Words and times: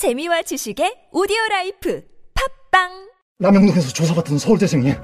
재미와 0.00 0.40
지식의 0.40 1.08
오디오 1.12 1.36
라이프 1.50 2.02
팟빵 2.70 2.88
남영동에서 3.38 3.92
조사받던 3.92 4.38
서울대생이 4.38 4.94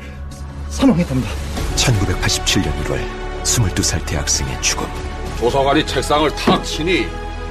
사망했답니다. 0.71 1.29
1987년 1.77 2.73
1월 2.83 3.07
22살 3.43 4.07
대학생의 4.07 4.63
죽음. 4.63 4.87
조사관이 5.39 5.87
책상을 5.87 6.31
탁 6.37 6.65
치니 6.65 7.05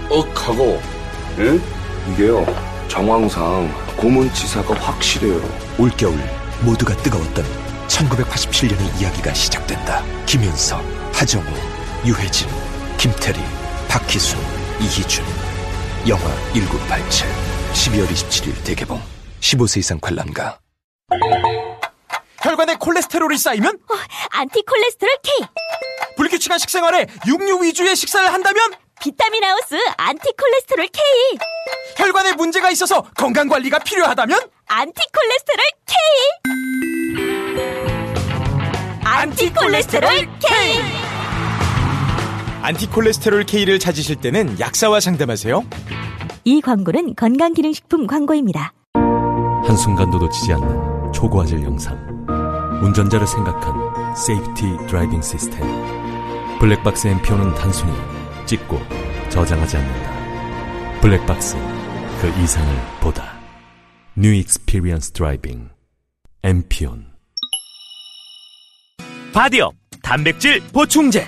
억하고 0.10 0.82
예? 1.38 1.60
이게요 2.12 2.48
정황상 2.88 3.70
고문치사가 3.96 4.74
확실해요 4.74 5.40
올겨울 5.78 6.18
모두가 6.66 6.98
뜨거웠던 6.98 7.46
1987년의 7.88 9.02
이야기가 9.02 9.36
시작된다. 9.36 10.04
김윤석, 10.26 10.84
하정우, 11.14 11.46
유해진, 12.08 12.50
김태리, 12.98 13.40
박희순, 13.88 14.40
이희준. 14.82 15.45
영화 16.08 16.24
1987. 16.54 17.28
12월 17.74 18.08
27일 18.10 18.64
대개봉. 18.64 19.02
15세 19.42 19.78
이상 19.80 20.00
관람가. 20.00 20.60
혈관에 22.42 22.76
콜레스테롤이 22.76 23.38
쌓이면 23.38 23.76
어, 23.76 23.96
안티콜레스테롤 24.32 25.18
K 25.24 25.48
불규칙한 26.16 26.60
식생활에 26.60 27.08
육류 27.26 27.64
위주의 27.64 27.96
식사를 27.96 28.32
한다면 28.32 28.72
비타민 29.02 29.44
하우스 29.44 29.76
안티콜레스테롤 29.98 30.88
K 30.90 31.04
혈관에 31.98 32.34
문제가 32.34 32.70
있어서 32.70 33.02
건강 33.18 33.48
관리가 33.48 33.80
필요하다면 33.80 34.40
안티콜레스테롤 34.68 35.66
K 35.88 35.98
안티콜레스테롤 39.04 40.10
K 40.40 41.05
안티콜레스테롤 42.66 43.44
K를 43.44 43.78
찾으실 43.78 44.16
때는 44.16 44.60
약사와 44.60 45.00
상담하세요. 45.00 45.64
이 46.46 46.62
광고는 46.62 47.14
건강기능식품 47.14 48.08
광고입니다. 48.08 48.74
한순간도 49.68 50.18
놓치지 50.18 50.52
않는 50.54 51.14
초고화질 51.14 51.62
영상. 51.62 51.96
운전자를 52.82 53.28
생각한 53.28 54.16
safety 54.16 54.88
driving 54.88 55.22
시스템. 55.22 55.60
블랙박스 56.60 57.08
MPON은 57.08 57.54
단순히 57.54 57.94
찍고 58.48 58.80
저장하지 59.30 59.78
않는다. 59.78 61.02
블랙박스 61.02 61.56
그 62.20 62.28
이상을 62.42 62.76
보다. 63.00 63.36
New 64.16 64.34
experience 64.34 65.12
driving 65.12 65.70
MPON 66.42 67.06
바디업 69.34 69.76
단백질 70.02 70.62
보충제 70.72 71.28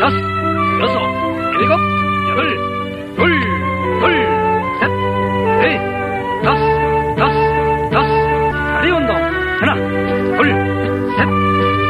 다섯, 0.00 0.16
여섯, 0.80 0.98
일곱, 1.60 1.74
여덟, 2.30 2.56
둘, 3.16 3.40
둘, 4.00 4.04
셋, 4.80 4.88
넷, 5.60 5.76
다섯, 6.42 6.60
다섯, 7.16 7.90
다섯. 7.90 8.08
다리 8.80 8.90
운동. 8.92 9.14
하나, 9.60 9.74
둘, 9.74 10.40
셋, 11.16 11.28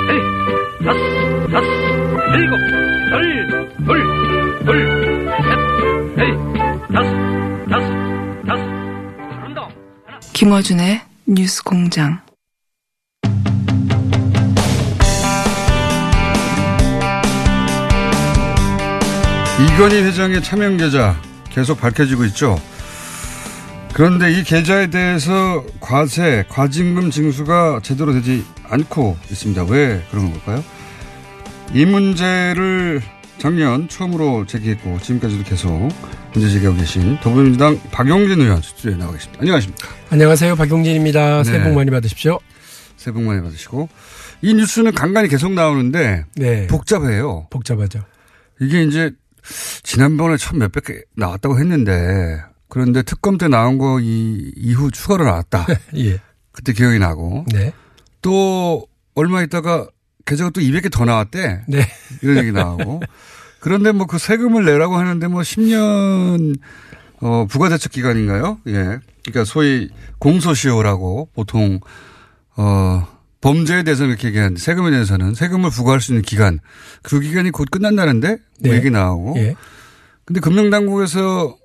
넷, 0.09 0.13
다섯, 0.85 0.99
다섯, 1.53 1.67
일곱, 2.35 2.55
여덟, 3.13 3.23
둘, 3.87 3.89
둘, 4.65 4.69
셋, 5.47 5.51
넷, 6.17 6.21
다섯, 6.93 7.09
다섯, 7.69 7.87
다섯. 8.45 8.61
운동. 9.47 9.69
김어준의 10.33 11.01
뉴스 11.27 11.63
공장. 11.63 12.21
이건희 19.67 20.03
회장의 20.03 20.43
차명 20.43 20.77
계좌 20.79 21.21
계속 21.51 21.81
밝혀지고 21.81 22.25
있죠. 22.27 22.61
그런데 23.93 24.33
이 24.33 24.43
계좌에 24.43 24.87
대해서 24.87 25.65
과세, 25.81 26.45
과징금 26.49 27.11
징수가 27.11 27.81
제대로 27.83 28.13
되지 28.13 28.45
않고 28.65 29.19
있습니다. 29.31 29.65
왜 29.65 30.03
그런 30.11 30.33
걸까요? 30.33 30.65
이 31.75 31.85
문제를 31.85 33.03
작년 33.39 33.89
처음으로 33.89 34.47
제기했고 34.47 34.99
지금까지도 35.01 35.45
계속 35.45 35.89
문제 36.33 36.49
제기하고 36.51 36.79
계신 36.79 37.19
더불어민주당 37.21 37.81
박용진 37.91 38.41
의원 38.41 38.63
스튜디오에 38.63 38.97
나와 38.97 39.13
계십니다. 39.13 39.41
안녕하십니까? 39.43 39.89
안녕하세요. 40.11 40.57
박용진입니다. 40.57 41.45
새해 41.45 41.59
네. 41.59 41.65
복 41.65 41.75
많이 41.75 41.91
받으십시오. 41.91 42.39
새해 42.97 43.13
복 43.13 43.23
많이 43.25 43.43
받으시고 43.43 43.89
이 44.43 44.55
뉴스는 44.55 44.93
간간히 44.93 45.29
계속 45.29 45.53
나오는데 45.53 46.25
네. 46.37 46.67
복잡해요. 46.67 47.47
복잡하죠. 47.51 48.05
이게 48.61 48.83
이제 48.83 49.11
지난번에 49.83 50.37
첫 50.37 50.57
몇백 50.57 50.85
개 50.85 51.03
나왔다고 51.17 51.59
했는데 51.59 52.41
그런데 52.69 53.03
특검 53.03 53.39
때 53.39 53.49
나온 53.49 53.79
거 53.79 53.99
이 54.01 54.53
이후 54.57 54.91
추가로 54.91 55.25
나왔다. 55.25 55.67
예. 55.97 56.21
그때 56.53 56.73
기억이 56.73 56.99
나고 56.99 57.45
네. 57.53 57.73
또 58.23 58.87
얼마 59.15 59.43
있다가 59.43 59.89
계좌가 60.25 60.51
또 60.51 60.61
200개 60.61 60.91
더 60.93 61.05
나왔대. 61.05 61.63
네. 61.69 61.87
이런 62.23 62.37
얘기 62.39 62.53
나오고. 62.53 63.01
그런데 63.61 63.93
뭐 63.93 64.07
그 64.07 64.19
세금을 64.19 64.65
내라고 64.65 64.97
하는데 64.97 65.27
뭐 65.29 65.43
10년 65.43 66.59
어 67.21 67.47
부가대책 67.49 67.93
기간인가요? 67.93 68.59
예. 68.69 68.99
그러니까 69.25 69.45
소위 69.45 69.91
공소시효라고 70.19 71.29
보통 71.35 71.81
어 72.57 73.07
범죄에 73.41 73.83
대해서는 73.83 74.11
이렇게 74.11 74.29
얘기하는데 74.29 74.61
세금에 74.61 74.91
대해서는 74.91 75.35
세금을 75.35 75.71
부과할 75.71 76.01
수 76.01 76.13
있는 76.13 76.23
기간 76.23 76.61
그 77.03 77.21
기간이 77.21 77.51
곧 77.51 77.69
끝난다는데 77.71 78.29
뭐 78.29 78.39
네. 78.61 78.77
얘기 78.77 78.91
나오고. 78.91 79.35
예. 79.39 79.55
근데 80.25 80.41
금융당국에서 80.41 81.57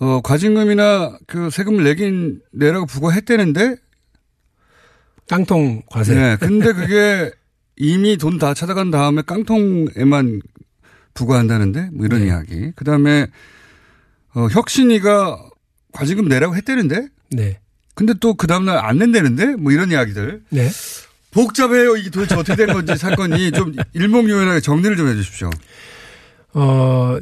어 0.00 0.20
과징금이나 0.22 1.18
그 1.26 1.50
세금을 1.50 1.82
내긴 1.84 2.40
내라고 2.52 2.86
부과했대는데 2.86 3.76
깡통 5.28 5.82
과세. 5.90 6.14
네. 6.14 6.36
근데 6.38 6.72
그게 6.72 7.30
이미 7.76 8.16
돈 8.16 8.38
다 8.38 8.54
찾아간 8.54 8.90
다음에 8.90 9.22
깡통에만 9.22 10.40
부과한다는데 11.14 11.90
뭐 11.92 12.06
이런 12.06 12.20
네. 12.20 12.26
이야기. 12.26 12.72
그 12.76 12.84
다음에 12.84 13.26
어, 14.34 14.46
혁신이가 14.50 15.38
과징금 15.92 16.28
내라고 16.28 16.54
했대는데. 16.56 17.08
네. 17.32 17.60
근데 17.98 18.14
또 18.20 18.34
그 18.34 18.46
다음날 18.46 18.78
안 18.78 18.98
낸다는데 18.98 19.56
뭐 19.56 19.72
이런 19.72 19.90
이야기들. 19.90 20.40
네. 20.50 20.68
복잡해요. 21.32 21.96
이게 21.96 22.10
도대체 22.10 22.36
어떻게 22.36 22.54
된 22.64 22.72
건지 22.72 22.96
사건이 22.96 23.50
좀 23.52 23.74
일목요연하게 23.92 24.60
정리를 24.60 24.96
좀 24.96 25.08
해 25.08 25.14
주십시오. 25.14 25.50
어, 26.54 27.18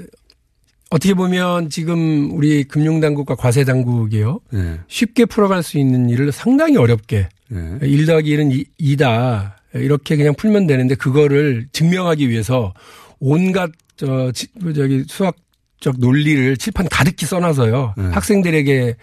어떻게 0.91 1.15
보면 1.15 1.71
지금 1.71 2.31
우리 2.33 2.65
금융당국과 2.65 3.35
과세당국이요. 3.37 4.41
네. 4.53 4.81
쉽게 4.89 5.25
풀어갈 5.25 5.63
수 5.63 5.79
있는 5.79 6.09
일을 6.11 6.31
상당히 6.33 6.77
어렵게. 6.77 7.29
네. 7.49 7.79
1 7.83 8.07
더하기 8.07 8.37
1은 8.37 8.65
2 8.79 8.97
다. 8.97 9.57
이렇게 9.75 10.17
그냥 10.17 10.35
풀면 10.35 10.67
되는데 10.67 10.95
그거를 10.95 11.67
증명하기 11.73 12.29
위해서 12.31 12.73
온갖 13.19 13.71
저 13.97 14.31
지- 14.33 14.47
그 14.63 14.73
저기 14.73 15.05
수학적 15.09 15.99
논리를 15.99 16.57
칠판 16.57 16.89
가득히 16.91 17.27
써놔서요. 17.27 17.95
네. 17.97 18.05
학생들에게 18.05 18.73
에, 18.89 18.95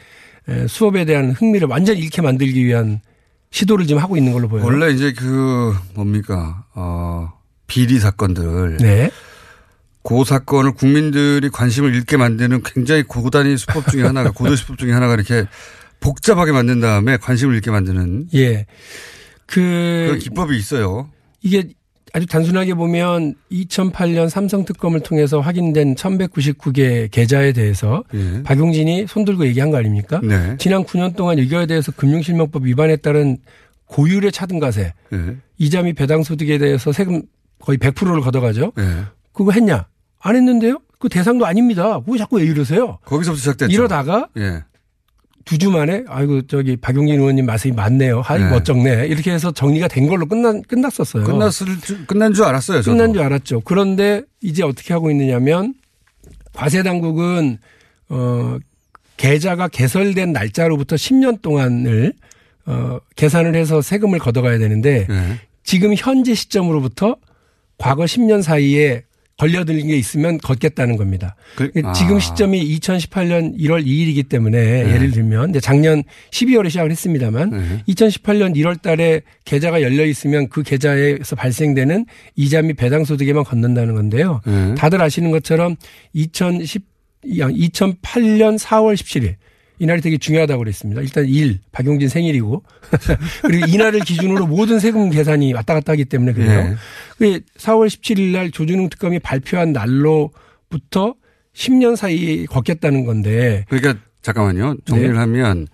수업에 0.67 1.05
대한 1.05 1.31
흥미를 1.31 1.67
완전히 1.67 1.99
잃게 1.99 2.21
만들기 2.21 2.65
위한 2.65 3.01
시도를 3.51 3.85
지금 3.87 4.01
하고 4.01 4.17
있는 4.17 4.33
걸로 4.33 4.47
보여요. 4.47 4.65
원래 4.65 4.91
이제 4.91 5.13
그 5.13 5.73
뭡니까 5.93 6.65
어 6.73 7.31
비리 7.67 7.99
사건들. 7.99 8.77
네. 8.77 9.09
그 10.03 10.23
사건을 10.25 10.73
국민들이 10.73 11.49
관심을 11.49 11.95
잃게 11.95 12.17
만드는 12.17 12.61
굉장히 12.63 13.03
고단위 13.03 13.57
수법 13.57 13.87
중에 13.87 14.03
하나가 14.03 14.31
고도 14.35 14.55
수법 14.55 14.77
중에 14.77 14.91
하나가 14.91 15.13
이렇게 15.13 15.45
복잡하게 16.01 16.51
만든 16.51 16.81
다음에 16.81 17.15
관심을 17.17 17.55
잃게 17.55 17.71
만드는 17.71 18.27
예. 18.33 18.65
그 19.45 20.17
기법이 20.21 20.57
있어요. 20.57 21.09
이게 21.41 21.69
아주 22.15 22.27
단순하게 22.27 22.75
보면 22.75 23.33
2008년 23.51 24.29
삼성 24.29 24.65
특검을 24.65 24.99
통해서 24.99 25.39
확인된 25.39 25.95
1199개 25.95 27.09
계좌에 27.09 27.53
대해서 27.53 28.03
예. 28.13 28.43
박용진이 28.43 29.07
손들고 29.07 29.47
얘기한 29.47 29.71
거 29.71 29.77
아닙니까? 29.77 30.21
네. 30.23 30.55
지난 30.59 30.83
9년 30.83 31.15
동안 31.15 31.39
이거에 31.39 31.65
대해서 31.65 31.91
금융실명법 31.91 32.65
위반에 32.65 32.97
따른 32.97 33.37
고율의 33.85 34.31
차등가세, 34.31 34.93
예. 35.13 35.37
이자 35.57 35.81
및 35.81 35.93
배당 35.93 36.21
소득에 36.21 36.59
대해서 36.59 36.91
세금 36.91 37.23
거의 37.59 37.79
100%를 37.79 38.21
걷어가죠. 38.21 38.73
예. 38.77 39.05
그거 39.31 39.51
했냐? 39.51 39.87
안 40.19 40.35
했는데요? 40.35 40.77
그 40.99 41.09
대상도 41.09 41.47
아닙니다. 41.47 41.99
그거 41.99 42.15
자꾸 42.17 42.37
왜 42.37 42.43
이러세요? 42.43 42.99
거기서부터 43.05 43.39
시작됐죠. 43.39 43.71
이러다가 43.73 44.27
예. 44.37 44.63
두 45.45 45.57
주 45.57 45.69
만에 45.71 46.03
아이고 46.07 46.47
저기 46.47 46.77
박용진 46.77 47.19
의원님 47.19 47.45
말씀이 47.45 47.73
맞네요. 47.73 48.21
하이 48.21 48.39
네. 48.41 48.49
멋쩍네. 48.49 49.07
이렇게 49.07 49.31
해서 49.31 49.51
정리가 49.51 49.87
된 49.87 50.07
걸로 50.07 50.25
끝난 50.25 50.61
끝났었어요. 50.61 51.23
끝났을 51.25 51.79
줄, 51.81 52.05
끝난 52.07 52.33
줄 52.33 52.45
알았어요. 52.45 52.81
저도. 52.81 52.95
끝난 52.95 53.13
줄 53.13 53.21
알았죠. 53.23 53.61
그런데 53.61 54.23
이제 54.41 54.63
어떻게 54.63 54.93
하고 54.93 55.11
있느냐면 55.11 55.73
과세 56.53 56.81
당국은 56.83 57.57
어 58.09 58.57
계좌가 59.17 59.67
개설된 59.67 60.31
날짜로부터 60.33 60.95
10년 60.95 61.41
동안을 61.41 62.13
어 62.65 62.99
계산을 63.15 63.55
해서 63.55 63.81
세금을 63.81 64.19
걷어가야 64.19 64.57
되는데 64.59 65.07
예. 65.09 65.39
지금 65.63 65.93
현재 65.97 66.33
시점으로부터 66.35 67.17
과거 67.77 68.03
10년 68.05 68.41
사이에 68.41 69.03
걸려들린 69.37 69.87
게 69.87 69.97
있으면 69.97 70.37
걷겠다는 70.37 70.95
겁니다. 70.95 71.35
그- 71.55 71.71
지금 71.95 72.17
아. 72.17 72.19
시점이 72.19 72.77
2018년 72.79 73.57
1월 73.59 73.85
2일이기 73.85 74.29
때문에 74.29 74.83
네. 74.83 74.93
예를 74.93 75.11
들면 75.11 75.53
작년 75.61 76.03
12월에 76.31 76.69
시작을 76.69 76.91
했습니다만 76.91 77.49
네. 77.49 77.83
2018년 77.87 78.55
1월 78.55 78.81
달에 78.81 79.21
계좌가 79.45 79.81
열려 79.81 80.05
있으면 80.05 80.49
그 80.49 80.61
계좌에서 80.61 81.35
발생되는 81.35 82.05
이자 82.35 82.61
및 82.61 82.73
배당 82.75 83.05
소득에만 83.05 83.43
걷는다는 83.43 83.95
건데요. 83.95 84.41
네. 84.45 84.75
다들 84.75 85.01
아시는 85.01 85.31
것처럼 85.31 85.75
2010 86.13 86.83
2008년 87.25 88.59
4월 88.59 88.95
17일 88.95 89.35
이날이 89.79 90.01
되게 90.01 90.17
중요하다고 90.17 90.59
그랬습니다. 90.59 91.01
일단 91.01 91.25
1 91.25 91.59
박용진 91.71 92.07
생일이고 92.07 92.63
그리고 93.41 93.65
이날을 93.67 94.01
기준으로 94.01 94.47
모든 94.47 94.79
세금 94.79 95.09
계산이 95.09 95.53
왔다 95.53 95.73
갔다 95.73 95.93
하기 95.93 96.05
때문에 96.05 96.33
그래요. 96.33 96.69
네. 96.69 96.75
그 97.17 97.39
4월 97.57 97.87
17일 97.87 98.31
날 98.31 98.51
조준웅 98.51 98.89
특검이 98.89 99.19
발표한 99.19 99.73
날로부터 99.73 101.15
10년 101.53 101.95
사이에 101.95 102.45
걷겠다는 102.45 103.05
건데 103.05 103.65
그러니까 103.69 103.99
잠깐만요. 104.21 104.77
정리를 104.85 105.13
네. 105.13 105.19
하면 105.19 105.67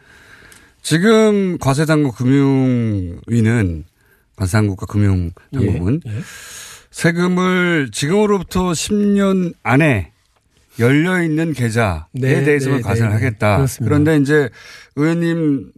지금 0.81 1.57
과세당국 1.59 2.15
금융위는 2.17 3.83
과세당국과 4.35 4.85
금융당국은 4.85 6.01
예, 6.07 6.11
예. 6.11 6.19
세금을 6.91 7.89
지금으로부터 7.91 8.71
10년 8.71 9.53
안에 9.63 10.11
열려 10.79 11.21
있는 11.21 11.53
계좌에 11.53 12.01
네, 12.13 12.43
대해서만 12.43 12.77
네, 12.77 12.83
과세를 12.83 13.09
네, 13.09 13.17
네. 13.17 13.25
하겠다. 13.25 13.55
그렇습니다. 13.57 13.89
그런데 13.89 14.17
이제 14.17 14.49
의원님 14.95 15.71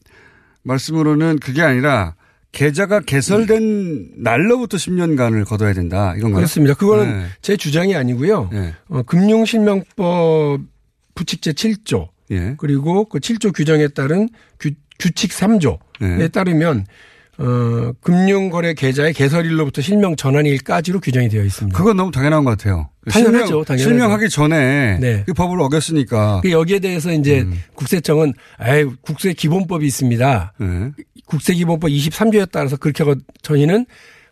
말씀으로는 0.64 1.40
그게 1.40 1.62
아니라 1.62 2.16
계좌가 2.52 3.00
개설된 3.00 4.12
날로부터 4.18 4.78
10년간을 4.78 5.46
거둬야 5.46 5.74
된다. 5.74 6.14
이건가요? 6.18 6.36
그렇습니다. 6.36 6.74
그거는 6.74 7.20
네. 7.20 7.26
제 7.42 7.56
주장이 7.56 7.96
아니고요. 7.96 8.50
네. 8.52 8.74
어, 8.90 9.04
금융실명법 9.04 10.62
부칙제 11.16 11.54
7조 11.54 12.10
예. 12.32 12.56
그리고 12.58 13.06
그 13.06 13.20
7조 13.20 13.54
규정에 13.56 13.88
따른 13.90 14.30
규, 14.60 14.72
규칙 15.00 15.32
3조에 15.32 15.80
네. 16.00 16.28
따르면 16.28 16.86
어, 17.44 17.92
금융거래 18.02 18.74
계좌의 18.76 19.14
개설일로부터 19.14 19.82
실명 19.82 20.16
전환일까지로 20.16 21.00
규정이 21.00 21.28
되어 21.30 21.44
있습니다. 21.44 21.76
그건 21.78 21.98
너무 21.98 22.12
당연한 22.12 22.44
것 22.44 22.52
같아요. 22.52 22.90
당연하죠, 23.10 23.46
실명, 23.48 23.64
당연하죠. 23.66 23.84
실명하기 23.90 24.30
전에 24.30 24.98
네. 25.00 25.24
그 25.26 25.34
법을 25.34 25.60
어겼으니까. 25.62 26.42
그 26.44 26.52
여기에 26.52 26.80
대해서 26.80 27.12
이제 27.12 27.42
음. 27.42 27.60
국세청은 27.76 28.34
에이, 28.64 28.86
국세 29.02 29.34
기본법이 29.34 29.86
있습니다. 29.88 30.54
네. 30.60 30.92
국세 31.26 31.54
기본법 31.56 31.90
23조에 31.90 32.50
따라서 32.52 32.78
그렇게 32.78 33.04
거- 33.04 33.16
저희는 33.42 33.86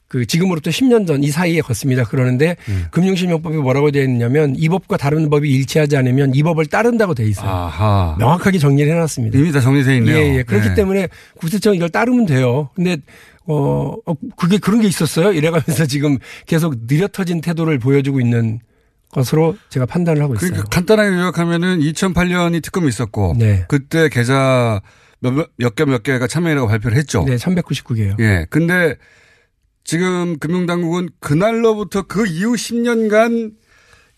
그 0.10 0.26
지금으로부터 0.26 0.72
10년 0.72 1.06
전 1.08 1.24
이 1.24 1.30
사이에 1.32 1.62
걷습니다. 1.62 2.04
그러는데 2.04 2.56
음. 2.68 2.86
금융실명법이 2.92 3.58
뭐라고 3.58 3.92
되어 3.92 4.04
있냐면 4.04 4.56
이 4.58 4.68
법과 4.70 4.98
다른 4.98 5.30
법이 5.30 5.50
일치하지 5.50 5.96
않으면 5.98 6.34
이 6.34 6.44
법을 6.44 6.66
따른다고 6.66 7.14
되어 7.14 7.28
있어요. 7.28 7.50
아하. 7.50 8.16
명확하게 8.20 8.58
정리를 8.58 8.92
해놨습니다. 8.92 9.38
이미 9.38 9.52
다 9.52 9.60
정리되어 9.62 9.96
있네요. 9.96 10.16
예, 10.18 10.38
예. 10.40 10.44
그렇기 10.44 10.70
네. 10.70 10.74
때문에 10.76 11.08
국세청이 11.38 11.78
이걸 11.78 11.90
따르면 11.90 12.26
돼요. 12.26 12.70
근데 12.76 12.98
어, 13.46 13.96
어, 14.06 14.14
그게 14.36 14.58
그런 14.58 14.82
게 14.82 14.88
있었어요? 14.88 15.32
이래가면서 15.34 15.86
지금 15.88 16.18
계속 16.48 16.76
느려터진 16.88 17.42
태도를 17.42 17.80
보여주고 17.80 18.20
있는 18.20 18.60
것으로 19.12 19.58
제가 19.70 19.86
판단을 19.86 20.22
하고 20.22 20.36
있어요. 20.36 20.50
그러니까 20.52 20.70
간단하게 20.70 21.16
요약하면은 21.16 21.80
2008년이 21.80 22.62
특검이 22.64 22.88
있었고 22.88 23.36
네. 23.38 23.66
그때 23.68 24.08
계좌 24.10 24.82
몇개몇 25.58 26.04
개가 26.04 26.28
참여이라고 26.28 26.68
발표를 26.68 26.98
했죠. 26.98 27.24
네, 27.28 27.36
399개요. 27.36 28.20
예. 28.20 28.46
근데 28.50 28.96
지금 29.84 30.38
금융당국은 30.40 31.10
그날로부터 31.20 32.04
그 32.04 32.28
이후 32.28 32.54
10년간 32.54 33.54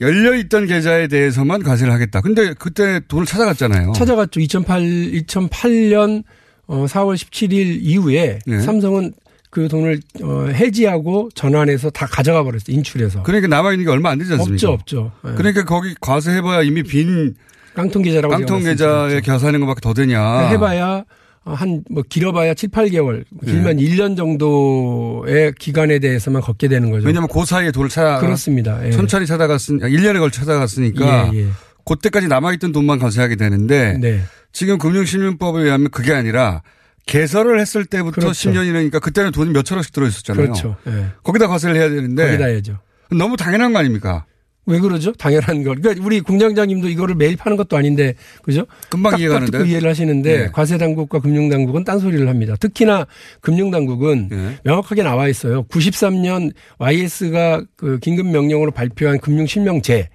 열려 0.02 0.36
있던 0.36 0.66
계좌에 0.66 1.08
대해서만 1.08 1.64
과세를 1.64 1.94
하겠다. 1.94 2.22
근데 2.22 2.54
그때 2.58 3.02
돈을 3.08 3.26
찾아갔잖아요. 3.26 3.94
찾아갔죠. 3.94 4.40
2008, 4.40 4.82
2008년 4.82 6.24
어, 6.68 6.86
4월 6.86 7.16
17일 7.16 7.80
이후에 7.82 8.40
네. 8.46 8.60
삼성은 8.60 9.14
그 9.52 9.68
돈을 9.68 10.00
어, 10.24 10.48
해지하고 10.48 11.30
전환해서 11.36 11.90
다 11.90 12.06
가져가 12.08 12.44
버렸어요. 12.44 12.76
인출해서. 12.76 13.24
그러니까 13.24 13.48
남아 13.48 13.74
있는 13.74 13.86
게 13.86 13.92
얼마 13.92 14.10
안 14.10 14.18
되지 14.18 14.32
않습니까? 14.34 14.70
없죠, 14.70 14.72
없죠. 14.72 15.12
예. 15.32 15.36
그러니까 15.36 15.66
거기 15.66 15.94
과세해봐야 16.00 16.64
이미 16.64 16.84
빈 16.84 17.36
깡통 17.74 18.02
계좌라고 18.02 18.34
깡통 18.34 18.64
계좌에 18.64 19.22
겨사하는 19.22 19.60
것밖에 19.62 19.80
더 19.82 19.94
되냐. 19.94 20.50
해봐야 20.50 21.04
한 21.44 21.84
뭐 21.90 22.04
길어봐야 22.08 22.54
7, 22.54 22.70
8개월, 22.70 23.26
길면 23.44 23.78
네. 23.78 23.84
1년 23.84 24.16
정도의 24.16 25.54
기간에 25.58 26.00
대해서만 26.00 26.42
걷게 26.42 26.68
되는 26.68 26.92
거죠. 26.92 27.08
왜냐하면 27.08 27.30
그 27.32 27.46
사이에 27.46 27.72
돈을 27.72 27.90
찾아 27.90 28.20
그렇습니다. 28.20 28.86
예. 28.86 28.92
천천히 28.92 29.26
찾아갔으니 29.26 29.80
1년에 29.80 30.20
걸쳐 30.20 30.42
찾아갔으니까 30.42 31.32
예, 31.34 31.40
예. 31.40 31.48
그때까지 31.86 32.28
남아있던 32.28 32.72
돈만 32.72 33.00
과세하게 33.00 33.38
되는데 33.38 33.98
네. 34.00 34.22
지금 34.52 34.78
금융실명법에 34.78 35.62
의하면 35.64 35.90
그게 35.90 36.14
아니라 36.14 36.62
개설을 37.08 37.60
했을 37.60 37.86
때부터 37.86 38.22
그렇죠. 38.22 38.52
10년이니까 38.52 39.02
그때는 39.02 39.32
돈이 39.32 39.52
몇 39.52 39.64
천원씩 39.64 39.94
들어있었잖아요. 39.94 40.44
그렇죠. 40.46 40.76
예. 40.88 41.08
거기다 41.24 41.48
과세를 41.48 41.76
해야 41.76 41.90
되는데 41.90 42.26
거기다 42.28 42.46
해야죠. 42.46 42.78
너무 43.10 43.36
당연한 43.36 43.74
거 43.74 43.80
아닙니까? 43.80 44.26
왜 44.68 44.80
그러죠? 44.80 45.12
당연한 45.14 45.64
걸. 45.64 45.82
그러니까 45.82 46.06
우리 46.06 46.22
공장장님도 46.22 46.90
이거를 46.90 47.16
매일 47.16 47.36
파는 47.36 47.58
것도 47.58 47.78
아닌데, 47.78 48.14
그죠? 48.44 48.66
금방 48.90 49.20
이해가 49.20 49.36
딱 49.36 49.46
듣고 49.46 49.52
가는데. 49.54 49.72
이해를 49.72 49.90
하시는데, 49.90 50.38
네. 50.38 50.48
과세당국과 50.52 51.20
금융당국은 51.20 51.84
딴소리를 51.84 52.28
합니다. 52.28 52.56
특히나 52.60 53.08
금융당국은 53.42 54.30
네. 54.30 54.58
명확하게 54.64 55.04
나와 55.04 55.28
있어요. 55.28 55.64
93년 55.64 56.54
YS가 56.78 57.64
그 57.76 57.98
긴급명령으로 58.00 58.72
발표한 58.72 59.20
금융실명제에 59.20 60.10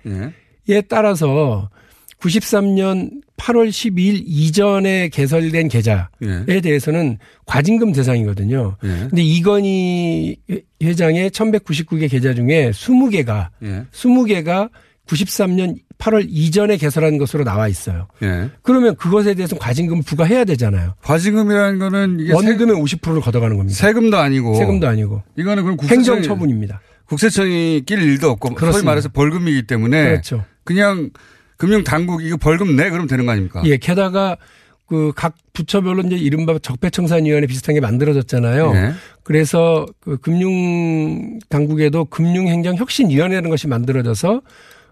예. 0.68 0.80
따라서 0.82 1.68
93년 2.20 3.10
8월 3.36 3.68
12일 3.68 4.22
이전에 4.24 5.08
개설된 5.08 5.68
계좌에 5.68 6.04
예. 6.48 6.60
대해서는 6.60 7.18
과징금 7.44 7.92
대상이거든요. 7.92 8.76
예. 8.84 8.88
근데 8.88 9.22
이건희 9.22 10.36
회장의 10.82 11.30
1199개 11.30 12.10
계좌 12.10 12.32
중에 12.34 12.70
20개가 12.70 13.48
예. 13.62 13.84
20개가 13.92 14.70
93년 15.06 15.76
8월 15.98 16.26
이전에 16.28 16.76
개설한 16.76 17.18
것으로 17.18 17.44
나와 17.44 17.68
있어요. 17.68 18.08
예. 18.22 18.50
그러면 18.62 18.96
그것에 18.96 19.34
대해서 19.34 19.56
과징금 19.56 20.02
부과해야 20.02 20.44
되잖아요. 20.44 20.94
과징금이라는 21.02 21.78
거는 21.78 22.20
이게 22.20 22.32
원금의 22.32 22.76
50%를 22.76 23.20
걷어가는 23.20 23.56
겁니다. 23.56 23.76
세금도 23.76 24.16
아니고 24.16 24.54
세금도 24.56 24.88
아니고 24.88 25.22
이거는 25.36 25.62
그럼 25.62 25.76
국세청이 25.76 26.06
행정 26.18 26.22
처분입니다. 26.22 26.80
국세청이 27.06 27.82
낄 27.86 28.02
일도 28.02 28.30
없고 28.30 28.48
소위 28.48 28.56
그렇습니다. 28.56 28.90
말해서 28.90 29.08
벌금이기 29.10 29.66
때문에 29.66 30.04
그렇죠. 30.04 30.44
그냥 30.64 31.10
금융당국 31.56 32.22
이거 32.24 32.36
벌금 32.36 32.76
내 32.76 32.90
그러면 32.90 33.06
되는 33.08 33.26
거 33.26 33.32
아닙니까? 33.32 33.62
예, 33.64 33.76
게다가 33.76 34.36
그 34.86 35.12
각 35.16 35.34
부처별로 35.52 36.02
이제 36.02 36.16
이른바 36.16 36.56
적폐청산위원회 36.58 37.46
비슷한 37.46 37.74
게 37.74 37.80
만들어졌잖아요. 37.80 38.72
네. 38.72 38.92
그래서 39.24 39.86
그 40.00 40.16
금융 40.18 41.38
당국에도 41.48 42.04
금융행정혁신위원회라는 42.04 43.50
것이 43.50 43.66
만들어져서 43.66 44.42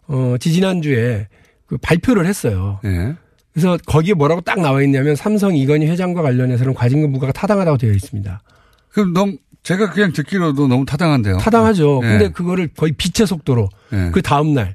어 0.08 0.34
지지난주에 0.40 1.28
그 1.66 1.76
발표를 1.78 2.26
했어요. 2.26 2.80
예. 2.84 3.14
그래서 3.52 3.78
거기에 3.86 4.14
뭐라고 4.14 4.40
딱 4.40 4.60
나와 4.60 4.82
있냐면 4.82 5.14
삼성 5.14 5.54
이건희 5.56 5.86
회장과 5.86 6.22
관련해서는 6.22 6.74
과징금 6.74 7.12
부과가 7.12 7.32
타당하다고 7.32 7.78
되어 7.78 7.92
있습니다. 7.92 8.42
그럼 8.88 9.12
너무 9.12 9.36
제가 9.62 9.90
그냥 9.90 10.12
듣기로도 10.12 10.66
너무 10.66 10.84
타당한데요. 10.84 11.38
타당하죠. 11.38 12.00
예. 12.02 12.08
근데 12.08 12.28
그거를 12.30 12.68
거의 12.76 12.92
빛의 12.92 13.26
속도로 13.28 13.68
예. 13.92 14.10
그 14.12 14.22
다음 14.22 14.54
날 14.54 14.74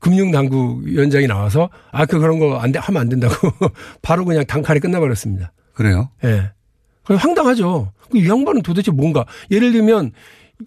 금융당국 0.00 0.82
위원장이 0.84 1.26
나와서 1.26 1.70
아, 1.90 2.06
그 2.06 2.18
그런 2.18 2.38
거 2.38 2.58
안 2.60 2.72
돼, 2.72 2.78
하면 2.78 3.02
안 3.02 3.08
된다고 3.08 3.34
바로 4.02 4.24
그냥 4.24 4.44
단칼에 4.46 4.78
끝나버렸습니다. 4.78 5.52
그래요? 5.74 6.10
예. 6.24 6.50
그래 7.04 7.18
황당하죠. 7.18 7.92
그이 8.10 8.28
양반은 8.28 8.62
도대체 8.62 8.90
뭔가 8.90 9.24
예를 9.50 9.72
들면 9.72 10.12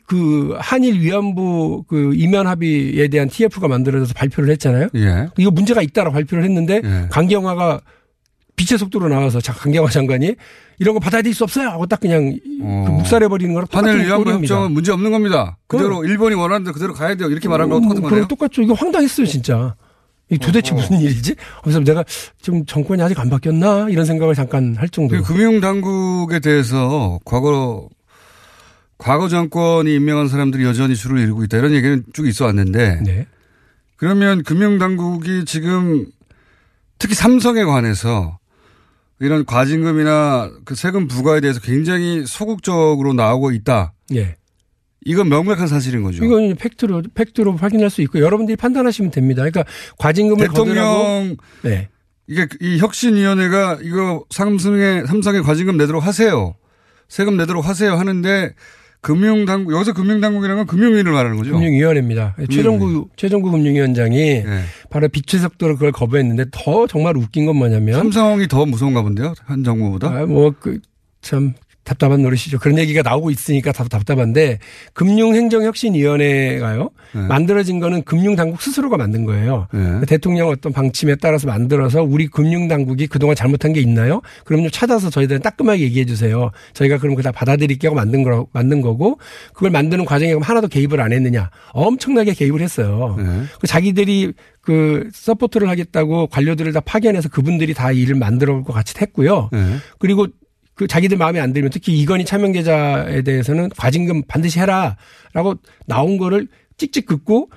그 0.08 0.56
한일 0.60 1.02
위안부 1.02 1.84
그 1.88 2.14
이면 2.16 2.48
합의에 2.48 3.08
대한 3.10 3.28
TF가 3.28 3.68
만들어져서 3.68 4.14
발표를 4.14 4.50
했잖아요. 4.52 4.88
예. 4.96 5.28
이거 5.38 5.52
문제가 5.52 5.82
있다라고 5.82 6.14
발표를 6.14 6.44
했는데 6.44 6.82
예. 6.84 7.08
강경화가 7.10 7.82
빛의 8.62 8.78
속도로 8.78 9.08
나와서 9.10 9.42
자, 9.42 9.54
강경화 9.54 9.90
장관이 9.90 10.36
이런 10.78 10.94
거 10.94 11.00
받아들일 11.00 11.34
수 11.34 11.44
없어요 11.44 11.70
하고 11.70 11.86
딱 11.88 12.00
그냥 12.00 12.38
어. 12.62 12.84
그 12.88 12.92
묵살해 12.92 13.28
버리는 13.28 13.54
거랑 13.54 13.68
한일 13.72 13.92
똑같은 13.92 14.08
위안부 14.08 14.24
꼴입니다. 14.24 14.54
협정은 14.56 14.72
문제 14.74 14.92
없는 14.92 15.12
겁니다. 15.12 15.58
그대로 15.68 16.06
일본이 16.06 16.36
원하는 16.36 16.64
대로 16.64 16.74
그대로 16.74 16.94
가야 16.94 17.16
돼요. 17.16 17.30
이렇게 17.30 17.50
말하는 17.50 17.70
거 17.70 17.80
똑같은. 17.82 18.02
그럼 18.04 18.28
똑같죠. 18.28 18.62
이거 18.62 18.74
황당했어요, 18.74 19.26
진짜. 19.26 19.76
이 20.30 20.38
도대체 20.38 20.74
무슨 20.74 21.00
일이지? 21.02 21.36
그래서 21.62 21.80
내가 21.80 22.06
지금 22.42 22.66
정권이 22.66 23.02
아직 23.02 23.20
안 23.20 23.30
바뀌었나 23.30 23.88
이런 23.90 24.06
생각을 24.06 24.34
잠깐 24.34 24.76
할 24.78 24.88
정도로. 24.88 25.22
그 25.24 25.34
금융 25.34 25.60
당국에 25.60 26.40
대해서 26.40 27.20
과거 27.26 27.90
과거 28.98 29.28
정권이 29.28 29.94
임명한 29.96 30.30
사람들이 30.30 30.64
여전히 30.64 30.96
줄을 30.96 31.20
이루고 31.20 31.44
있다 31.46 31.58
이런 31.58 31.74
얘기는 31.74 32.04
쭉 32.14 32.28
있어 32.28 32.46
왔는데 32.46 33.02
네. 33.04 33.28
그러면 33.98 34.44
금융 34.44 34.78
당국이 34.78 35.44
지금 35.46 36.06
특히 36.98 37.16
삼성에 37.16 37.64
관해서 37.64 38.38
이런 39.22 39.46
과징금이나 39.46 40.52
그 40.66 40.74
세금 40.74 41.08
부과에 41.08 41.42
대해서 41.42 41.62
굉장히 41.62 42.26
소극적으로 42.26 43.14
나오고 43.14 43.52
있다. 43.52 43.94
예. 44.16 44.36
이건 45.06 45.30
명백한 45.30 45.68
사실인 45.68 46.02
거죠. 46.02 46.26
이건 46.26 46.56
팩트로 46.56 47.04
팩트로 47.14 47.56
확인할 47.56 47.90
수 47.90 48.02
있고 48.02 48.20
여러분들이 48.20 48.56
판단하시면 48.56 49.12
됩니다. 49.12 49.44
그러니까 49.44 49.64
과징금을 50.00 50.48
대통령 50.48 51.38
네. 51.64 51.90
이게 52.28 52.48
이 52.60 52.80
혁신위원회가 52.80 53.80
이거 53.84 54.26
삼성에 54.32 55.06
삼성에 55.06 55.42
과징금 55.42 55.78
내도록 55.78 56.06
하세요. 56.06 56.56
세금 57.08 57.38
내도록 57.38 57.68
하세요 57.68 57.94
하는데 57.96 58.54
금융당국 59.02 59.74
여기서 59.74 59.94
금융당국이라는 59.94 60.58
건 60.58 60.68
금융위를 60.68 61.12
말하는 61.12 61.38
거죠. 61.38 61.54
금융위원회입니다. 61.54 62.34
금융위. 62.36 62.56
최정구 62.56 63.08
최정구 63.16 63.52
금융위원장이 63.52 64.44
바로 64.90 65.08
빛의 65.08 65.42
속도로 65.42 65.74
그걸 65.74 65.92
거부했는데 65.92 66.46
더 66.52 66.86
정말 66.88 67.18
웃긴 67.18 67.48
건 67.48 67.56
뭐냐면 67.58 67.96
삼성이 67.96 68.48
더 68.48 68.66
무서운가 68.66 69.02
본데요. 69.02 69.34
한 69.44 69.64
정부보다. 69.64 70.08
아, 70.08 70.26
뭐그참 70.26 71.54
답답한 71.92 72.22
노릇이죠. 72.22 72.58
그런 72.60 72.78
얘기가 72.78 73.02
나오고 73.02 73.32
있으니까 73.32 73.74
답, 73.74 73.90
답답한데 73.90 74.60
금융행정혁신위원회가요 74.94 76.90
네. 77.14 77.22
만들어진 77.28 77.80
거는 77.80 78.04
금융당국 78.04 78.62
스스로가 78.62 78.96
만든 78.96 79.26
거예요. 79.26 79.68
네. 79.74 80.02
대통령 80.08 80.48
어떤 80.48 80.72
방침에 80.72 81.16
따라서 81.16 81.48
만들어서 81.48 82.02
우리 82.04 82.28
금융당국이 82.28 83.08
그동안 83.08 83.36
잘못한 83.36 83.74
게 83.74 83.82
있나요? 83.82 84.22
그럼요 84.46 84.70
찾아서 84.70 85.10
저희들은 85.10 85.42
따끔하게 85.42 85.82
얘기해 85.82 86.06
주세요. 86.06 86.52
저희가 86.74 86.98
그럼 86.98 87.16
그다 87.16 87.32
받아들일게 87.34 87.88
하고 87.88 87.96
만든 87.96 88.24
거 88.24 88.48
만든 88.54 88.80
거고 88.82 89.20
그걸 89.54 89.72
만드는 89.72 90.06
과정에 90.06 90.32
그럼 90.32 90.44
하나도 90.44 90.70
개입을 90.70 91.02
안 91.02 91.12
했느냐? 91.12 91.50
엄청나게 91.74 92.34
개입을 92.34 92.62
했어요. 92.62 93.16
네. 93.20 93.44
그 93.60 93.68
자기들이 93.68 94.32
그 94.62 95.10
서포트를 95.14 95.68
하겠다고 95.68 96.28
관료들을 96.28 96.72
다 96.72 96.80
파견해서 96.80 97.30
그분들이 97.30 97.74
다 97.74 97.92
일을 97.92 98.16
만들어 98.16 98.54
올 98.54 98.62
것 98.64 98.74
같이 98.74 98.94
했고요. 99.02 99.50
네. 99.52 99.78
그리고 99.98 100.28
그 100.76 100.88
자기들 100.88 101.18
마음에 101.18 101.40
안 101.40 101.54
들면 101.54 101.70
특히 101.72 102.00
이건희 102.00 102.26
차명 102.26 102.52
계좌에 102.54 103.22
대해서는 103.22 103.70
과징금 103.78 104.24
반드시 104.28 104.60
해라라고 104.60 105.56
나온 105.86 106.18
거를 106.18 106.48
찍찍 106.78 107.06
긋고 107.06 107.50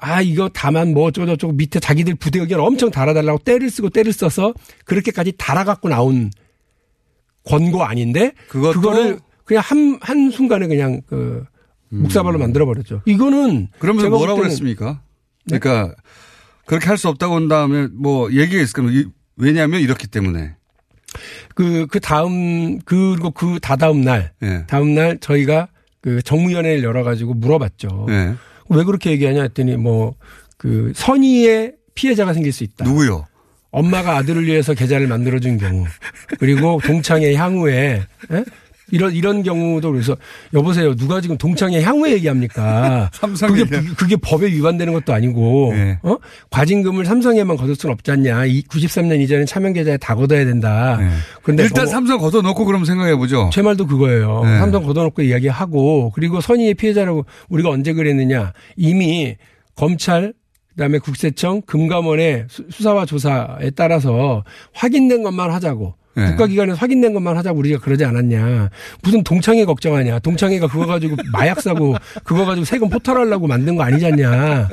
아 0.00 0.22
이거 0.22 0.48
다만 0.54 0.94
뭐 0.94 1.04
어쩌고저쩌고 1.08 1.52
밑에 1.54 1.80
자기들 1.80 2.14
부대 2.14 2.38
의견 2.38 2.60
엄청 2.60 2.90
달아달라고 2.90 3.40
떼를 3.40 3.68
쓰고 3.70 3.90
떼를 3.90 4.12
써서 4.12 4.54
그렇게까지 4.84 5.32
달아갖고 5.36 5.88
나온 5.88 6.30
권고 7.44 7.82
아닌데 7.84 8.32
그거를 8.72 9.18
그냥 9.44 9.62
한, 9.66 9.98
한 10.00 10.30
순간에 10.30 10.66
그냥 10.68 11.00
그 11.06 11.44
묵사발로 11.88 12.38
만들어 12.38 12.66
버렸죠. 12.66 13.02
이거는 13.04 13.68
그러면서 13.80 14.08
뭐라고 14.18 14.38
그랬습니까? 14.42 15.02
그러니까 15.46 15.94
그렇게 16.66 16.86
할 16.86 16.96
수 16.96 17.08
없다고 17.08 17.34
한 17.34 17.48
다음에 17.48 17.88
뭐 17.92 18.30
얘기가 18.32 18.62
있을 18.62 18.72
겁니다. 18.74 19.00
이- 19.00 19.12
왜냐하면 19.36 19.80
이렇기 19.80 20.06
때문에. 20.06 20.54
그, 21.54 21.86
그 21.86 22.00
다음, 22.00 22.78
그리고 22.80 23.30
그 23.30 23.58
다다음 23.60 24.02
날, 24.02 24.32
예. 24.42 24.64
다음 24.66 24.94
날 24.94 25.18
저희가 25.18 25.68
그 26.00 26.22
정무위원회를 26.22 26.82
열어가지고 26.84 27.34
물어봤죠. 27.34 28.06
예. 28.10 28.34
왜 28.68 28.84
그렇게 28.84 29.10
얘기하냐 29.10 29.42
했더니 29.42 29.76
뭐, 29.76 30.14
그 30.56 30.92
선의의 30.94 31.74
피해자가 31.94 32.32
생길 32.32 32.52
수 32.52 32.64
있다. 32.64 32.84
누구요? 32.84 33.26
엄마가 33.70 34.16
아들을 34.16 34.46
위해서 34.46 34.74
계좌를 34.74 35.06
만들어준 35.06 35.58
경우. 35.58 35.84
그리고 36.38 36.80
동창회 36.84 37.34
향후에, 37.34 38.02
예? 38.32 38.44
이런, 38.90 39.12
이런 39.14 39.42
경우도 39.42 39.90
그래서 39.92 40.16
여보세요. 40.54 40.94
누가 40.94 41.20
지금 41.20 41.36
동창회 41.38 41.82
향후에 41.82 42.12
얘기합니까? 42.12 43.10
삼성 43.14 43.52
그게. 43.52 43.80
그게 43.96 44.16
법에 44.16 44.46
위반되는 44.46 44.92
것도 44.92 45.12
아니고, 45.12 45.72
네. 45.74 45.98
어? 46.02 46.16
과징금을 46.50 47.04
삼성에만 47.04 47.56
거둘 47.56 47.74
수는 47.76 47.92
없지 47.94 48.10
않냐. 48.10 48.44
이 48.46 48.62
93년 48.62 49.20
이전에 49.20 49.44
차명 49.44 49.72
계좌에 49.72 49.96
다 49.96 50.14
걷어야 50.14 50.44
된다. 50.44 50.98
근데 51.42 51.62
일단 51.64 51.84
너무- 51.84 51.90
삼성 51.90 52.18
걷어놓고 52.18 52.64
그럼 52.64 52.84
생각해 52.84 53.16
보죠. 53.16 53.50
제 53.52 53.62
말도 53.62 53.86
그거예요. 53.86 54.42
네. 54.44 54.58
삼성 54.58 54.82
걷어놓고 54.82 55.22
이야기하고 55.22 56.10
그리고 56.14 56.40
선의의 56.40 56.74
피해자라고 56.74 57.24
우리가 57.48 57.70
언제 57.70 57.92
그랬느냐. 57.92 58.52
이미 58.76 59.36
검찰 59.76 60.32
그다음에 60.74 60.98
국세청 60.98 61.62
금감원의 61.62 62.46
수- 62.48 62.64
수사와 62.70 63.06
조사에 63.06 63.70
따라서 63.74 64.44
확인된 64.72 65.22
것만 65.22 65.50
하자고. 65.50 65.94
네. 66.16 66.26
국가기관에서 66.26 66.76
확인된 66.76 67.14
것만 67.14 67.36
하자고 67.36 67.58
우리가 67.60 67.78
그러지 67.80 68.04
않았냐. 68.04 68.70
무슨 69.02 69.22
동창회 69.22 69.64
걱정하냐. 69.64 70.18
동창회가 70.18 70.66
그거 70.66 70.86
가지고 70.86 71.16
마약 71.32 71.60
사고 71.60 71.94
그거 72.24 72.44
가지고 72.44 72.64
세금 72.64 72.88
포탈하려고 72.88 73.46
만든 73.46 73.76
거 73.76 73.84
아니잖냐. 73.84 74.68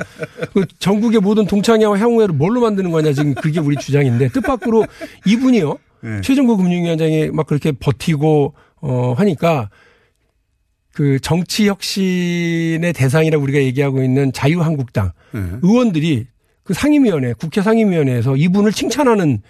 그 0.52 0.66
전국의 0.78 1.20
모든 1.20 1.46
동창회와 1.46 1.98
향후회를 1.98 2.34
뭘로 2.34 2.60
만드는 2.60 2.90
거냐. 2.90 3.12
지금 3.12 3.34
그게 3.34 3.60
우리 3.60 3.76
주장인데 3.76 4.28
뜻밖으로 4.28 4.84
이분이요. 5.26 5.76
네. 6.02 6.20
최정구 6.22 6.56
금융위원장이 6.56 7.30
막 7.32 7.46
그렇게 7.46 7.72
버티고 7.72 8.54
어 8.80 9.14
하니까 9.16 9.68
그 10.98 11.20
정치 11.20 11.68
혁신의 11.68 12.92
대상이라고 12.92 13.40
우리가 13.44 13.60
얘기하고 13.60 14.02
있는 14.02 14.32
자유한국당 14.32 15.12
네. 15.30 15.40
의원들이 15.62 16.26
그 16.64 16.74
상임위원회 16.74 17.34
국회 17.34 17.62
상임위원회에서 17.62 18.34
이분을 18.34 18.72
칭찬하는 18.72 19.40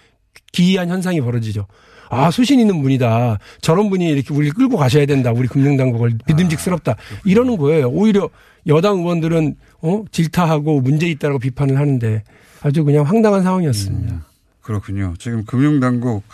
기이한 0.53 0.91
현상이 0.91 1.23
벌어지죠. 1.23 1.67
아 2.11 2.31
소신 2.31 2.61
있는 2.61 2.83
분이다. 2.83 3.39
저런 3.63 3.89
분이 3.89 4.11
이렇게 4.11 4.35
우리 4.35 4.51
끌고 4.51 4.77
가셔야 4.77 5.07
된다. 5.07 5.33
우리 5.33 5.49
금융당국을 5.49 6.19
믿음직스럽다. 6.27 6.97
이러는 7.25 7.57
거예요. 7.57 7.89
오히려 7.89 8.29
여당 8.67 8.99
의원들은 8.99 9.57
어 9.81 10.05
질타하고 10.13 10.83
문제 10.83 11.09
있다라고 11.09 11.39
비판을 11.39 11.79
하는데 11.79 12.25
아주 12.61 12.85
그냥 12.85 13.07
황당한 13.07 13.43
상황이었습니다. 13.43 14.27
그렇군요. 14.61 15.15
지금 15.19 15.47
금융당국, 15.47 16.25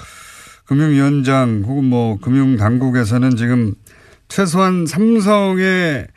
금융위원장 0.65 1.63
혹은 1.65 1.85
뭐 1.85 2.19
금융당국에서는 2.19 3.37
지금 3.37 3.77
최소한 4.39 4.85
삼성의 4.85 6.09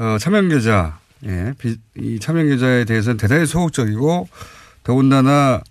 어, 0.00 0.16
차명계좌, 0.18 0.98
예, 1.26 1.52
비- 1.56 1.76
이 1.96 2.18
차명계좌에 2.18 2.84
대해서는 2.84 3.16
대단히 3.16 3.46
소극적이고 3.46 4.28
더군다나 4.82 5.62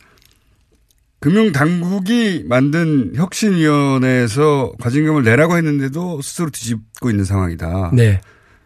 금융당국이 1.20 2.46
만든 2.48 3.12
혁신위원회에서 3.16 4.76
과징금을 4.80 5.24
내라고 5.24 5.58
했는데도 5.58 6.22
스스로 6.22 6.50
뒤집고 6.52 7.10
있는 7.10 7.26
상황이다. 7.26 7.92
네. 7.94 8.22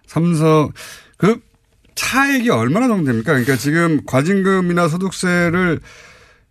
삼성 0.06 0.72
그 1.18 1.40
차액이 1.96 2.52
얼마나 2.52 2.88
정도 2.88 3.06
됩니까? 3.06 3.32
그러니까 3.32 3.56
지금 3.56 4.02
과징금이나 4.06 4.88
소득세를 4.90 5.80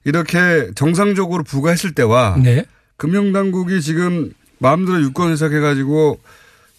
이렇게 0.02 0.70
정상적으로 0.74 1.44
부과했을 1.44 1.94
때와 1.94 2.38
네. 2.42 2.64
금융당국이 2.96 3.80
지금 3.82 4.32
마음대로 4.58 5.00
유권 5.00 5.30
해석해가지고 5.30 6.18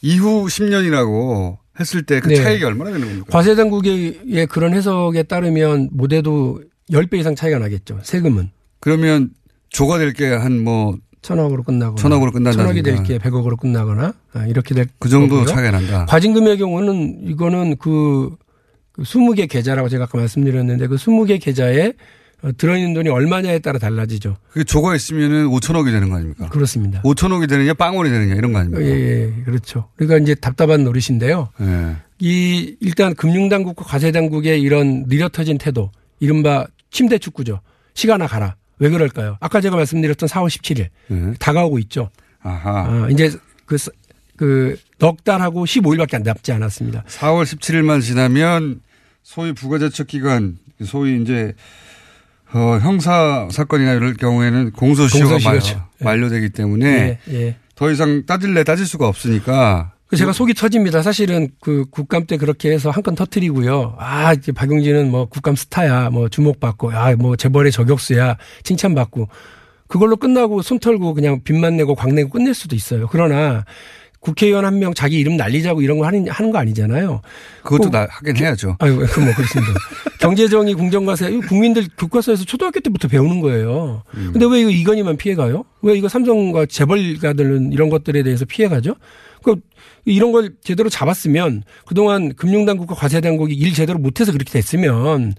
이후 0.01 0.45
10년이라고 0.47 1.57
했을 1.79 2.03
때그 2.03 2.27
네. 2.29 2.35
차익이 2.35 2.63
얼마나 2.63 2.91
되는 2.91 3.07
겁니까? 3.07 3.27
과세 3.29 3.55
당국의 3.55 4.47
그런 4.49 4.73
해석에 4.73 5.23
따르면 5.23 5.89
못해도 5.91 6.61
10배 6.91 7.15
이상 7.19 7.35
차이가 7.35 7.59
나겠죠. 7.59 7.99
세금은. 8.03 8.49
그러면 8.79 9.29
조가 9.69 9.97
될 9.99 10.13
게 10.13 10.25
한 10.35 10.63
뭐 10.63 10.97
천억으로 11.21 11.61
끝나거나. 11.63 11.95
천억으로 12.01 12.31
끝난다든가. 12.31 12.63
천억이 12.63 12.81
될 12.83 13.03
게 13.03 13.17
100억으로 13.19 13.57
끝나거나 13.59 14.13
아, 14.33 14.45
이렇게 14.47 14.73
될 14.73 14.87
그 14.99 15.07
정도 15.07 15.35
거고요. 15.37 15.53
차이가 15.53 15.71
난다. 15.71 16.05
과징금의 16.07 16.57
경우는 16.57 17.27
이거는 17.29 17.77
그, 17.77 18.35
그 18.91 19.03
20개 19.03 19.47
계좌라고 19.47 19.87
제가 19.87 20.05
아까 20.05 20.17
말씀드렸는데 20.17 20.87
그 20.87 20.95
20개 20.95 21.39
계좌에 21.41 21.89
어, 21.89 21.91
들어있는 22.57 22.93
돈이 22.95 23.09
얼마냐에 23.09 23.59
따라 23.59 23.77
달라지죠. 23.79 24.37
그게 24.49 24.63
조가 24.63 24.95
있으면은 24.95 25.47
5천억이 25.47 25.91
되는 25.91 26.09
거 26.09 26.15
아닙니까? 26.15 26.49
그렇습니다. 26.49 27.01
5천억이 27.03 27.47
되느냐 27.47 27.73
빵원이 27.73 28.09
되느냐 28.09 28.35
이런 28.35 28.51
거 28.53 28.59
아닙니까? 28.59 28.83
예, 28.83 28.89
예, 28.89 29.43
그렇죠. 29.43 29.89
그러니까 29.95 30.17
이제 30.17 30.33
답답한 30.35 30.83
노릇인데요. 30.83 31.49
예. 31.61 31.95
이 32.19 32.75
일단 32.79 33.13
금융당국과 33.15 33.83
과세당국의 33.85 34.61
이런 34.61 35.03
느려터진 35.07 35.57
태도, 35.57 35.91
이른바 36.19 36.65
침대 36.89 37.17
축구죠. 37.17 37.61
시간아 37.93 38.27
가라. 38.27 38.55
왜 38.79 38.89
그럴까요? 38.89 39.37
아까 39.39 39.61
제가 39.61 39.75
말씀드렸던 39.75 40.27
4월 40.29 40.47
17일 40.47 40.87
예. 41.11 41.33
다가오고 41.39 41.77
있죠. 41.79 42.09
아하. 42.41 43.03
아, 43.05 43.07
이제 43.11 43.31
그, 43.65 43.77
스- 43.77 43.91
그넉 44.37 45.23
달하고 45.23 45.65
15일밖에 45.65 46.15
안 46.15 46.23
남지 46.23 46.51
않았습니다. 46.51 47.03
4월 47.07 47.43
17일만 47.43 48.01
지나면 48.01 48.81
소위 49.21 49.53
부가제척기관, 49.53 50.57
소위 50.83 51.21
이제 51.21 51.53
어, 52.53 52.79
형사 52.81 53.47
사건이나 53.51 53.93
이럴 53.93 54.13
경우에는 54.15 54.71
공소시효가 54.71 55.31
공소시효죠. 55.35 55.77
마- 56.01 56.11
만료 56.11 56.29
되기 56.29 56.49
때문에 56.49 57.19
예, 57.29 57.33
예. 57.33 57.55
더 57.75 57.89
이상 57.91 58.25
따질래 58.25 58.63
따질 58.63 58.85
수가 58.85 59.07
없으니까 59.07 59.93
그 60.07 60.17
제가 60.17 60.33
속이 60.33 60.53
터집니다. 60.55 61.01
사실은 61.01 61.47
그 61.61 61.85
국감 61.89 62.25
때 62.27 62.35
그렇게 62.35 62.69
해서 62.71 62.89
한 62.89 63.01
건 63.01 63.15
터트리고요. 63.15 63.95
아, 63.97 64.33
이제 64.33 64.51
박용진은 64.51 65.09
뭐 65.09 65.25
국감 65.25 65.55
스타야, 65.55 66.09
뭐 66.09 66.27
주목받고, 66.27 66.91
아, 66.91 67.15
뭐 67.15 67.37
재벌의 67.37 67.71
저격수야, 67.71 68.35
칭찬받고. 68.63 69.29
그걸로 69.87 70.17
끝나고 70.17 70.61
손 70.63 70.79
털고 70.79 71.13
그냥 71.13 71.41
빚만 71.45 71.77
내고 71.77 71.95
광 71.95 72.13
내고 72.13 72.29
끝낼 72.29 72.53
수도 72.53 72.75
있어요. 72.75 73.07
그러나 73.09 73.63
국회의원 74.21 74.65
한 74.65 74.79
명 74.79 74.93
자기 74.93 75.19
이름 75.19 75.35
날리자고 75.35 75.81
이런 75.81 75.97
거 75.97 76.05
하는, 76.05 76.27
하는 76.29 76.51
거 76.51 76.59
아니잖아요. 76.59 77.21
그것도 77.63 77.83
꼭 77.83 77.91
나, 77.91 78.07
하긴 78.09 78.37
해야죠. 78.37 78.77
아유, 78.79 78.95
그뭐 78.95 79.33
그렇습니다. 79.33 79.73
경제정의 80.21 80.75
공정과세 80.75 81.29
이거 81.31 81.47
국민들 81.47 81.85
교과서에서 81.97 82.45
초등학교 82.45 82.79
때부터 82.79 83.07
배우는 83.07 83.41
거예요. 83.41 84.03
음. 84.13 84.29
근데 84.31 84.45
왜 84.45 84.61
이거 84.61 84.69
이건희만 84.69 85.17
피해가요? 85.17 85.65
왜 85.81 85.95
이거 85.97 86.07
삼성과 86.07 86.67
재벌가들은 86.67 87.73
이런 87.73 87.89
것들에 87.89 88.21
대해서 88.23 88.45
피해가죠? 88.45 88.95
그 89.43 89.55
이런 90.05 90.31
걸 90.31 90.53
제대로 90.63 90.87
잡았으면 90.89 91.63
그동안 91.87 92.35
금융당국과 92.35 92.93
과세당국이 92.95 93.55
일 93.55 93.73
제대로 93.73 93.97
못해서 93.97 94.31
그렇게 94.31 94.51
됐으면 94.51 95.33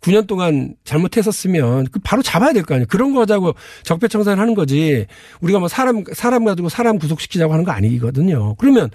9년 0.00 0.26
동안 0.26 0.74
잘못했었으면 0.84 1.86
그 1.92 2.00
바로 2.02 2.22
잡아야 2.22 2.52
될 2.52 2.62
거 2.64 2.74
아니에요. 2.74 2.86
그런 2.88 3.12
거 3.14 3.20
하자고 3.20 3.54
적폐청산을 3.82 4.40
하는 4.40 4.54
거지. 4.54 5.06
우리가 5.40 5.58
뭐 5.58 5.68
사람 5.68 6.04
사람 6.12 6.44
가지고 6.44 6.68
사람 6.68 6.98
구속시키자고 6.98 7.52
하는 7.52 7.64
거 7.64 7.72
아니거든요. 7.72 8.54
그러면 8.56 8.90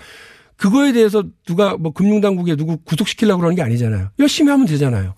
그거에 0.57 0.93
대해서 0.93 1.24
누가 1.45 1.75
뭐 1.77 1.91
금융당국에 1.91 2.55
누구 2.55 2.77
구속시키려고 2.77 3.39
그러는 3.41 3.55
게 3.55 3.62
아니잖아요. 3.62 4.09
열심히 4.19 4.50
하면 4.51 4.65
되잖아요. 4.65 5.13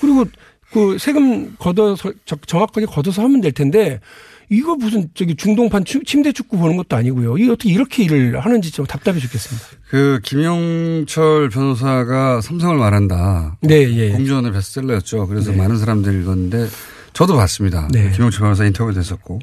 그리고 0.00 0.24
그 0.72 0.96
세금 0.98 1.54
걷어서 1.58 2.12
적- 2.24 2.46
정확하게 2.46 2.86
걷어서 2.86 3.22
하면 3.22 3.40
될 3.40 3.52
텐데 3.52 4.00
이거 4.48 4.74
무슨 4.76 5.08
저기 5.14 5.34
중동판 5.34 5.84
추- 5.84 6.02
침대 6.04 6.32
축구 6.32 6.56
보는 6.58 6.76
것도 6.76 6.96
아니고요. 6.96 7.36
이게 7.38 7.50
어떻게 7.50 7.70
이렇게 7.72 8.04
일을 8.04 8.38
하는지 8.40 8.70
좀 8.70 8.86
답답해 8.86 9.18
죽겠습니다. 9.18 9.66
그 9.88 10.20
김영철 10.22 11.48
변호사가 11.50 12.40
삼성을 12.40 12.76
말한다. 12.76 13.58
네, 13.62 13.82
예. 13.96 14.10
공주원의 14.12 14.52
베스트셀러였죠. 14.52 15.26
그래서 15.26 15.50
네. 15.50 15.56
많은 15.56 15.78
사람들이 15.78 16.20
읽었는데 16.22 16.68
저도 17.12 17.36
봤습니다. 17.36 17.88
네. 17.90 18.10
김영철 18.12 18.40
변호사 18.40 18.64
인터뷰도 18.64 18.98
했었고. 19.00 19.40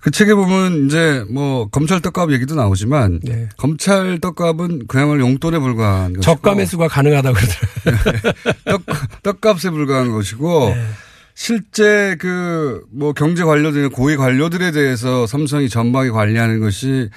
그 0.00 0.10
책에 0.12 0.34
보면 0.34 0.86
이제 0.86 1.24
뭐 1.28 1.68
검찰 1.68 2.00
떡값 2.00 2.30
얘기도 2.30 2.54
나오지만 2.54 3.18
네. 3.24 3.48
검찰 3.56 4.20
떡값은 4.20 4.86
그야말로 4.86 5.20
용돈에 5.20 5.58
불과한 5.58 6.12
것이고 6.12 6.22
저가 6.22 6.54
매수가 6.54 6.86
가능하다고 6.86 7.36
그러더라고요. 7.36 8.54
떡, 8.64 8.82
떡값에 9.24 9.70
불과한 9.70 10.12
것이고 10.12 10.68
네. 10.76 10.86
실제 11.36 12.16
그 12.18 12.66
뭐 12.96 13.12
경제 13.12 13.44
관료들 13.44 13.90
고위 13.90 14.16
관료들에 14.16 14.72
대해서 14.72 15.26
삼성이 15.26 15.68
전방위 15.68 16.10
관리하는 16.10 16.60
것이 16.60 17.10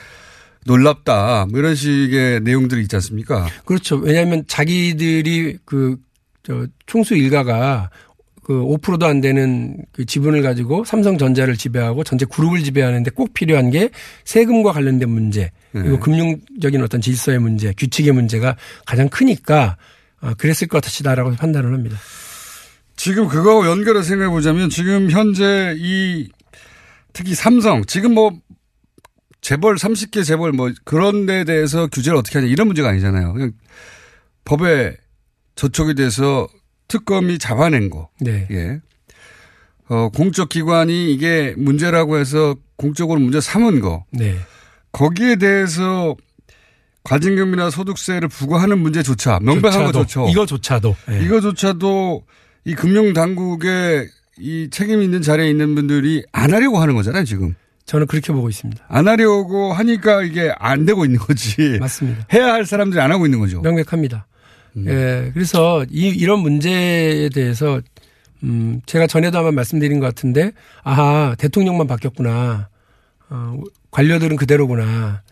놀랍다. 0.66 1.48
뭐 1.50 1.60
이런 1.60 1.74
식의 1.74 2.42
내용들이 2.42 2.82
있지 2.82 2.96
않습니까? 2.98 3.48
그렇죠. 3.66 3.96
왜냐하면 3.96 4.44
자기들이 4.46 5.60
그, 5.66 5.98
저, 6.44 6.68
총수 6.86 7.16
일가가 7.16 7.90
그 8.44 8.54
5%도 8.54 9.06
안 9.06 9.22
되는 9.22 9.78
그 9.94 10.06
지분을 10.06 10.42
가지고 10.42 10.84
삼성전자를 10.84 11.56
지배하고 11.56 12.04
전체 12.04 12.26
그룹을 12.26 12.64
지배하는데 12.64 13.12
꼭 13.12 13.34
필요한 13.34 13.70
게 13.70 13.90
세금과 14.26 14.74
관련된 14.74 15.08
문제 15.10 15.52
그리고 15.72 15.92
네. 15.92 16.00
금융적인 16.00 16.82
어떤 16.82 17.00
질서의 17.00 17.40
문제, 17.40 17.74
규칙의 17.78 18.12
문제가 18.12 18.56
가장 18.86 19.08
크니까 19.08 19.78
아, 20.20 20.34
그랬을 20.34 20.68
것이다라고 20.68 21.32
판단을 21.36 21.74
합니다. 21.74 21.98
지금 23.00 23.30
그거하고 23.30 23.66
연결해 23.66 24.04
생각해 24.04 24.30
보자면 24.30 24.70
지금 24.70 25.10
현재 25.10 25.74
이 25.78 26.28
특히 27.14 27.34
삼성 27.34 27.86
지금 27.86 28.14
뭐 28.14 28.38
재벌 29.40 29.78
30개 29.78 30.26
재벌 30.26 30.52
뭐 30.52 30.70
그런 30.84 31.26
데 31.26 31.46
대해서 31.46 31.88
규제를 31.88 32.18
어떻게 32.18 32.40
하냐 32.40 32.52
이런 32.52 32.68
문제가 32.68 32.90
아니잖아요. 32.90 33.32
그냥 33.32 33.54
법에 34.44 34.98
저촉이 35.56 35.96
돼서 35.96 36.50
특검이 36.90 37.40
잡아낸 37.40 37.90
거. 37.90 38.10
네. 38.20 38.46
예. 38.52 38.82
어, 39.88 40.10
공적 40.10 40.50
기관이 40.50 41.14
이게 41.14 41.56
문제라고 41.58 42.18
해서 42.18 42.58
공적으로 42.76 43.22
문제 43.22 43.40
삼은 43.40 43.80
거. 43.80 44.04
네. 44.12 44.36
거기에 44.92 45.38
대해서 45.38 46.18
과징금이나 47.06 47.70
소득세를 47.70 48.28
부과하는 48.28 48.78
문제조차 48.78 49.40
명백한 49.42 49.86
거조차 49.86 50.30
이거조차도. 50.30 50.98
예. 51.12 51.24
이거조차도 51.24 52.26
이 52.66 52.76
금융당국의 52.76 54.10
이 54.40 54.70
책임 54.72 55.02
있는 55.02 55.22
자리에 55.22 55.50
있는 55.50 55.76
분들이 55.76 56.24
안 56.32 56.54
하려고 56.54 56.80
하는 56.80 56.96
거잖아요, 56.96 57.26
지금. 57.26 57.56
저는 57.86 58.08
그렇게 58.08 58.32
보고 58.32 58.50
있습니다. 58.50 58.86
안 58.88 59.08
하려고 59.08 59.74
하니까 59.74 60.22
이게 60.22 60.54
안 60.60 60.86
되고 60.86 61.06
있는 61.06 61.20
거지. 61.20 61.78
맞습니다. 61.82 62.28
해야 62.32 62.54
할 62.54 62.66
사람들이 62.66 63.02
안 63.02 63.12
하고 63.12 63.26
있는 63.26 63.40
거죠. 63.40 63.62
명백합니다. 63.62 64.28
음. 64.78 64.86
예, 64.88 65.32
그래서 65.34 65.84
이, 65.90 66.08
이런 66.10 66.40
문제에 66.40 67.30
대해서 67.30 67.82
음, 68.44 68.82
제가 68.86 69.08
전에도 69.08 69.40
아마 69.40 69.52
말씀드린 69.52 70.00
것 70.00 70.06
같은데, 70.06 70.52
아하, 70.84 71.36
대통령만 71.38 71.88
바뀌었구나. 71.88 72.70
어, 73.30 73.60
관료들은 73.92 74.38
그대로구나. 74.38 75.24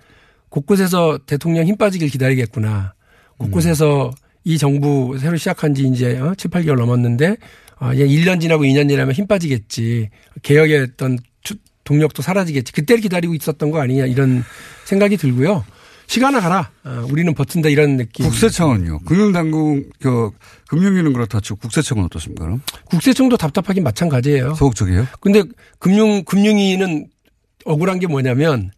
곳곳에서 0.49 1.19
대통령 1.25 1.65
힘 1.65 1.77
빠지길 1.77 2.09
기다리겠구나. 2.09 2.93
곳곳에서 3.37 4.11
이 4.47 4.57
정부 4.57 5.17
새로 5.19 5.35
시작한 5.35 5.73
지 5.73 5.85
이제 5.89 6.17
어, 6.19 6.33
7, 6.37 6.49
8개월 6.49 6.77
넘었는데, 6.77 7.35
아, 7.79 7.93
이제 7.93 8.07
1년 8.07 8.39
지나고 8.39 8.63
2년 8.63 8.87
지나면 8.87 9.13
힘 9.13 9.27
빠지겠지. 9.27 10.09
개혁의 10.41 10.83
어떤 10.93 11.19
추- 11.43 11.55
동력도 11.83 12.21
사라지겠지. 12.21 12.71
그때를 12.71 13.01
기다리고 13.01 13.33
있었던 13.35 13.71
거 13.71 13.81
아니냐 13.81 14.05
이런 14.05 14.45
생각이 14.85 15.17
들고요. 15.17 15.65
시간아 16.07 16.39
가라. 16.39 16.71
어, 16.85 17.05
우리는 17.11 17.33
버틴다 17.33 17.67
이런 17.67 17.97
느낌. 17.97 18.25
국세청은요. 18.25 18.99
금융당국, 18.99 19.89
그, 19.99 20.31
금융위는 20.69 21.11
그렇다 21.11 21.41
치고 21.41 21.57
국세청은 21.57 22.05
어떻습니까, 22.05 22.45
그럼? 22.45 22.61
국세청도 22.85 23.35
답답하긴 23.35 23.83
마찬가지예요. 23.83 24.53
소극적이에요? 24.55 25.07
근데 25.19 25.43
금융 25.79 26.23
금융위는 26.23 27.07
억울한 27.65 27.99
게 27.99 28.07
뭐냐면 28.07 28.71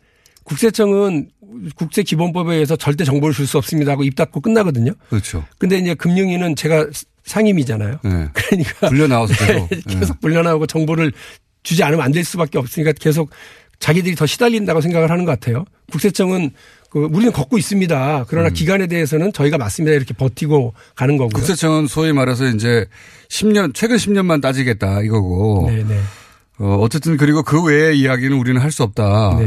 국세청은 0.46 1.30
국세 1.76 2.04
기본법에 2.04 2.54
의해서 2.56 2.76
절대 2.76 3.04
정보를 3.04 3.34
줄 3.34 3.48
수 3.48 3.58
없습니다 3.58 3.92
하고 3.94 4.04
입 4.04 4.16
닫고 4.16 4.42
끝나거든요. 4.42 4.94
그렇죠. 5.10 5.44
근데 5.58 5.78
이제 5.78 5.94
금융위는 5.96 6.56
제가 6.56 6.88
상임이잖아요. 7.26 8.00
네. 8.04 8.28
그러니까 8.34 8.90
불려 8.90 9.08
나와서 9.08 9.34
계속. 9.46 9.70
계속 9.88 10.22
불려 10.22 10.42
나오고 10.44 10.68
정보를 10.68 11.12
주지 11.64 11.84
않으면 11.84 12.04
안 12.06 12.12
될 12.12 12.24
수밖에 12.24 12.58
없으니까 12.58 12.94
계속 12.94 13.30
자기들이 13.80 14.16
더 14.16 14.26
시달린다고 14.26 14.82
생각을 14.82 15.10
하는 15.10 15.26
것 15.26 15.32
같아요. 15.32 15.66
국세청은 15.92 16.52
그 16.90 17.08
우리는 17.12 17.32
걷고 17.32 17.58
있습니다. 17.58 18.26
그러나 18.28 18.50
기간에 18.50 18.88
대해서는 18.88 19.32
저희가 19.32 19.58
맞습니다 19.58 19.96
이렇게 19.96 20.14
버티고 20.14 20.74
가는 20.96 21.18
거고요. 21.18 21.30
음. 21.30 21.40
국세청은 21.40 21.88
소위 21.88 22.12
말해서 22.14 22.48
이제 22.48 22.86
10년, 23.30 23.74
최근 23.74 23.98
10년만 23.98 24.42
따지겠다 24.42 25.02
이거고. 25.02 25.68
네네. 25.70 26.00
어, 26.60 26.76
어쨌든 26.82 27.16
그리고 27.18 27.42
그 27.44 27.64
외의 27.64 27.98
이야기는 28.00 28.38
우리는 28.38 28.60
할 28.62 28.70
수 28.72 28.84
없다라고 28.84 29.40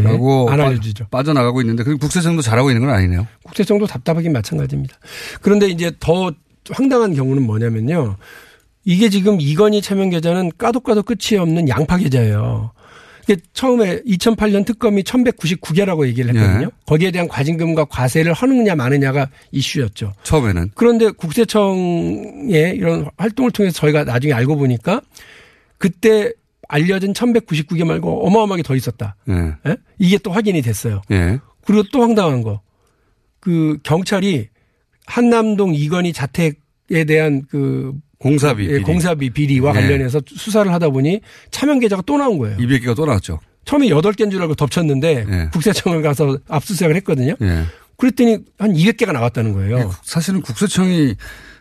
네, 0.49 0.53
안 0.53 0.59
빠- 0.59 0.67
알려주죠. 0.67 1.07
빠져나가고 1.11 1.61
있는데 1.61 1.85
그 1.85 1.97
국세청도 1.99 2.43
잘하고 2.43 2.71
있는 2.71 2.87
건 2.87 2.95
아니네요. 2.95 3.27
국세청도 3.45 3.87
답답하긴 3.87 4.33
마찬가지입니다. 4.33 4.97
그런데 5.43 5.69
이제 5.69 5.93
더 6.01 6.33
황당한 6.71 7.15
경우는 7.15 7.43
뭐냐면요. 7.45 8.17
이게 8.85 9.09
지금 9.11 9.41
이건희 9.41 9.81
차명 9.83 10.11
계좌는 10.11 10.51
까도 10.59 10.81
까도 10.81 11.03
끝이 11.03 11.39
없는 11.39 11.69
양파 11.69 11.99
계좌예요. 11.99 12.73
이게 13.25 13.37
처음에 13.53 14.01
2008년 14.03 14.65
특검이 14.67 15.05
1199개라고 15.05 16.07
얘기를 16.09 16.35
했거든요. 16.35 16.67
예. 16.67 16.71
거기에 16.87 17.13
대한 17.13 17.29
과징금과 17.29 17.85
과세를 17.85 18.33
하느냐 18.33 18.75
마느냐가 18.75 19.29
이슈였죠. 19.53 20.13
처음에는. 20.25 20.71
그런데 20.75 21.11
국세청의 21.11 22.75
이런 22.77 23.07
활동을 23.17 23.51
통해서 23.53 23.75
저희가 23.79 24.03
나중에 24.05 24.33
알고 24.33 24.57
보니까 24.57 25.01
그때 25.79 26.33
알려진 26.69 27.13
1199개 27.13 27.85
말고 27.85 28.27
어마어마하게 28.27 28.63
더 28.63 28.75
있었다. 28.75 29.17
예. 29.29 29.55
예? 29.67 29.77
이게 29.99 30.19
또 30.19 30.31
확인이 30.31 30.63
됐어요. 30.63 31.03
예. 31.11 31.39
그리고 31.65 31.85
또 31.93 32.03
황당한 32.03 32.43
거. 32.43 32.61
그 33.41 33.79
경찰이 33.83 34.49
한남동 35.07 35.75
이건희 35.75 36.13
자택에 36.13 37.05
대한 37.07 37.43
그 37.49 37.93
공사비. 38.19 38.65
예, 38.65 38.69
비리. 38.69 38.83
공사비 38.83 39.31
비리와 39.31 39.75
예. 39.77 39.81
관련해서 39.81 40.21
수사를 40.27 40.73
하다 40.73 40.91
보니 40.91 41.21
차명 41.51 41.81
계좌가 41.81 42.03
또 42.07 42.17
나온 42.17 42.39
거예요. 42.39 42.57
200개가 42.59 42.95
또 42.95 43.05
나왔죠. 43.05 43.41
처음에 43.65 43.89
8개인 43.89 44.31
줄 44.31 44.41
알고 44.43 44.55
덮쳤는데 44.55 45.27
예. 45.29 45.49
국세청을 45.53 46.03
가서 46.03 46.39
압수수색을 46.49 46.97
했거든요. 46.97 47.35
예. 47.43 47.65
그랬더니 47.97 48.39
한 48.59 48.73
200개가 48.73 49.13
나왔다는 49.13 49.53
거예요. 49.53 49.93
사실은 50.03 50.41
국세청이 50.41 51.15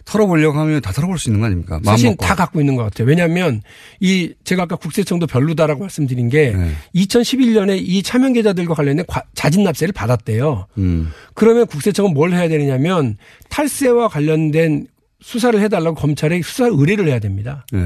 털어보려고 0.06 0.60
하면 0.60 0.82
다 0.82 0.92
털어볼 0.92 1.18
수 1.20 1.30
있는 1.30 1.40
거 1.42 1.46
아닙니까? 1.48 1.80
사실. 1.84 2.16
다 2.18 2.36
갖고 2.36 2.60
있는 2.60 2.76
것 2.76 2.84
같아요. 2.84 3.08
왜냐하면 3.08 3.62
이 4.00 4.34
제가 4.44 4.64
아까 4.64 4.76
국세청도 4.76 5.28
별로다라고 5.28 5.82
말씀드린 5.82 6.30
게 6.30 6.52
네. 6.56 6.72
2011년에 6.96 7.80
이 7.82 8.04
차명 8.04 8.34
계좌들과 8.34 8.74
관련된 8.74 9.06
과- 9.08 9.24
자진 9.36 9.64
납세를 9.64 9.94
받았대요. 9.94 10.68
음. 10.78 11.12
그러면 11.34 11.66
국세청은 11.68 12.14
뭘 12.14 12.34
해야 12.34 12.48
되느냐면 12.48 13.18
탈세와 13.50 14.08
관련된 14.10 14.88
수사를 15.22 15.60
해달라고 15.62 15.96
검찰에 15.96 16.42
수사 16.42 16.66
의뢰를 16.66 17.08
해야 17.08 17.20
됩니다. 17.20 17.66
예. 17.74 17.78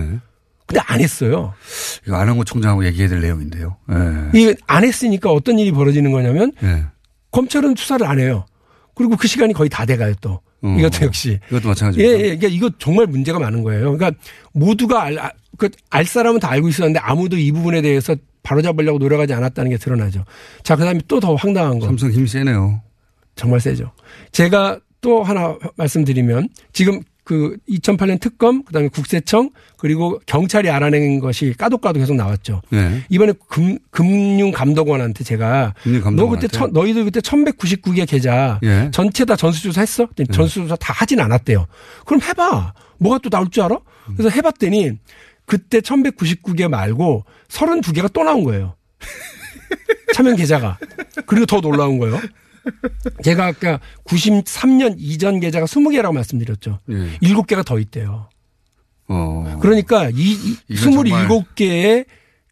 근데 0.67 0.82
안 0.88 0.99
했어요. 1.01 1.54
이거 2.08 2.15
안한구 2.15 2.45
총장하고 2.45 2.86
얘기해야 2.86 3.10
될 3.10 3.21
내용인데요. 3.21 3.75
예. 3.91 4.39
이게 4.39 4.56
안 4.67 4.84
했으니까 4.84 5.30
어떤 5.32 5.60
일이 5.60 5.71
벌어지는 5.71 6.12
거냐면 6.12 6.51
예. 6.63 6.86
검찰은 7.32 7.75
수사를 7.78 8.06
안 8.08 8.19
해요. 8.19 8.45
그리고 8.95 9.17
그 9.17 9.28
시간이 9.28 9.54
거의 9.54 9.69
다 9.69 9.86
돼가요 9.86 10.13
또. 10.21 10.39
어. 10.65 10.75
이것도 10.80 11.06
역시. 11.06 11.39
이것도 11.49 11.63
예, 11.65 11.67
마찬가지입니다. 11.69 12.13
예. 12.17 12.21
그러니까 12.36 12.47
이거 12.47 12.69
정말 12.80 13.06
문제가 13.08 13.39
많은 13.39 13.63
거예요. 13.63 13.95
그러니까 13.97 14.12
모두가 14.54 15.04
알, 15.04 15.19
아, 15.19 15.32
그, 15.58 15.69
알 15.89 16.06
사람은 16.06 16.39
다 16.39 16.49
알고 16.51 16.67
있었는데 16.69 16.99
아무도 16.99 17.38
이 17.38 17.51
부분에 17.51 17.82
대해서 17.82 18.15
바로잡으려고 18.43 18.99
노력하지 18.99 19.34
않았다는 19.34 19.71
게 19.71 19.78
드러나죠. 19.78 20.23
자, 20.63 20.75
그 20.75 20.84
다음에 20.84 20.99
또 21.08 21.19
더 21.19 21.36
황당한 21.36 21.80
거. 21.80 21.86
삼성 21.88 22.12
힘 22.12 22.28
세네요. 22.28 22.82
정말 23.36 23.60
세죠. 23.60 23.91
제가 24.32 24.80
또 25.01 25.23
하나 25.23 25.58
말씀드리면 25.78 26.49
지금 26.73 27.01
그 27.26 27.58
2008년 27.68 28.20
특검, 28.20 28.64
그 28.64 28.72
다음에 28.72 28.88
국세청, 28.88 29.50
그리고 29.78 30.22
경찰이 30.28 30.70
알아낸 30.70 31.20
것이 31.20 31.54
까도까도 31.58 32.00
계속 32.00 32.16
나왔죠. 32.16 32.62
예. 32.74 33.04
이번에 33.10 33.34
금, 33.50 33.80
금융감독원한테 33.90 35.24
제가 35.24 35.74
너 35.76 35.84
금융감독원한테? 35.84 36.48
그때 36.48 36.58
천, 36.58 36.72
너희들 36.72 37.04
그때 37.04 37.20
1199개 37.20 38.08
계좌 38.08 38.60
예. 38.64 38.90
전체 38.94 39.26
다 39.26 39.36
전수조사 39.36 39.82
했어? 39.82 40.06
그랬더니 40.06 40.28
전수조사 40.28 40.76
다 40.76 40.94
하진 40.94 41.20
않았대요. 41.20 41.66
그럼 42.06 42.22
해봐. 42.22 42.74
뭐가 43.00 43.18
또 43.18 43.30
나올 43.32 43.50
줄 43.50 43.64
알아? 43.64 43.80
그래서 44.16 44.30
해봤더니 44.30 44.92
그때 45.46 45.80
1199개 45.80 46.68
말고 46.68 47.26
32개가 47.50 48.14
또 48.14 48.24
나온 48.24 48.44
거예요. 48.44 48.76
차명 50.14 50.36
계좌가. 50.36 50.78
그리고 51.26 51.48
더 51.48 51.60
놀라운 51.60 51.98
거예요. 51.98 52.22
제가 53.23 53.45
아까 53.47 53.80
93년 54.06 54.95
이전 54.97 55.39
계좌가 55.39 55.65
20개라고 55.65 56.13
말씀드렸죠. 56.13 56.80
예. 56.89 57.17
7개가 57.19 57.65
더 57.65 57.80
있대요. 57.80 58.30
어. 59.08 59.58
그러니까 59.62 60.10
이, 60.10 60.15
이 60.34 60.58
이거 60.69 60.82
정말- 60.82 61.28
27개의 61.28 62.06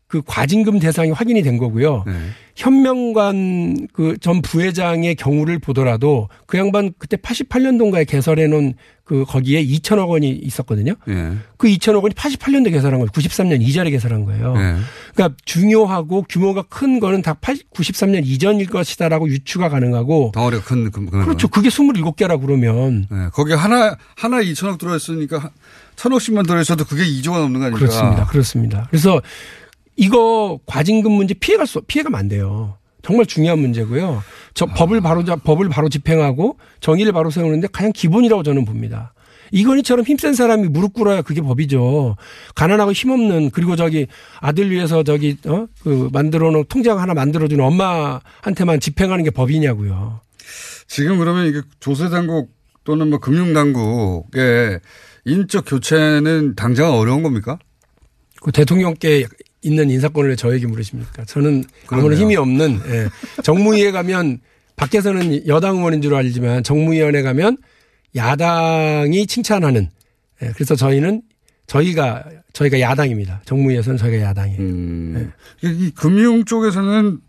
그 0.07 0.21
과징금 0.25 0.77
대상이 0.79 1.09
확인이 1.11 1.41
된 1.41 1.57
거고요. 1.57 2.03
네. 2.05 2.13
현명관 2.55 3.87
그 3.93 4.15
전 4.21 4.41
부회장의 4.43 5.15
경우를 5.15 5.57
보더라도 5.57 6.29
그 6.45 6.57
양반 6.59 6.93
그때 6.99 7.17
88년도인가에 7.17 8.07
개설해 8.07 8.45
놓은 8.47 8.75
그 9.05 9.25
거기에 9.25 9.63
2천억 9.65 10.07
원이 10.07 10.29
있었거든요. 10.29 10.93
예. 11.09 11.33
그 11.57 11.67
2천억 11.67 12.03
원이 12.03 12.15
88년도에 12.15 12.71
개설한 12.71 12.99
거예요. 12.99 13.07
93년 13.07 13.61
이전에 13.61 13.89
개설한 13.91 14.23
거예요. 14.23 14.53
예. 14.57 14.75
그러니까 15.13 15.37
중요하고 15.43 16.25
규모가 16.29 16.63
큰 16.69 17.01
거는 17.01 17.21
다 17.21 17.33
80, 17.33 17.71
93년 17.71 18.25
이전일 18.25 18.67
것이다라고 18.67 19.27
유추가 19.27 19.67
가능하고 19.67 20.31
덩어리가 20.33 20.63
큰, 20.63 20.89
큰, 20.89 21.09
큰. 21.09 21.23
그렇죠. 21.25 21.49
그게 21.49 21.67
27개라 21.67 22.39
그러면 22.39 23.07
예. 23.11 23.29
거기 23.33 23.51
하나, 23.53 23.97
하나 24.15 24.41
2천억 24.41 24.79
들어 24.79 24.95
있으니까 24.95 25.51
천억씩만 25.97 26.45
들어 26.45 26.61
있어도 26.61 26.85
그게 26.85 27.03
2조가 27.03 27.39
넘는 27.39 27.59
거 27.59 27.65
아닙니까? 27.65 27.77
그렇습니다. 27.77 28.25
그렇습니다. 28.27 28.87
그래서 28.89 29.21
이거 29.97 30.59
과징금 30.65 31.11
문제 31.11 31.33
피해갈 31.33 31.67
수 31.67 31.81
피해가면 31.81 32.17
안 32.17 32.29
돼요. 32.29 32.77
정말 33.03 33.25
중요한 33.25 33.59
문제고요. 33.59 34.23
저 34.55 34.65
법을 34.65 35.01
바로 35.01 35.23
잡- 35.25 35.43
법을 35.43 35.69
바로 35.69 35.89
집행하고 35.89 36.57
정의를 36.79 37.11
바로 37.11 37.29
세우는데 37.29 37.67
가장 37.71 37.91
기본이라고 37.91 38.43
저는 38.43 38.65
봅니다. 38.65 39.13
이건희처럼 39.51 40.03
힘센 40.05 40.33
사람이 40.33 40.69
무릎 40.69 40.93
꿇어야 40.93 41.21
그게 41.21 41.41
법이죠. 41.41 42.15
가난하고 42.55 42.91
힘없는 42.93 43.51
그리고 43.51 43.75
저기 43.75 44.07
아들 44.39 44.71
위해서 44.71 45.03
저기 45.03 45.37
어 45.45 45.67
그 45.83 46.09
만들어 46.11 46.49
놓은 46.49 46.63
통장 46.69 46.97
하나 46.99 47.13
만들어 47.13 47.47
주는 47.47 47.63
엄마한테만 47.63 48.79
집행하는 48.79 49.23
게 49.23 49.29
법이냐고요. 49.29 50.21
지금 50.87 51.19
그러면 51.19 51.45
이게 51.47 51.61
조세 51.79 52.09
당국 52.09 52.51
또는 52.83 53.09
뭐 53.09 53.19
금융 53.19 53.53
당국의 53.53 54.79
인적 55.25 55.65
교체는 55.67 56.55
당장 56.55 56.93
어려운 56.93 57.21
겁니까? 57.21 57.59
그 58.41 58.51
대통령께 58.51 59.25
있는 59.63 59.89
인사권을 59.89 60.31
왜 60.31 60.35
저에게 60.35 60.67
물으십니까? 60.67 61.25
저는 61.25 61.63
아무런 61.87 62.09
그러네요. 62.09 62.21
힘이 62.21 62.35
없는 62.35 62.79
예. 62.87 63.07
정무위에 63.43 63.91
가면 63.91 64.39
밖에서는 64.75 65.47
여당 65.47 65.77
의원인 65.77 66.01
줄 66.01 66.13
알지만 66.15 66.63
정무위원회 66.63 67.21
가면 67.21 67.57
야당이 68.15 69.25
칭찬하는 69.27 69.89
예. 70.41 70.51
그래서 70.53 70.75
저희는 70.75 71.21
저희가 71.67 72.23
저희가 72.51 72.79
야당입니다. 72.79 73.41
정무위에서는 73.45 73.97
저희가 73.97 74.21
야당이에요. 74.27 74.59
음. 74.59 75.31
이, 75.63 75.67
이 75.67 75.91
금융 75.91 76.43
쪽에서는 76.45 77.19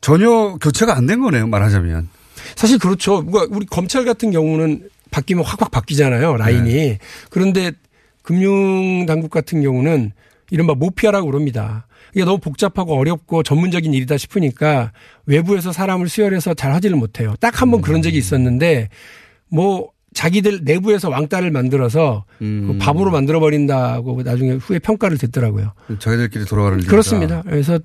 전혀 0.00 0.56
교체가 0.60 0.96
안 0.96 1.06
된 1.06 1.20
거네요. 1.20 1.46
말하자면. 1.46 2.08
사실 2.56 2.78
그렇죠. 2.78 3.24
그러니까 3.24 3.54
우리 3.56 3.66
검찰 3.66 4.04
같은 4.04 4.30
경우는 4.30 4.88
바뀌면 5.10 5.44
확확 5.44 5.70
바뀌잖아요. 5.70 6.36
라인이. 6.38 6.72
네. 6.72 6.98
그런데 7.30 7.72
금융 8.22 9.04
당국 9.06 9.30
같은 9.30 9.62
경우는 9.62 10.12
이른바 10.52 10.74
모피아라고 10.74 11.30
그럽니다. 11.30 11.86
이게 12.14 12.26
너무 12.26 12.36
복잡하고 12.36 12.94
어렵고 12.94 13.42
전문적인 13.42 13.94
일이다 13.94 14.18
싶으니까 14.18 14.92
외부에서 15.24 15.72
사람을 15.72 16.10
수혈해서 16.10 16.52
잘 16.52 16.74
하지를 16.74 16.94
못해요. 16.96 17.34
딱 17.40 17.62
한번 17.62 17.80
음. 17.80 17.82
그런 17.82 18.02
적이 18.02 18.18
있었는데 18.18 18.90
뭐 19.48 19.88
자기들 20.12 20.60
내부에서 20.64 21.08
왕따를 21.08 21.50
만들어서 21.50 22.26
음. 22.42 22.66
그 22.66 22.78
바보로 22.84 23.10
만들어 23.10 23.40
버린다고 23.40 24.22
나중에 24.24 24.52
후에 24.52 24.78
평가를 24.78 25.16
듣더라고요. 25.16 25.72
자기들끼리 25.98 26.44
돌아가는. 26.44 26.80
그렇습니다. 26.80 27.40
그래서 27.46 27.78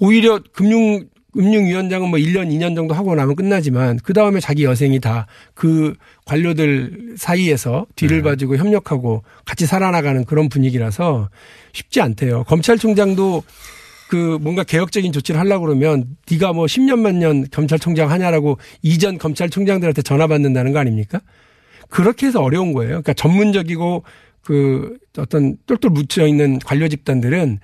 오히려 0.00 0.40
금융 0.52 1.06
금융위원장은 1.38 2.08
뭐 2.08 2.18
1년, 2.18 2.48
2년 2.50 2.74
정도 2.74 2.94
하고 2.94 3.14
나면 3.14 3.36
끝나지만 3.36 4.00
그 4.02 4.12
다음에 4.12 4.40
자기 4.40 4.64
여생이 4.64 4.98
다 4.98 5.26
그 5.54 5.94
관료들 6.24 7.14
사이에서 7.16 7.86
뒤를 7.96 8.22
봐주고 8.22 8.56
협력하고 8.56 9.24
같이 9.44 9.66
살아나가는 9.66 10.24
그런 10.24 10.48
분위기라서 10.48 11.30
쉽지 11.72 12.00
않대요. 12.00 12.44
검찰총장도 12.44 13.42
그 14.08 14.38
뭔가 14.40 14.62
개혁적인 14.62 15.12
조치를 15.12 15.40
하려고 15.40 15.66
그러면 15.66 16.04
네가 16.30 16.52
뭐 16.52 16.66
10년만 16.66 17.16
년 17.16 17.46
검찰총장 17.50 18.10
하냐라고 18.10 18.58
이전 18.82 19.18
검찰총장들한테 19.18 20.02
전화 20.02 20.28
받는다는 20.28 20.72
거 20.72 20.78
아닙니까? 20.78 21.20
그렇게 21.88 22.26
해서 22.26 22.40
어려운 22.40 22.72
거예요. 22.72 22.90
그러니까 22.90 23.14
전문적이고 23.14 24.04
그 24.42 24.96
어떤 25.18 25.56
똘똘 25.66 25.90
묻혀 25.90 26.26
있는 26.26 26.58
관료 26.60 26.88
집단들은 26.88 27.58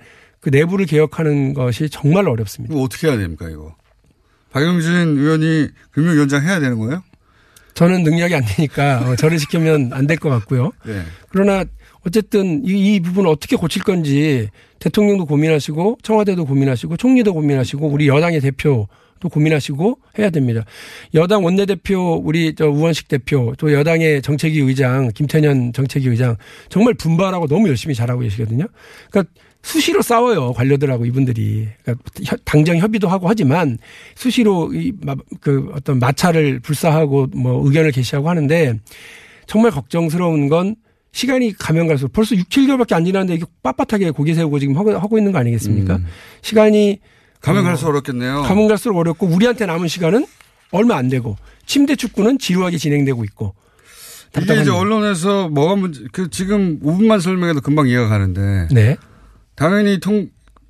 그 0.45 0.51
내부를 0.51 0.85
개혁하는 0.85 1.55
것이 1.55 1.89
정말 1.89 2.27
어렵습니다. 2.29 2.75
어떻게 2.75 3.07
해야 3.07 3.17
됩니까, 3.17 3.49
이거? 3.49 3.73
박영진 4.51 5.17
의원이 5.17 5.69
금융위원장 5.89 6.43
해야 6.43 6.59
되는 6.59 6.77
거예요? 6.77 7.01
저는 7.73 8.03
능력이 8.03 8.35
안 8.35 8.43
되니까 8.45 8.99
어, 9.09 9.15
저를 9.15 9.39
시키면 9.39 9.91
안 9.91 10.05
될 10.05 10.19
것 10.19 10.29
같고요. 10.29 10.71
네. 10.85 11.01
그러나 11.29 11.65
어쨌든 12.05 12.63
이, 12.63 12.93
이 12.95 12.99
부분을 12.99 13.27
어떻게 13.27 13.55
고칠 13.55 13.81
건지 13.81 14.49
대통령도 14.77 15.25
고민하시고 15.25 15.97
청와대도 16.03 16.45
고민하시고 16.45 16.95
총리도 16.97 17.33
고민하시고 17.33 17.87
우리 17.87 18.07
여당의 18.07 18.39
대표도 18.41 18.87
고민하시고 19.31 19.97
해야 20.19 20.29
됩니다. 20.29 20.63
여당 21.15 21.43
원내대표 21.43 22.21
우리 22.23 22.53
저 22.53 22.67
우원식 22.69 23.07
대표 23.07 23.55
또 23.57 23.73
여당의 23.73 24.21
정책위 24.21 24.59
의장 24.59 25.09
김태년 25.15 25.73
정책위 25.73 26.07
의장 26.07 26.35
정말 26.69 26.93
분발하고 26.93 27.47
너무 27.47 27.67
열심히 27.67 27.95
잘하고 27.95 28.21
계시거든요. 28.21 28.67
그러니까 29.09 29.33
수시로 29.65 30.01
싸워요 30.03 30.53
관료들하고 30.53 31.05
이분들이 31.07 31.67
그러니까 31.83 32.03
협- 32.23 32.39
당정 32.45 32.77
협의도 32.77 33.07
하고 33.07 33.27
하지만 33.27 33.79
수시로 34.15 34.71
이그 34.73 35.71
어떤 35.73 35.97
마찰을 35.99 36.59
불사하고 36.59 37.27
뭐 37.35 37.65
의견을 37.65 37.91
개시하고 37.91 38.29
하는데 38.29 38.79
정말 39.47 39.71
걱정스러운 39.71 40.49
건 40.49 40.75
시간이 41.13 41.53
가면 41.53 41.87
갈수록 41.87 42.11
벌써 42.13 42.35
6, 42.35 42.47
7개월밖에 42.49 42.93
안 42.93 43.05
지났는데 43.05 43.35
이게 43.35 43.45
빳빳하게 43.63 44.13
고개 44.13 44.33
세우고 44.35 44.59
지금 44.59 44.77
하고, 44.77 44.91
하고 44.97 45.17
있는 45.17 45.31
거 45.31 45.39
아니겠습니까? 45.39 45.99
시간이 46.43 46.99
가면 47.41 47.61
어, 47.61 47.67
갈수록 47.67 47.89
어렵겠네요. 47.91 48.41
가면 48.43 48.67
갈수록 48.67 48.97
어렵고 48.97 49.25
우리한테 49.27 49.65
남은 49.65 49.87
시간은 49.87 50.25
얼마 50.71 50.95
안 50.97 51.07
되고 51.09 51.37
침대 51.65 51.95
축구는 51.95 52.37
지루하게 52.37 52.77
진행되고 52.77 53.23
있고 53.25 53.55
이게 54.41 54.61
이제. 54.61 54.69
언론에서 54.69 55.47
뭐가 55.49 55.75
문제, 55.75 56.01
그 56.11 56.29
지금 56.29 56.79
5분만 56.81 57.21
설명해도 57.21 57.61
금방 57.61 57.87
이해가 57.87 58.09
가는데. 58.09 58.67
네. 58.71 58.97
당연히 59.55 59.99
통, 59.99 60.29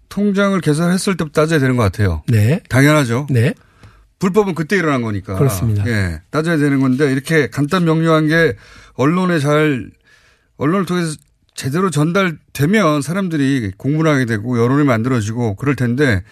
통장을 0.09 0.59
개설했을 0.61 1.17
때부터 1.17 1.41
따져야 1.41 1.59
되는 1.59 1.75
것 1.75 1.83
같아요. 1.83 2.23
네. 2.27 2.61
당연하죠. 2.69 3.27
네. 3.29 3.53
불법은 4.19 4.55
그때 4.55 4.77
일어난 4.77 5.01
거니까. 5.01 5.35
그렇습니다. 5.35 5.85
예. 5.87 6.21
따져야 6.29 6.57
되는 6.57 6.79
건데 6.79 7.11
이렇게 7.11 7.49
간단 7.49 7.83
명료한 7.85 8.27
게 8.27 8.55
언론에 8.93 9.39
잘, 9.39 9.89
언론을 10.57 10.85
통해서 10.85 11.17
제대로 11.53 11.89
전달되면 11.89 13.01
사람들이 13.01 13.71
공부를 13.77 14.11
하게 14.11 14.25
되고 14.25 14.57
여론이 14.57 14.85
만들어지고 14.85 15.55
그럴 15.55 15.75
텐데 15.75 16.23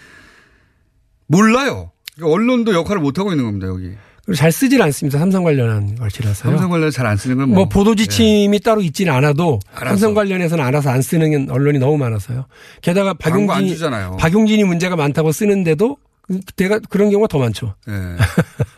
몰라요. 1.28 1.92
그러니까 2.16 2.34
언론도 2.34 2.74
역할을 2.74 3.02
못 3.02 3.18
하고 3.18 3.32
있는 3.32 3.46
겁니다, 3.46 3.68
여기. 3.68 3.94
그리고 4.26 4.38
잘 4.38 4.52
쓰질 4.52 4.82
않습니다. 4.82 5.20
삼성 5.20 5.44
관련한 5.44 5.96
것이라서요. 5.96 6.52
삼성 6.52 6.70
관련 6.70 6.90
잘 6.92 7.06
안 7.06 7.18
쓰는 7.18 7.38
건 7.38 7.50
뭐, 7.50 7.56
뭐, 7.58 7.70
보도 7.70 7.94
지침이 7.96 8.58
따로 8.60 8.82
있지는 8.82 9.12
않아도 9.14 9.60
알아서. 9.76 9.90
삼성 9.98 10.14
관련해서는 10.14 10.64
알아서 10.64 10.90
안 10.90 11.02
쓰는 11.02 11.50
언론이 11.50 11.80
너무 11.80 11.98
많아서요. 11.98 12.46
게다가 12.82 13.16
안 13.22 14.18
박용진이 14.18 14.64
문제가 14.64 14.96
많다고 14.96 15.34
쓰는데도 15.34 15.98
그때가 16.30 16.80
그런 16.90 17.10
경우가 17.10 17.28
더 17.28 17.38
많죠. 17.38 17.76
예. 17.90 17.94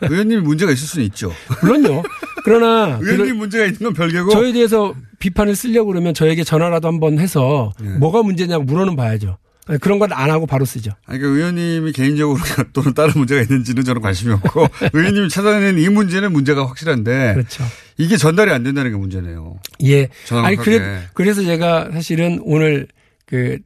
의원님이 0.08 0.42
문제가 0.42 0.72
있을 0.72 0.86
수는 0.88 1.06
있죠. 1.06 1.32
물론요. 1.62 2.02
그러나 2.44 2.98
의원님 3.02 3.36
문제가 3.36 3.66
있는 3.66 3.78
건 3.78 3.94
별개고 3.94 4.30
저에 4.30 4.52
대해서 4.52 4.94
비판을 5.20 5.54
쓰려고 5.54 5.86
그러면 5.88 6.12
저에게 6.12 6.42
전화라도 6.42 6.88
한번 6.88 7.20
해서 7.20 7.72
예. 7.84 7.88
뭐가 7.98 8.22
문제냐고 8.22 8.64
물어는 8.64 8.96
봐야죠. 8.96 9.38
아니, 9.66 9.78
그런 9.78 9.98
건 9.98 10.12
안 10.12 10.30
하고 10.30 10.46
바로 10.46 10.64
쓰죠. 10.64 10.92
아니, 11.06 11.18
그러니까 11.18 11.38
의원님이 11.38 11.92
개인적으로 11.92 12.38
또는 12.72 12.94
다른 12.94 13.12
문제가 13.16 13.42
있는지는 13.42 13.84
저는 13.84 14.00
관심이 14.00 14.32
없고 14.32 14.66
의원님이 14.94 15.28
찾아내는 15.28 15.78
이 15.80 15.88
문제는 15.88 16.32
문제가 16.32 16.66
확실한데 16.66 17.34
그렇죠. 17.34 17.64
이게 17.98 18.16
전달이 18.16 18.50
안 18.50 18.62
된다는 18.62 18.92
게 18.92 18.96
문제네요. 18.96 19.58
예. 19.84 20.08
정확하게. 20.26 20.46
아니 20.46 20.56
그래 20.56 21.02
그래서 21.14 21.42
제가 21.42 21.90
사실은 21.92 22.40
오늘 22.42 22.86
그 23.26 23.58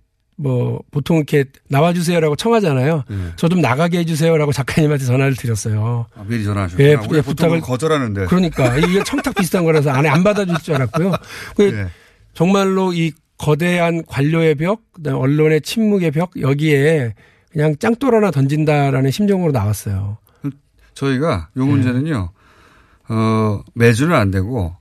뭐 0.43 0.81
보통 0.91 1.19
이렇게 1.19 1.45
나와주세요라고 1.69 2.35
청하잖아요. 2.35 3.05
예. 3.11 3.17
저좀 3.37 3.61
나가게 3.61 3.99
해주세요라고 3.99 4.53
작가님한테 4.53 5.05
전화를 5.05 5.37
드렸어요. 5.37 6.07
아, 6.17 6.25
미리 6.27 6.45
전화하셨구나. 6.45 6.89
예, 6.89 6.97
보통 6.97 7.23
부탁을 7.23 7.61
거절하는데. 7.61 8.25
그러니까 8.25 8.75
이게 8.79 9.05
청탁 9.05 9.35
비슷한 9.35 9.65
거라서 9.65 9.91
안에 9.91 10.09
안 10.09 10.25
받아줄 10.25 10.57
줄 10.63 10.77
알았고요. 10.77 11.13
그 11.57 11.65
예. 11.77 11.89
정말로 12.33 12.95
이 12.95 13.13
거대한 13.41 14.05
관료의 14.07 14.55
벽, 14.57 14.93
그다음에 14.93 15.19
언론의 15.19 15.63
침묵의 15.63 16.11
벽 16.11 16.39
여기에 16.39 17.15
그냥 17.51 17.75
짱돌 17.79 18.15
하나 18.15 18.31
던진다라는 18.31 19.11
심정으로 19.11 19.51
나왔어요. 19.51 20.19
저희가 20.93 21.49
예. 21.57 21.61
요 21.61 21.65
문제는요, 21.67 22.31
어, 23.09 23.61
매주는 23.75 24.15
안 24.15 24.31
되고, 24.31 24.77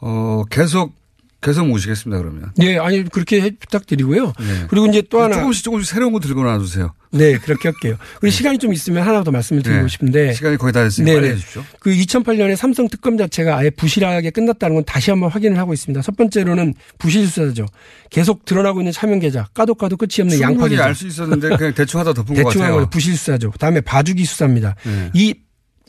어, 0.00 0.44
계속, 0.48 0.94
계속 1.40 1.66
모시겠습니다, 1.66 2.22
그러면. 2.22 2.52
예, 2.62 2.78
아니 2.78 3.02
그렇게 3.02 3.40
해- 3.42 3.50
부탁드리고요. 3.56 4.26
예. 4.40 4.66
그리고 4.68 4.86
이제 4.86 5.02
또 5.02 5.20
하나 5.20 5.34
조금씩 5.34 5.64
조금씩 5.64 5.90
새로운 5.92 6.12
거 6.12 6.20
들고 6.20 6.44
놔주세요. 6.44 6.92
네, 7.12 7.36
그렇게 7.38 7.68
할게요. 7.68 7.96
그리고 8.20 8.30
시간이 8.32 8.58
좀 8.58 8.72
있으면 8.72 9.02
하나 9.04 9.24
더 9.24 9.30
말씀을 9.32 9.62
드리고 9.62 9.82
네. 9.82 9.88
싶은데. 9.88 10.32
시간이 10.32 10.56
거의 10.56 10.72
다 10.72 10.84
됐으니까 10.84 11.12
빨리 11.18 11.28
해주십시오. 11.30 11.64
그 11.80 11.90
2008년에 11.90 12.54
삼성 12.54 12.88
특검 12.88 13.18
자체가 13.18 13.56
아예 13.56 13.70
부실하게 13.70 14.30
끝났다는 14.30 14.76
건 14.76 14.84
다시 14.84 15.10
한번 15.10 15.28
확인을 15.30 15.58
하고 15.58 15.72
있습니다. 15.72 16.02
첫 16.02 16.16
번째로는 16.16 16.74
부실 16.98 17.26
수사죠. 17.26 17.66
계속 18.10 18.44
드러나고 18.44 18.80
있는 18.80 18.92
차명 18.92 19.18
계좌, 19.18 19.48
까도 19.54 19.74
까도 19.74 19.96
끝이 19.96 20.20
없는 20.20 20.40
양파 20.40 20.52
충분히 20.52 20.70
계좌. 20.76 20.84
알수 20.84 21.06
있었는데 21.08 21.48
그냥 21.56 21.74
대충 21.74 21.98
하다 22.00 22.12
덮은 22.12 22.26
것 22.34 22.44
대충 22.44 22.62
한 22.62 22.70
같아요. 22.70 22.84
거 22.84 22.90
부실 22.90 23.16
수사죠. 23.16 23.50
그다음에 23.50 23.80
봐주기 23.80 24.24
수사입니다. 24.24 24.76
네. 24.84 25.10
이 25.14 25.34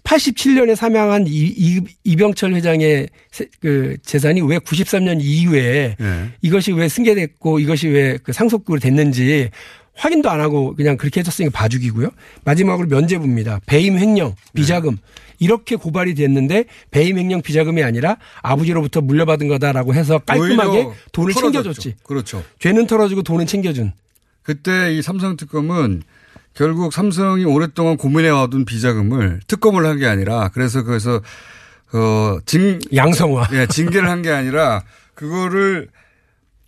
87년에 0.03 0.75
사망한 0.75 1.27
이, 1.27 1.31
이, 1.55 1.79
이 2.03 2.15
병철 2.15 2.55
회장의 2.55 3.07
세- 3.29 3.45
그 3.61 3.95
재산이 4.03 4.41
왜 4.41 4.57
93년 4.57 5.19
이후에 5.21 5.95
네. 5.99 6.29
이것이 6.41 6.71
왜 6.71 6.89
승계됐고 6.89 7.59
이것이 7.59 7.87
왜 7.87 8.17
그 8.23 8.33
상속으로 8.33 8.79
됐는지 8.79 9.51
확인도 10.01 10.31
안 10.31 10.41
하고 10.41 10.75
그냥 10.75 10.97
그렇게 10.97 11.19
해줬으니까 11.19 11.55
봐주기고요. 11.55 12.09
마지막으로 12.43 12.87
면제부입니다. 12.87 13.59
배임 13.67 13.99
횡령, 13.99 14.33
비자금 14.55 14.97
이렇게 15.37 15.75
고발이 15.75 16.15
됐는데 16.15 16.65
배임 16.89 17.19
횡령 17.19 17.43
비자금이 17.43 17.83
아니라 17.83 18.17
아버지로부터 18.41 19.01
물려받은 19.01 19.47
거다라고 19.47 19.93
해서 19.93 20.17
깔끔하게 20.17 20.87
돈을 21.11 21.33
털어줬죠. 21.33 21.41
챙겨줬지. 21.51 21.95
그렇죠. 22.03 22.43
죄는 22.57 22.87
털어주고 22.87 23.21
돈은 23.21 23.45
챙겨준. 23.45 23.93
그때 24.41 24.91
이 24.95 25.03
삼성 25.03 25.37
특검은 25.37 26.01
결국 26.55 26.93
삼성이 26.93 27.45
오랫동안 27.45 27.95
고민해 27.97 28.29
와둔 28.29 28.65
비자금을 28.65 29.41
특검을 29.45 29.85
한 29.85 29.99
게 29.99 30.07
아니라 30.07 30.49
그래서 30.49 30.81
그래서 30.81 31.21
어징 31.93 32.79
양성화 32.95 33.49
예 33.53 33.67
징계를 33.67 34.09
한 34.09 34.23
게 34.23 34.31
아니라 34.31 34.83
그거를 35.13 35.89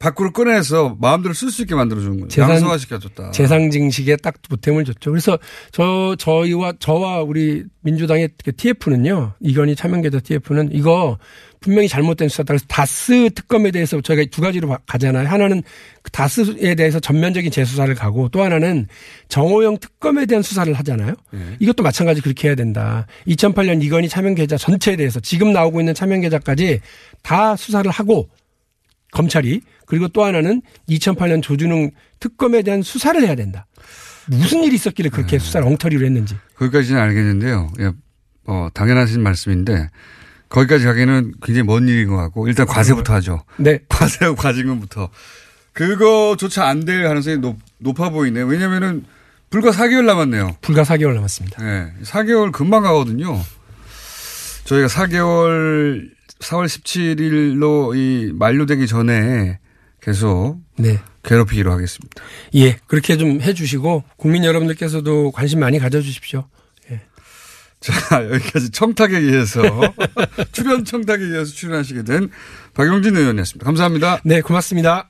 밖으로 0.03 0.31
꺼내서 0.33 0.97
마음대로 0.99 1.33
쓸 1.33 1.49
수 1.49 1.61
있게 1.61 1.75
만들어주는 1.75 2.13
거예요. 2.17 2.27
재산- 2.27 2.49
양성화 2.51 2.77
시켜줬다. 2.77 3.31
재상 3.31 3.71
증식에 3.71 4.17
딱 4.17 4.33
보탬을 4.49 4.83
줬죠. 4.83 5.11
그래서 5.11 5.39
저 5.71 6.13
저희와 6.19 6.73
저와 6.79 7.21
우리 7.21 7.63
민주당의 7.83 8.29
그 8.43 8.53
TF는요. 8.53 9.35
이건희 9.39 9.77
차명계좌 9.77 10.19
TF는 10.19 10.71
이거 10.73 11.17
분명히 11.61 11.87
잘못된 11.87 12.27
수사다. 12.27 12.47
그래서 12.47 12.65
다스 12.67 13.29
특검에 13.33 13.71
대해서 13.71 14.01
저희가 14.01 14.25
두 14.29 14.41
가지로 14.41 14.67
봐- 14.67 14.79
가잖아요. 14.85 15.25
하나는 15.29 15.63
그 16.01 16.11
다스에 16.11 16.75
대해서 16.75 16.99
전면적인 16.99 17.49
재수사를 17.49 17.95
가고 17.95 18.27
또 18.27 18.43
하나는 18.43 18.87
정호영 19.29 19.77
특검에 19.77 20.25
대한 20.25 20.43
수사를 20.43 20.73
하잖아요. 20.73 21.13
이것도 21.59 21.81
마찬가지 21.81 22.19
그렇게 22.19 22.49
해야 22.49 22.55
된다. 22.55 23.07
2008년 23.27 23.81
이건희 23.81 24.09
차명계좌 24.09 24.57
전체에 24.57 24.97
대해서 24.97 25.21
지금 25.21 25.53
나오고 25.53 25.79
있는 25.79 25.93
차명계좌까지 25.93 26.81
다 27.21 27.55
수사를 27.55 27.89
하고 27.89 28.27
검찰이 29.13 29.61
그리고 29.85 30.07
또 30.09 30.23
하나는 30.23 30.61
2008년 30.89 31.41
조준웅 31.41 31.91
특검에 32.19 32.61
대한 32.63 32.81
수사를 32.81 33.21
해야 33.21 33.35
된다. 33.35 33.65
무슨 34.27 34.63
일이 34.63 34.75
있었길래 34.75 35.09
그렇게 35.09 35.37
수사를 35.39 35.65
엉터리로 35.67 36.05
했는지. 36.05 36.35
거기까지는 36.55 36.99
알겠는데요. 36.99 37.71
예, 37.79 37.91
어, 38.47 38.69
당연하신 38.73 39.21
말씀인데 39.21 39.89
거기까지 40.49 40.85
가기는 40.85 41.33
굉장히 41.43 41.65
먼 41.65 41.87
일인 41.87 42.09
것 42.09 42.15
같고 42.17 42.47
일단 42.47 42.65
과세부터 42.65 43.13
하죠. 43.15 43.43
네. 43.57 43.79
과세하고 43.89 44.35
과징금부터. 44.37 45.09
그거조차 45.73 46.65
안 46.67 46.85
될 46.85 47.03
가능성이 47.03 47.37
높, 47.37 47.57
높아 47.79 48.09
보이네요. 48.09 48.45
왜냐면은 48.45 49.05
불과 49.49 49.71
4개월 49.71 50.05
남았네요. 50.05 50.57
불과 50.61 50.83
4개월 50.83 51.13
남았습니다. 51.15 51.63
네. 51.63 51.91
4개월 52.03 52.51
금방 52.51 52.83
가거든요. 52.83 53.39
저희가 54.65 54.87
4개월 54.87 56.09
4월 56.43 56.65
17일로 56.65 57.95
이 57.95 58.31
만료되기 58.33 58.87
전에 58.87 59.59
계속 60.01 60.59
네. 60.77 60.99
괴롭히기로 61.23 61.71
하겠습니다. 61.71 62.21
예, 62.55 62.77
그렇게 62.87 63.17
좀 63.17 63.41
해주시고 63.41 64.03
국민 64.17 64.43
여러분들께서도 64.43 65.31
관심 65.31 65.59
많이 65.59 65.79
가져주십시오. 65.79 66.45
자, 67.83 67.93
여기까지 68.31 68.71
청탁에 68.71 69.17
의해서 69.17 69.61
출연 70.53 70.85
청탁에 70.85 71.21
의해서 71.21 71.51
출연하시게 71.53 72.03
된 72.03 72.29
박용진 72.73 73.15
의원이었습니다. 73.15 73.65
감사합니다. 73.65 74.21
네, 74.23 74.41
고맙습니다. 74.41 75.09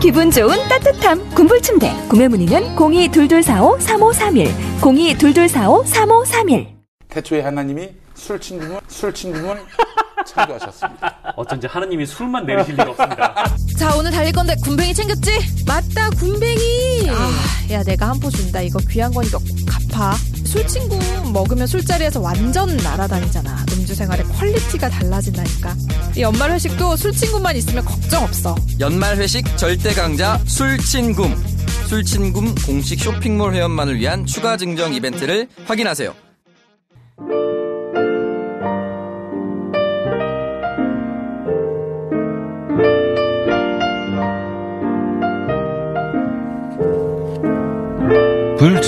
기분 0.00 0.30
좋은 0.30 0.56
따뜻함. 0.68 1.30
군불 1.34 1.60
침대. 1.62 1.92
구매 2.08 2.28
문의는 2.28 2.76
0222453531 2.76 4.52
0222453531 4.80 6.66
태초에 7.08 7.40
하나님이 7.42 7.88
술 8.14 8.38
친구문 8.40 8.78
술 8.88 9.12
친구문 9.12 9.56
창조하셨습니다. 10.26 11.34
어쩐지 11.36 11.66
하나님이 11.66 12.06
술만 12.06 12.46
내리실 12.46 12.74
리가 12.74 12.90
없습니다. 12.90 13.34
자 13.78 13.96
오늘 13.96 14.10
달릴 14.10 14.32
건데 14.32 14.54
굼벵이 14.62 14.92
챙겼지? 14.94 15.30
맞다 15.66 16.10
굼벵이! 16.10 17.08
아, 17.10 17.30
야 17.72 17.82
내가 17.82 18.08
한 18.10 18.20
포 18.20 18.28
준다. 18.30 18.60
이거 18.60 18.78
귀한 18.90 19.12
거니까 19.12 19.38
꼭 19.38 19.46
갚아 19.90 20.14
술친구 20.48 20.98
먹으면 21.32 21.66
술자리에서 21.66 22.20
완전 22.20 22.74
날아다니잖아 22.78 23.66
음주 23.72 23.94
생활의 23.94 24.24
quality가 24.24 24.88
달라진다니까 24.88 25.76
이 26.16 26.22
연말 26.22 26.52
회식도 26.52 26.96
술친구만 26.96 27.54
있으면 27.56 27.84
걱정 27.84 28.24
없어 28.24 28.56
연말 28.80 29.18
회식 29.18 29.44
절대 29.58 29.92
강자 29.92 30.40
술친굼. 30.46 31.36
술친굼 31.88 32.54
공식 32.66 32.98
쇼핑몰 32.98 33.54
회원만을 33.54 33.98
위한 33.98 34.24
추가 34.24 34.56
증정 34.56 34.94
이벤트를 34.94 35.48
확인하세요. 35.66 36.14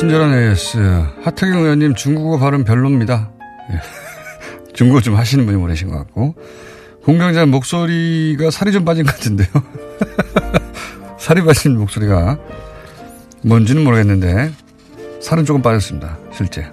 친절한 0.01 0.33
AS. 0.33 0.79
하태경 1.25 1.61
의원님 1.61 1.95
중국어 1.95 2.39
발음 2.39 2.65
별로입니다. 2.65 3.31
예. 3.71 3.81
중국어 4.73 5.03
좀 5.03 5.15
하시는 5.15 5.45
분이 5.45 5.59
보내신 5.59 5.91
것 5.91 5.99
같고. 5.99 6.37
공병자 7.05 7.45
목소리가 7.45 8.51
살이 8.51 8.73
좀 8.73 8.87
빠진 8.87 9.05
것 9.05 9.15
같은데요. 9.15 9.49
살이 11.21 11.45
빠진 11.45 11.77
목소리가 11.77 12.39
뭔지는 13.43 13.85
모르겠는데 13.85 14.51
살은 15.21 15.45
조금 15.45 15.61
빠졌습니다. 15.61 16.17
실제. 16.33 16.67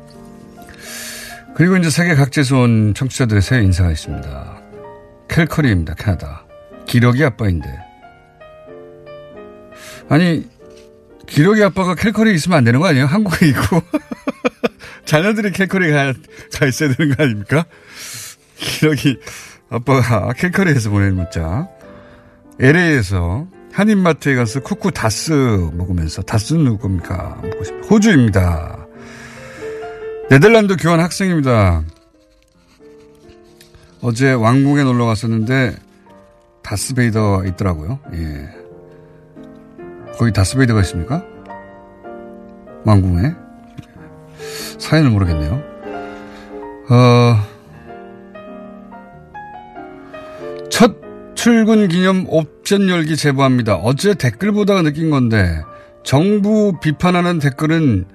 그리고 1.54 1.76
이제 1.76 1.90
세계 1.90 2.16
각지에서 2.16 2.60
온 2.62 2.94
청취자들의 2.94 3.42
새 3.42 3.62
인사가 3.62 3.92
있습니다. 3.92 4.62
캘커리입니다. 5.28 5.96
캐나다. 5.96 6.46
기러기 6.86 7.26
아빠인데 7.26 7.68
아니, 10.08 10.48
기록이 11.28 11.64
아빠가 11.64 11.96
캘커리 11.96 12.34
있으면 12.34 12.58
안 12.58 12.64
되는 12.64 12.80
거 12.80 12.88
아니에요? 12.88 13.06
한국에 13.06 13.48
있고. 13.48 13.82
자녀들이 15.06 15.52
캘커리가 15.52 16.14
가 16.54 16.66
있어야 16.66 16.94
되는 16.94 17.16
거 17.16 17.24
아닙니까? 17.24 17.66
기록이 18.58 19.20
아빠가 19.70 20.34
캘커리에서 20.34 20.90
보낸 20.90 21.16
문자. 21.16 21.68
LA에서 22.60 23.48
한인마트에 23.72 24.36
가서 24.36 24.62
쿠쿠 24.62 24.92
다스 24.92 25.32
먹으면서 25.74 26.24
다스는 26.24 26.78
싶어. 27.64 27.88
호주입니다. 27.90 28.88
네덜란드 30.30 30.76
교환 30.78 31.00
학생입니다. 31.00 31.84
어제 34.02 34.34
왕궁에 34.34 34.84
놀러 34.84 35.06
갔었는데 35.06 35.76
다스베이더 36.64 37.46
있더라고요. 37.46 38.00
예. 38.14 38.67
거기 40.18 40.34
다스베이더가 40.34 40.82
있습니까? 40.82 41.24
왕궁에? 42.86 43.34
사연을 44.80 45.12
모르겠네요. 45.12 45.62
어, 46.90 47.36
첫 50.70 50.96
출근 51.36 51.88
기념 51.88 52.26
옵션 52.28 52.90
열기 52.90 53.16
제보합니다. 53.16 53.76
어제 53.76 54.14
댓글 54.14 54.52
보다가 54.52 54.82
느낀 54.82 55.10
건데 55.10 55.62
정부 56.04 56.80
비판하는 56.82 57.40
댓글은 57.40 58.06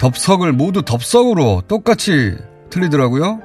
덥석을 0.00 0.52
모두 0.52 0.82
덥석으로 0.82 1.62
똑같이 1.68 2.36
틀리더라고요. 2.70 3.40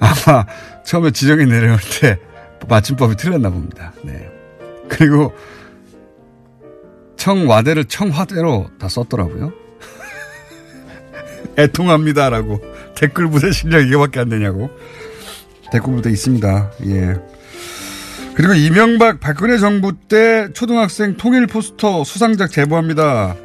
아마 0.00 0.46
처음에 0.84 1.10
지정이 1.10 1.44
내려올 1.46 1.78
때 2.00 2.18
맞춤법이 2.70 3.16
틀렸나 3.16 3.50
봅니다. 3.50 3.92
네. 4.04 4.30
그리고 4.88 5.34
청와대를 7.16 7.84
청화대로 7.84 8.70
다 8.78 8.88
썼더라고요. 8.88 9.52
애통합니다라고 11.58 12.60
댓글 12.96 13.28
부대 13.28 13.50
실력 13.50 13.86
이거밖에 13.86 14.20
안 14.20 14.28
되냐고 14.28 14.70
댓글 15.72 15.94
부대 15.94 16.10
있습니다. 16.10 16.70
예. 16.86 17.16
그리고 18.34 18.54
이명박 18.54 19.20
박근혜 19.20 19.58
정부 19.58 19.92
때 19.92 20.48
초등학생 20.54 21.16
통일 21.16 21.46
포스터 21.46 22.04
수상작 22.04 22.50
제보합니다. 22.50 23.36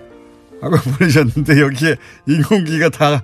하고 0.62 0.78
보내셨는데 0.98 1.60
여기에 1.60 1.96
인공기가 2.28 2.90
다, 2.90 3.24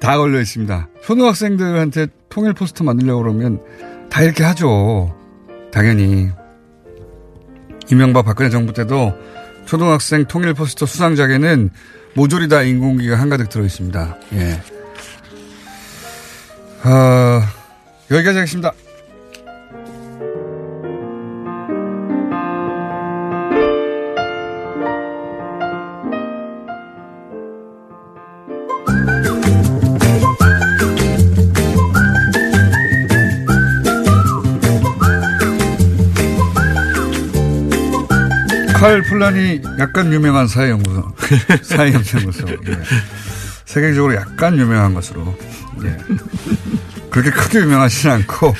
다 0.00 0.16
걸려 0.16 0.40
있습니다. 0.40 0.88
초등학생들한테 1.02 2.06
통일 2.28 2.52
포스터 2.54 2.84
만들려고 2.84 3.22
그러면 3.22 3.60
다 4.10 4.22
이렇게 4.22 4.44
하죠. 4.44 5.14
당연히. 5.72 6.30
이명박 7.90 8.24
박근혜 8.24 8.50
정부 8.50 8.72
때도 8.72 9.14
초등학생 9.66 10.24
통일 10.24 10.54
포스터 10.54 10.86
수상작에는 10.86 11.70
모조리 12.14 12.48
다 12.48 12.62
인공기가 12.62 13.18
한가득 13.18 13.48
들어 13.48 13.64
있습니다. 13.64 14.18
예. 14.32 14.60
어, 16.88 17.42
여기까지 18.10 18.38
하겠습니다. 18.38 18.72
칼 38.86 39.02
플란이 39.02 39.62
약간 39.80 40.12
유명한 40.12 40.46
사회연구소, 40.46 41.12
사회연구소. 41.62 42.46
예. 42.68 42.78
세계적으로 43.64 44.14
약간 44.14 44.56
유명한 44.56 44.94
것으로. 44.94 45.36
예. 45.82 45.96
그렇게 47.10 47.30
크게 47.30 47.58
유명하지는 47.62 48.14
않고 48.14 48.54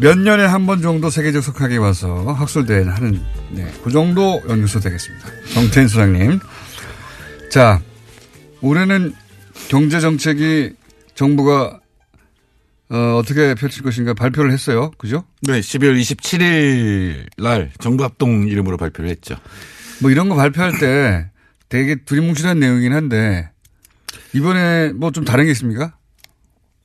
몇 0.00 0.18
년에 0.18 0.44
한 0.44 0.66
번 0.66 0.82
정도 0.82 1.08
세계적 1.08 1.42
속하게 1.42 1.78
와서 1.78 2.30
학술대회를 2.34 2.94
하는 2.94 3.22
네, 3.52 3.72
그 3.82 3.90
정도 3.90 4.42
연구소 4.50 4.80
되겠습니다. 4.80 5.26
정태인 5.54 5.88
소장님. 5.88 6.40
자, 7.50 7.80
올해는 8.60 9.14
경제 9.68 9.98
정책이 9.98 10.74
정부가 11.14 11.80
어, 12.90 13.16
어떻게 13.18 13.54
펼칠 13.54 13.82
것인가 13.82 14.14
발표를 14.14 14.50
했어요. 14.52 14.90
그죠? 14.96 15.24
네, 15.42 15.60
12월 15.60 16.00
27일 16.00 17.26
날 17.36 17.70
정부 17.78 18.04
합동 18.04 18.48
이름으로 18.48 18.76
발표를 18.76 19.10
했죠. 19.10 19.36
뭐 20.00 20.10
이런 20.10 20.28
거 20.28 20.34
발표할 20.36 20.78
때 20.78 21.26
되게 21.68 21.96
두리뭉실한 21.96 22.58
내용이긴 22.58 22.92
한데 22.94 23.50
이번에 24.34 24.92
뭐 24.94 25.10
좀 25.10 25.24
다른 25.24 25.44
게 25.44 25.50
있습니까? 25.50 25.94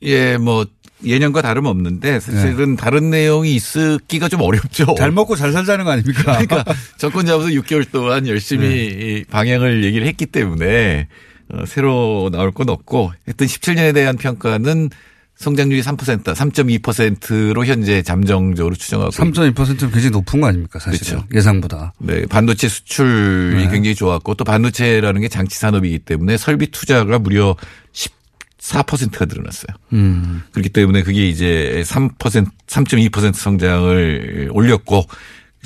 예, 0.01 0.37
뭐 0.37 0.65
예년과 1.05 1.41
다름 1.41 1.65
없는데 1.65 2.19
사실은 2.19 2.71
네. 2.71 2.75
다른 2.77 3.09
내용이 3.09 3.55
있기가 3.55 4.27
좀 4.29 4.41
어렵죠. 4.41 4.95
잘 4.97 5.11
먹고 5.11 5.35
잘 5.35 5.51
살자는 5.51 5.85
거 5.85 5.91
아닙니까? 5.91 6.23
그러니까 6.37 6.63
정권 6.97 7.25
잡아서 7.25 7.49
6개월 7.49 7.89
동안 7.91 8.27
열심히 8.27 8.67
네. 8.67 9.23
방향을 9.29 9.83
얘기를 9.83 10.07
했기 10.07 10.25
때문에 10.25 11.07
어, 11.49 11.65
새로 11.65 12.29
나올 12.31 12.51
건 12.51 12.69
없고 12.69 13.11
하여튼 13.25 13.47
17년에 13.47 13.93
대한 13.93 14.17
평가는 14.17 14.89
성장률이 15.35 15.81
3%, 15.81 16.23
3.2%로 16.23 17.65
현재 17.65 18.01
잠정적으로 18.01 18.75
추정하고 18.75 19.11
3.2%는 19.11 19.77
굉장히 19.91 20.09
높은 20.11 20.39
거 20.39 20.47
아닙니까 20.47 20.79
사실은 20.79 21.19
그렇죠. 21.19 21.27
예상보다. 21.33 21.93
네, 21.97 22.25
반도체 22.27 22.69
수출이 22.69 23.65
네. 23.65 23.69
굉장히 23.69 23.95
좋았고 23.95 24.35
또 24.35 24.43
반도체라는 24.43 25.21
게 25.21 25.27
장치 25.27 25.57
산업이기 25.57 25.99
때문에 25.99 26.37
설비 26.37 26.67
투자가 26.67 27.19
무려 27.19 27.55
14%가 28.59 29.25
늘어났어요. 29.25 29.75
음. 29.93 30.43
그렇기 30.51 30.69
때문에 30.69 31.03
그게 31.03 31.27
이제 31.27 31.83
3% 31.85 32.17
3.2% 32.67 33.33
성장을 33.33 34.49
올렸고 34.53 35.05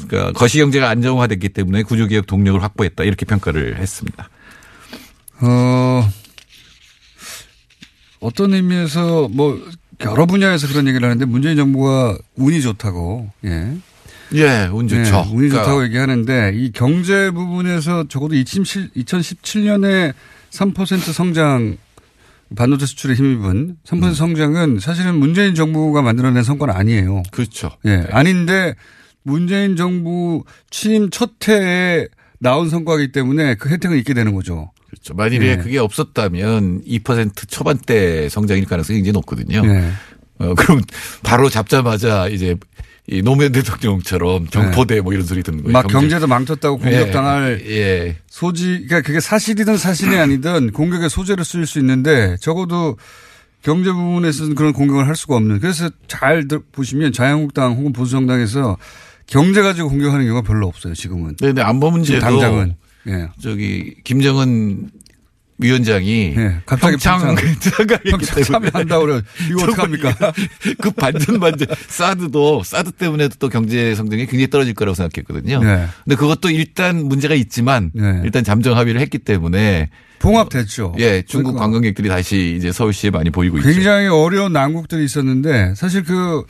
그러니까 0.07 0.31
거시 0.31 0.59
경제가 0.59 0.89
안정화됐기 0.89 1.49
때문에 1.49 1.83
구조 1.83 2.07
개혁 2.07 2.25
동력을 2.25 2.61
확보했다 2.61 3.03
이렇게 3.03 3.25
평가를 3.25 3.77
했습니다. 3.77 4.29
어. 5.41 6.09
어떤 8.19 8.53
의미에서 8.53 9.29
뭐 9.29 9.61
여러 10.05 10.25
분야에서 10.25 10.67
그런 10.67 10.87
얘기를 10.87 11.05
하는데 11.05 11.25
문재인 11.25 11.57
정부가 11.57 12.17
운이 12.35 12.61
좋다고 12.61 13.29
예. 13.45 13.77
예, 14.33 14.69
운 14.71 14.87
좋죠. 14.87 15.03
네, 15.03 15.19
운이 15.31 15.49
그러니까. 15.49 15.63
좋다고 15.63 15.83
얘기하는데 15.85 16.51
이 16.55 16.71
경제 16.71 17.31
부분에서 17.31 18.07
적어도 18.07 18.35
2017년에 18.35 20.13
3% 20.51 21.13
성장 21.13 21.77
반도체 22.55 22.85
수출에 22.85 23.13
힘입은 23.13 23.77
3% 23.85 24.03
음. 24.03 24.13
성장은 24.13 24.79
사실은 24.79 25.15
문재인 25.15 25.53
정부가 25.55 26.01
만들어낸 26.01 26.43
성과는 26.43 26.73
아니에요. 26.73 27.23
그렇죠. 27.31 27.71
예, 27.85 27.97
네. 27.97 28.07
아닌데 28.11 28.75
문재인 29.23 29.75
정부 29.75 30.43
취임 30.69 31.09
첫 31.09 31.31
해에 31.47 32.07
나온 32.39 32.69
성과이기 32.69 33.11
때문에 33.11 33.55
그 33.55 33.69
혜택은 33.69 33.97
있게 33.97 34.13
되는 34.13 34.33
거죠. 34.33 34.71
그렇죠. 34.89 35.13
만일에 35.13 35.57
네. 35.57 35.63
그게 35.63 35.77
없었다면 35.77 36.83
2% 36.83 37.49
초반대 37.49 38.29
성장일 38.29 38.65
가능성이 38.65 38.99
굉장히 38.99 39.13
높거든요. 39.13 39.61
네. 39.61 39.91
어, 40.39 40.53
그럼 40.55 40.81
바로 41.23 41.49
잡자마자 41.49 42.27
이제 42.27 42.55
이 43.09 43.21
노무현 43.21 43.53
대통령처럼 43.53 44.45
경포대 44.45 44.95
네. 44.95 45.01
뭐 45.01 45.13
이런 45.13 45.25
소리 45.25 45.41
듣는 45.41 45.63
거예요. 45.63 45.73
막 45.73 45.87
경제. 45.87 46.19
도 46.19 46.27
망쳤다고 46.27 46.77
공격당할 46.77 47.61
예. 47.65 47.71
예. 47.71 48.15
소지, 48.29 48.83
그러니까 48.85 49.01
그게 49.01 49.19
사실이든 49.21 49.77
사실이 49.77 50.17
아니든 50.17 50.71
공격의 50.71 51.09
소재로 51.09 51.43
쓰일 51.43 51.65
수 51.65 51.79
있는데 51.79 52.35
적어도 52.41 52.97
경제 53.63 53.91
부분에서는 53.91 54.55
그런 54.55 54.73
공격을 54.73 55.07
할 55.07 55.15
수가 55.15 55.35
없는. 55.37 55.59
그래서 55.59 55.89
잘 56.07 56.45
보시면 56.71 57.13
자유한국당 57.13 57.73
혹은 57.73 57.93
보수정당에서 57.93 58.77
경제 59.25 59.61
가지고 59.61 59.89
공격하는 59.89 60.25
경우가 60.25 60.45
별로 60.45 60.67
없어요. 60.67 60.93
지금은. 60.93 61.37
네네 61.37 61.61
안보 61.61 61.89
문제도 61.91 62.19
당장은 62.19 62.75
예. 63.07 63.29
저기 63.41 63.95
김정은 64.03 64.89
위원장이 65.59 66.33
네, 66.35 66.57
갑자기 66.65 66.97
평창 66.97 67.35
평창 68.03 68.43
참여한다고 68.43 69.05
그래 69.05 69.21
이거 69.49 69.63
어떡합니까? 69.71 70.33
그 70.79 70.91
반전 70.91 71.39
반전 71.39 71.67
사드도 71.87 72.61
사드 72.63 72.91
때문에도 72.91 73.35
또 73.39 73.49
경제 73.49 73.95
성장이 73.95 74.27
굉장히 74.27 74.49
떨어질 74.49 74.75
거라고 74.75 74.93
생각했거든요. 74.93 75.63
네. 75.63 75.87
근데 76.03 76.15
그것도 76.15 76.51
일단 76.51 77.03
문제가 77.05 77.33
있지만 77.33 77.91
네. 77.95 78.21
일단 78.23 78.43
잠정 78.43 78.77
합의를 78.77 79.01
했기 79.01 79.17
때문에 79.17 79.89
봉합됐죠. 80.19 80.95
예, 80.99 81.23
중국 81.23 81.53
그러니까. 81.53 81.63
관광객들이 81.65 82.07
다시 82.07 82.55
이제 82.57 82.71
서울시에 82.71 83.09
많이 83.09 83.31
보이고 83.31 83.55
굉장히 83.55 83.71
있죠. 83.77 83.79
굉장히 83.79 84.07
어려운 84.07 84.53
난국들이 84.53 85.03
있었는데 85.05 85.73
사실 85.75 86.03
그 86.03 86.43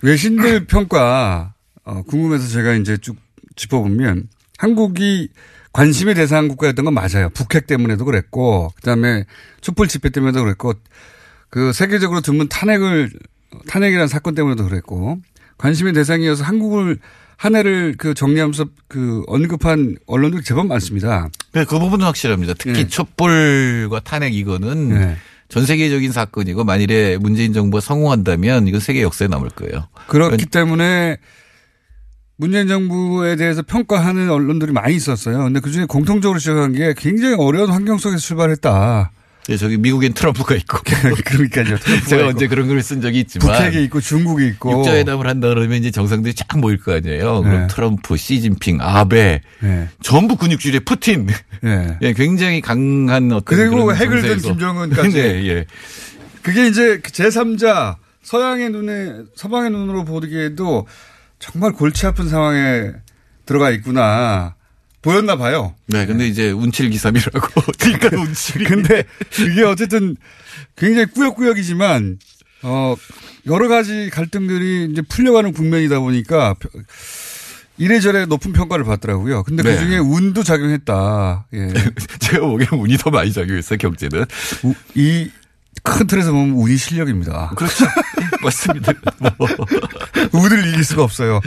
외신들 0.00 0.66
평가 0.66 1.54
어, 1.84 2.02
궁금해서 2.02 2.48
제가 2.48 2.74
이제 2.74 2.96
쭉 2.96 3.16
짚어보면 3.56 4.28
한국이 4.58 5.28
관심의 5.76 6.14
대상 6.14 6.48
국가였던 6.48 6.86
건 6.86 6.94
맞아요. 6.94 7.28
북핵 7.34 7.66
때문에도 7.66 8.06
그랬고, 8.06 8.72
그 8.76 8.82
다음에 8.82 9.24
촛불 9.60 9.88
집회 9.88 10.08
때문에도 10.08 10.42
그랬고, 10.42 10.72
그 11.50 11.74
세계적으로 11.74 12.22
드문 12.22 12.48
탄핵을, 12.48 13.10
탄핵이라는 13.68 14.08
사건 14.08 14.34
때문에도 14.34 14.64
그랬고, 14.64 15.18
관심의 15.58 15.92
대상이어서 15.92 16.44
한국을 16.44 16.98
한 17.36 17.54
해를 17.54 17.94
그 17.98 18.14
정리하면서 18.14 18.66
그 18.88 19.22
언급한 19.26 19.96
언론들이 20.06 20.42
제법 20.42 20.66
많습니다. 20.68 21.28
네, 21.52 21.66
그 21.66 21.78
부분은 21.78 22.06
확실합니다. 22.06 22.54
특히 22.58 22.84
네. 22.84 22.88
촛불과 22.88 24.00
탄핵 24.00 24.34
이거는 24.34 24.88
네. 24.88 25.16
전 25.50 25.66
세계적인 25.66 26.10
사건이고 26.10 26.64
만일에 26.64 27.18
문재인 27.18 27.52
정부가 27.52 27.82
성공한다면 27.82 28.66
이건 28.66 28.80
세계 28.80 29.02
역사에 29.02 29.28
남을 29.28 29.50
거예요. 29.50 29.88
그렇기 30.06 30.46
때문에 30.46 31.18
문재인 32.38 32.68
정부에 32.68 33.36
대해서 33.36 33.62
평가하는 33.62 34.30
언론들이 34.30 34.72
많이 34.72 34.94
있었어요. 34.94 35.44
근데 35.44 35.60
그 35.60 35.70
중에 35.70 35.86
공통적으로 35.86 36.38
시작한 36.38 36.72
게 36.72 36.94
굉장히 36.96 37.34
어려운 37.38 37.70
환경 37.70 37.96
속에서 37.98 38.18
출발했다. 38.18 39.10
네, 39.48 39.56
저기 39.56 39.78
미국엔 39.78 40.12
트럼프가 40.12 40.54
있고. 40.56 40.78
그러니까요. 41.24 41.78
트럼프가 41.78 42.06
제가 42.08 42.22
있고. 42.22 42.30
언제 42.30 42.48
그런 42.48 42.66
글을 42.66 42.82
쓴 42.82 43.00
적이 43.00 43.20
있지만. 43.20 43.46
북핵이 43.46 43.84
있고 43.84 44.00
중국이 44.00 44.46
있고. 44.48 44.80
육자회담을 44.80 45.26
한다 45.26 45.48
그러면 45.48 45.78
이제 45.78 45.90
정상들이 45.90 46.34
쫙 46.34 46.58
모일 46.58 46.78
거 46.78 46.94
아니에요. 46.94 47.42
네. 47.42 47.50
그럼 47.50 47.66
트럼프, 47.68 48.16
시진핑, 48.16 48.78
아베, 48.80 49.40
네. 49.60 49.88
전부 50.02 50.36
근육질의 50.36 50.80
푸틴. 50.80 51.28
네. 51.62 51.96
예, 52.02 52.12
굉장히 52.12 52.60
강한 52.60 53.30
어떤 53.32 53.44
그리고 53.44 53.94
핵을 53.94 54.22
든. 54.22 54.38
김정은까지. 54.38 55.10
네, 55.10 55.46
예. 55.46 55.66
그게 56.42 56.66
이제 56.66 57.00
그 57.02 57.12
제3자 57.12 57.96
서양의 58.22 58.70
눈에 58.70 59.22
서방의 59.36 59.70
눈으로 59.70 60.04
보기에도 60.04 60.86
정말 61.38 61.72
골치 61.72 62.06
아픈 62.06 62.28
상황에 62.28 62.92
들어가 63.44 63.70
있구나 63.70 64.54
보였나 65.02 65.36
봐요. 65.36 65.74
네, 65.86 66.04
근데 66.06 66.26
이제 66.26 66.50
운칠기삼이라고. 66.50 67.62
그러니까 67.78 68.08
운칠이. 68.20 68.64
근데 68.64 69.04
이게 69.50 69.62
어쨌든 69.62 70.16
굉장히 70.74 71.06
꾸역꾸역이지만 71.06 72.18
어 72.62 72.96
여러 73.46 73.68
가지 73.68 74.10
갈등들이 74.10 74.88
이제 74.90 75.02
풀려가는 75.02 75.52
국면이다 75.52 76.00
보니까 76.00 76.54
펴- 76.54 76.70
이래저래 77.78 78.24
높은 78.24 78.52
평가를 78.52 78.84
받더라고요. 78.84 79.42
근데 79.44 79.62
네. 79.62 79.74
그 79.74 79.80
중에 79.84 79.98
운도 79.98 80.42
작용했다. 80.42 81.46
예. 81.52 81.68
제가 82.20 82.46
보기엔 82.46 82.68
운이 82.72 82.96
더 82.96 83.10
많이 83.10 83.32
작용했어요, 83.32 83.78
경제는. 83.78 84.24
이 84.94 85.30
큰 85.86 86.06
틀에서 86.08 86.32
보면 86.32 86.56
운이 86.56 86.76
실력입니다. 86.76 87.52
그렇죠. 87.54 87.86
맞습니다. 88.42 88.92
뭐. 89.38 89.48
운을 90.32 90.68
이길 90.68 90.82
수가 90.84 91.04
없어요. 91.04 91.40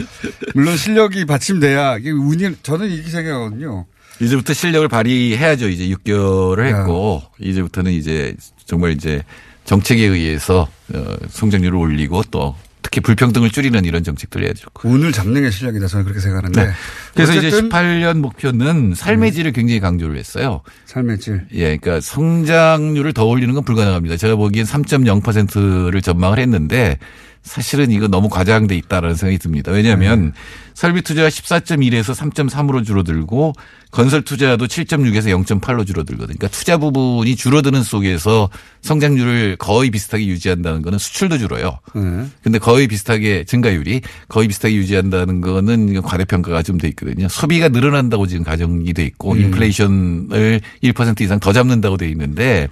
물론 0.55 0.77
실력이 0.77 1.25
받침돼야 1.25 1.97
운이 2.03 2.55
저는 2.63 2.89
이렇게 2.89 3.09
생각하거든요. 3.09 3.85
이제부터 4.21 4.53
실력을 4.53 4.87
발휘해야죠. 4.87 5.67
이제 5.67 5.89
6개월을 5.89 6.65
했고 6.65 7.21
이제부터는 7.39 7.91
이제 7.91 8.33
정말 8.65 8.91
이제 8.91 9.23
정책에 9.65 10.05
의해서 10.05 10.67
어, 10.93 11.15
성장률을 11.29 11.77
올리고 11.77 12.23
또 12.31 12.55
특히 12.81 13.01
불평등을 13.01 13.49
줄이는 13.49 13.83
이런 13.85 14.03
정책들을 14.03 14.45
해야죠. 14.45 14.67
운을 14.83 15.11
잡는 15.11 15.41
게 15.41 15.51
실력이다 15.51 15.87
저는 15.87 16.05
그렇게 16.05 16.21
생각하는데. 16.21 16.65
네. 16.65 16.71
그래서 17.13 17.33
이제 17.33 17.47
어쨌든 17.47 17.65
음. 17.65 17.69
18년 17.69 18.19
목표는 18.19 18.93
삶의 18.95 19.33
질을 19.33 19.51
굉장히 19.51 19.79
강조를 19.79 20.17
했어요. 20.17 20.61
삶의 20.85 21.19
질. 21.19 21.45
예, 21.53 21.77
그러니까 21.77 21.99
성장률을 22.01 23.13
더 23.13 23.25
올리는 23.25 23.53
건 23.53 23.63
불가능합니다. 23.63 24.17
제가 24.17 24.35
보기엔 24.35 24.65
3.0%를 24.65 26.01
전망을 26.01 26.39
했는데 26.39 26.97
사실은 27.43 27.91
이거 27.91 28.07
너무 28.07 28.29
과장돼 28.29 28.75
있다라는 28.75 29.15
생각이 29.15 29.37
듭니다. 29.37 29.71
왜냐하면 29.71 30.25
네. 30.25 30.31
설비 30.73 31.01
투자가 31.01 31.29
14.1에서 31.29 32.15
3.3으로 32.15 32.85
줄어들고 32.85 33.53
건설 33.91 34.21
투자도 34.21 34.67
7.6에서 34.67 35.43
0.8로 35.45 35.85
줄어들거든요. 35.85 36.37
그러니까 36.37 36.47
투자 36.47 36.77
부분이 36.77 37.35
줄어드는 37.35 37.81
속에서 37.83 38.49
성장률을 38.81 39.57
거의 39.57 39.89
비슷하게 39.89 40.27
유지한다는 40.27 40.81
거는 40.81 40.99
수출도 40.99 41.37
줄어요. 41.37 41.79
네. 41.95 42.25
근데 42.43 42.59
거의 42.59 42.87
비슷하게 42.87 43.45
증가율이 43.45 44.01
거의 44.27 44.47
비슷하게 44.47 44.75
유지한다는 44.75 45.41
거는 45.41 46.01
과대평가가 46.01 46.63
좀 46.63 46.79
돼 46.79 46.87
있거든요. 46.89 47.27
소비가 47.27 47.67
늘어난다고 47.69 48.25
지금 48.27 48.43
가정이 48.43 48.93
돼 48.93 49.03
있고 49.03 49.33
음. 49.33 49.41
인플레이션을 49.41 50.61
1% 50.83 51.21
이상 51.21 51.39
더 51.39 51.51
잡는다고 51.51 51.97
돼 51.97 52.07
있는데 52.09 52.67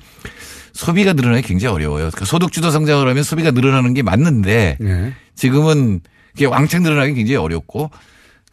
소비가 0.77 1.13
늘어나기 1.13 1.47
굉장히 1.47 1.73
어려워요. 1.73 2.05
그러니까 2.05 2.25
소득주도 2.25 2.69
성장을 2.69 3.05
하면 3.07 3.23
소비가 3.23 3.49
늘어나는 3.49 3.95
게 3.95 4.03
맞는데 4.03 4.77
네. 4.79 5.13
지금은 5.33 6.01
그게 6.33 6.45
왕창 6.45 6.83
늘어나기 6.83 7.15
굉장히 7.15 7.37
어렵고 7.37 7.89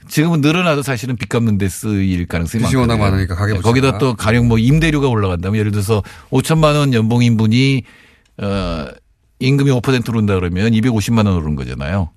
지금은 0.09 0.41
늘어나도 0.41 0.83
사실은 0.83 1.17
빚 1.17 1.29
갚는 1.29 1.59
데 1.59 1.69
쓰일 1.69 2.27
가능성이 2.27 2.63
많거든요. 2.63 2.81
워낙 2.81 2.97
많으니까 2.97 3.35
가계부채가. 3.35 3.69
거기다 3.69 3.99
또 3.99 4.15
가령 4.15 4.49
뭐 4.49 4.59
임대료가 4.59 5.07
올라간다면 5.09 5.59
예를 5.59 5.71
들어서 5.71 6.03
5천만 6.31 6.77
원 6.77 6.95
연봉 6.95 7.23
인분이 7.23 7.83
어 8.39 8.87
임금이 9.41 9.71
5% 9.71 10.09
오른다 10.09 10.35
그러면 10.35 10.73
250만 10.73 11.27
원 11.27 11.37
오른 11.37 11.57
거잖아요. 11.57 12.09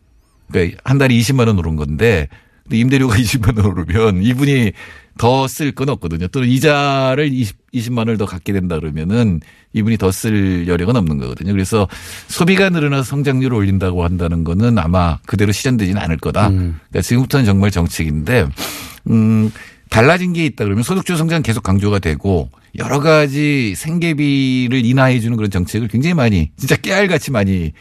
그러니까 0.49 0.77
한 0.85 0.97
달에 0.97 1.15
20만 1.15 1.47
원 1.47 1.59
오른 1.59 1.75
건데 1.75 2.29
근데 2.67 2.77
임대료가 2.79 3.15
20만 3.17 3.57
원 3.57 3.65
오르면 3.65 4.23
이분이 4.23 4.71
더 5.17 5.47
쓸 5.47 5.71
건 5.73 5.89
없거든요. 5.89 6.27
또는 6.27 6.47
이자를 6.47 7.33
20, 7.33 7.71
20만 7.73 7.97
원을 7.99 8.17
더 8.17 8.25
갖게 8.27 8.53
된다 8.53 8.79
그러면은 8.79 9.39
이분이 9.73 9.97
더 9.97 10.11
쓸 10.11 10.67
여력은 10.67 10.95
없는 10.95 11.17
거거든요. 11.17 11.51
그래서 11.53 11.87
소비가 12.27 12.69
늘어나서 12.69 13.03
성장률을 13.03 13.55
올린다고 13.57 14.03
한다는 14.03 14.43
거는 14.43 14.77
아마 14.77 15.17
그대로 15.25 15.51
실현되지는 15.51 15.99
않을 16.01 16.17
거다. 16.17 16.49
그러니까 16.49 17.01
지금부터는 17.01 17.45
정말 17.45 17.71
정책인데 17.71 18.47
음 19.09 19.51
달라진 19.89 20.33
게 20.33 20.45
있다 20.45 20.65
그러면 20.65 20.83
소득주 20.83 21.15
성장 21.17 21.41
계속 21.41 21.63
강조가 21.63 21.97
되고 21.99 22.49
여러 22.77 22.99
가지 22.99 23.73
생계비를 23.75 24.85
인하해 24.85 25.19
주는 25.19 25.35
그런 25.37 25.49
정책을 25.49 25.87
굉장히 25.87 26.13
많이 26.13 26.51
진짜 26.57 26.75
깨알같이 26.75 27.31
많이 27.31 27.71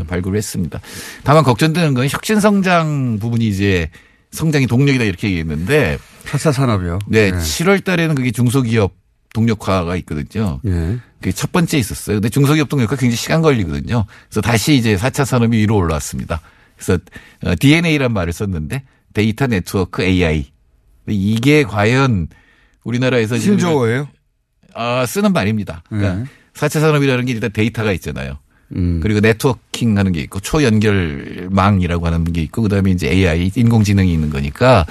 어, 0.00 0.04
발굴을 0.08 0.38
했습니다. 0.38 0.80
다만 1.24 1.42
걱정되는 1.44 1.92
건 1.92 2.06
혁신 2.08 2.40
성장 2.40 3.18
부분이 3.20 3.46
이제 3.46 3.90
성장이 4.30 4.66
동력이다 4.66 5.04
이렇게 5.04 5.28
얘기했는데 5.28 5.98
4차 6.24 6.52
산업이요. 6.52 7.00
네, 7.08 7.30
네. 7.30 7.38
7월 7.38 7.82
달에는 7.84 8.14
그게 8.14 8.30
중소기업 8.30 8.94
동력화가 9.32 9.96
있거든요. 9.96 10.60
예. 10.66 10.98
그게 11.18 11.32
첫 11.32 11.52
번째 11.52 11.78
있었어요. 11.78 12.16
근데 12.16 12.28
중소기업 12.28 12.68
동력화 12.68 12.96
굉장히 12.96 13.16
시간 13.16 13.42
걸리거든요. 13.42 14.04
그래서 14.28 14.40
다시 14.40 14.74
이제 14.74 14.96
4차 14.96 15.24
산업이 15.24 15.56
위로 15.56 15.76
올라왔습니다. 15.76 16.40
그래서 16.76 16.98
DNA란 17.58 18.12
말을 18.12 18.32
썼는데 18.32 18.84
데이터 19.12 19.46
네트워크 19.46 20.02
AI. 20.02 20.50
이게 21.08 21.62
과연 21.64 22.28
우리나라에서 22.84 23.38
신조어예요? 23.38 24.08
아, 24.74 25.04
쓰는 25.06 25.32
말입니다. 25.32 25.82
그러니까 25.88 26.14
네. 26.14 26.24
4차 26.54 26.80
산업이라는 26.80 27.24
게 27.26 27.32
일단 27.32 27.52
데이터가 27.52 27.92
있잖아요. 27.92 28.38
음. 28.76 29.00
그리고 29.02 29.20
네트워킹 29.20 29.98
하는 29.98 30.12
게 30.12 30.20
있고 30.20 30.40
초연결망이라고 30.40 32.06
하는 32.06 32.24
게 32.24 32.40
있고 32.42 32.62
그다음에 32.62 32.90
이제 32.90 33.08
AI 33.10 33.50
인공지능이 33.54 34.12
있는 34.12 34.30
거니까 34.30 34.86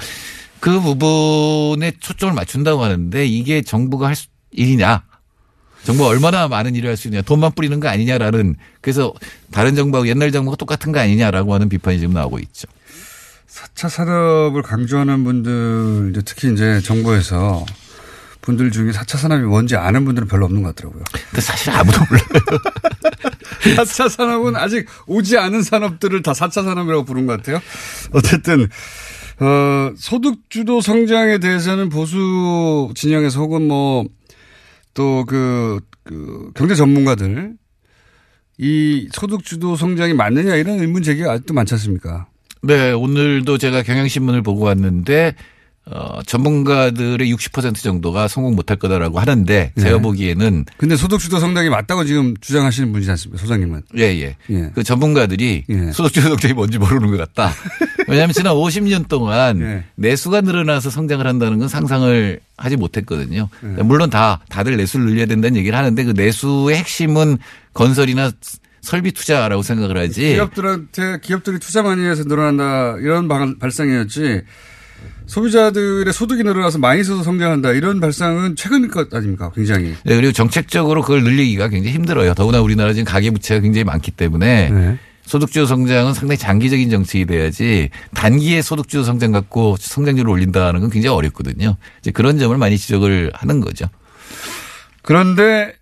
그 0.60 0.80
부분에 0.80 1.92
초점을 2.00 2.34
맞춘다고 2.34 2.82
하는데 2.84 3.26
이게 3.26 3.62
정부가 3.62 4.08
할 4.08 4.16
수- 4.16 4.28
일이냐? 4.52 5.02
정부가 5.84 6.10
얼마나 6.10 6.46
많은 6.48 6.74
일을 6.74 6.90
할 6.90 6.96
수 6.98 7.08
있냐? 7.08 7.22
돈만 7.22 7.52
뿌리는 7.52 7.80
거 7.80 7.88
아니냐라는 7.88 8.56
그래서 8.82 9.14
다른 9.50 9.74
정부하고 9.74 10.08
옛날 10.08 10.30
정부가 10.32 10.56
똑같은 10.56 10.92
거 10.92 11.00
아니냐라고 11.00 11.54
하는 11.54 11.70
비판이 11.70 11.98
지금 12.00 12.12
나오고 12.12 12.38
있죠. 12.40 12.68
4차 13.48 13.88
산업을 13.88 14.60
강조하는 14.62 15.24
분들, 15.24 16.10
이제 16.10 16.22
특히 16.24 16.52
이제 16.52 16.80
정부에서 16.82 17.64
분들 18.42 18.70
중에 18.70 18.90
4차 18.90 19.16
산업이 19.16 19.42
뭔지 19.44 19.76
아는 19.76 20.04
분들은 20.04 20.28
별로 20.28 20.44
없는 20.44 20.62
것 20.62 20.74
같더라고요. 20.76 21.02
근데 21.30 21.40
사실 21.40 21.70
아무도 21.70 21.98
몰라요. 22.08 22.24
4차 23.76 24.08
산업은 24.08 24.56
아직 24.56 24.86
오지 25.06 25.36
않은 25.38 25.62
산업들을 25.62 26.22
다 26.22 26.32
4차 26.32 26.64
산업이라고 26.64 27.04
부른 27.04 27.26
것 27.26 27.36
같아요. 27.36 27.60
어쨌든, 28.12 28.68
어, 29.40 29.92
소득주도 29.96 30.80
성장에 30.80 31.38
대해서는 31.38 31.88
보수 31.88 32.90
진영에서 32.94 33.40
혹은 33.40 33.66
뭐, 33.66 34.04
또 34.94 35.24
그, 35.26 35.80
그, 36.04 36.50
경제 36.54 36.74
전문가들, 36.74 37.54
이 38.58 39.08
소득주도 39.12 39.76
성장이 39.76 40.12
맞느냐 40.12 40.54
이런 40.56 40.80
의문 40.80 41.02
제기가 41.02 41.32
아직도 41.32 41.54
많지 41.54 41.74
않습니까? 41.74 42.26
네, 42.62 42.92
오늘도 42.92 43.56
제가 43.56 43.82
경향신문을 43.82 44.42
보고 44.42 44.64
왔는데 44.64 45.34
어, 45.86 46.20
전문가들의 46.24 47.32
60% 47.34 47.74
정도가 47.82 48.28
성공 48.28 48.54
못할 48.54 48.76
거다라고 48.76 49.18
하는데 49.18 49.72
제가 49.78 49.96
네. 49.96 50.02
보기에는 50.02 50.66
근데 50.76 50.94
소득주도 50.94 51.40
성장이 51.40 51.68
맞다고 51.68 52.04
지금 52.04 52.34
주장하시는 52.40 52.92
분이지 52.92 53.10
않습니까? 53.10 53.40
소장님은. 53.40 53.82
예, 53.96 54.02
예. 54.02 54.36
예. 54.50 54.70
그 54.74 54.84
전문가들이 54.84 55.64
예. 55.68 55.92
소득주도 55.92 56.28
성장이 56.28 56.54
뭔지 56.54 56.78
모르는 56.78 57.10
것 57.10 57.16
같다. 57.16 57.52
왜냐하면 58.08 58.34
지난 58.34 58.54
50년 58.54 59.08
동안 59.08 59.60
예. 59.62 59.84
내수가 59.96 60.42
늘어나서 60.42 60.90
성장을 60.90 61.26
한다는 61.26 61.58
건 61.58 61.66
상상을 61.68 62.40
하지 62.56 62.76
못했거든요. 62.76 63.48
예. 63.64 63.82
물론 63.82 64.10
다 64.10 64.40
다들 64.48 64.76
내수를 64.76 65.06
늘려야 65.06 65.26
된다는 65.26 65.56
얘기를 65.56 65.76
하는데 65.76 66.04
그 66.04 66.10
내수의 66.12 66.76
핵심은 66.76 67.38
건설이나 67.72 68.30
설비 68.82 69.12
투자라고 69.12 69.62
생각을 69.62 69.96
하지. 69.96 70.34
기업들한테 70.34 71.18
기업들이 71.22 71.58
투자 71.58 71.82
많이 71.82 72.04
해서 72.04 72.22
늘어난다 72.24 72.96
이런 73.00 73.28
발- 73.28 73.56
발상이었지 73.58 74.42
소비자들의 75.30 76.12
소득이 76.12 76.42
늘어나서 76.42 76.78
많이 76.78 77.04
써서 77.04 77.22
성장한다 77.22 77.70
이런 77.70 78.00
발상은 78.00 78.56
최근 78.56 78.88
것 78.88 79.14
아닙니까? 79.14 79.52
굉장히. 79.54 79.94
네, 80.04 80.16
그리고 80.16 80.32
정책적으로 80.32 81.02
그걸 81.02 81.22
늘리기가 81.22 81.68
굉장히 81.68 81.94
힘들어요. 81.94 82.34
더구나 82.34 82.60
우리나라 82.60 82.92
지금 82.92 83.04
가계 83.04 83.30
부채가 83.30 83.60
굉장히 83.60 83.84
많기 83.84 84.10
때문에 84.10 84.70
네. 84.70 84.98
소득주도 85.22 85.66
성장은 85.66 86.14
상당히 86.14 86.36
장기적인 86.36 86.90
정책이 86.90 87.26
돼야지 87.26 87.90
단기에 88.12 88.60
소득주도 88.60 89.04
성장 89.04 89.30
갖고 89.30 89.76
성장률을 89.78 90.28
올린다는 90.28 90.80
건 90.80 90.90
굉장히 90.90 91.14
어렵거든요. 91.14 91.76
이제 92.00 92.10
그런 92.10 92.36
점을 92.36 92.56
많이 92.58 92.76
지적을 92.76 93.30
하는 93.32 93.60
거죠. 93.60 93.86
그런데 95.02 95.74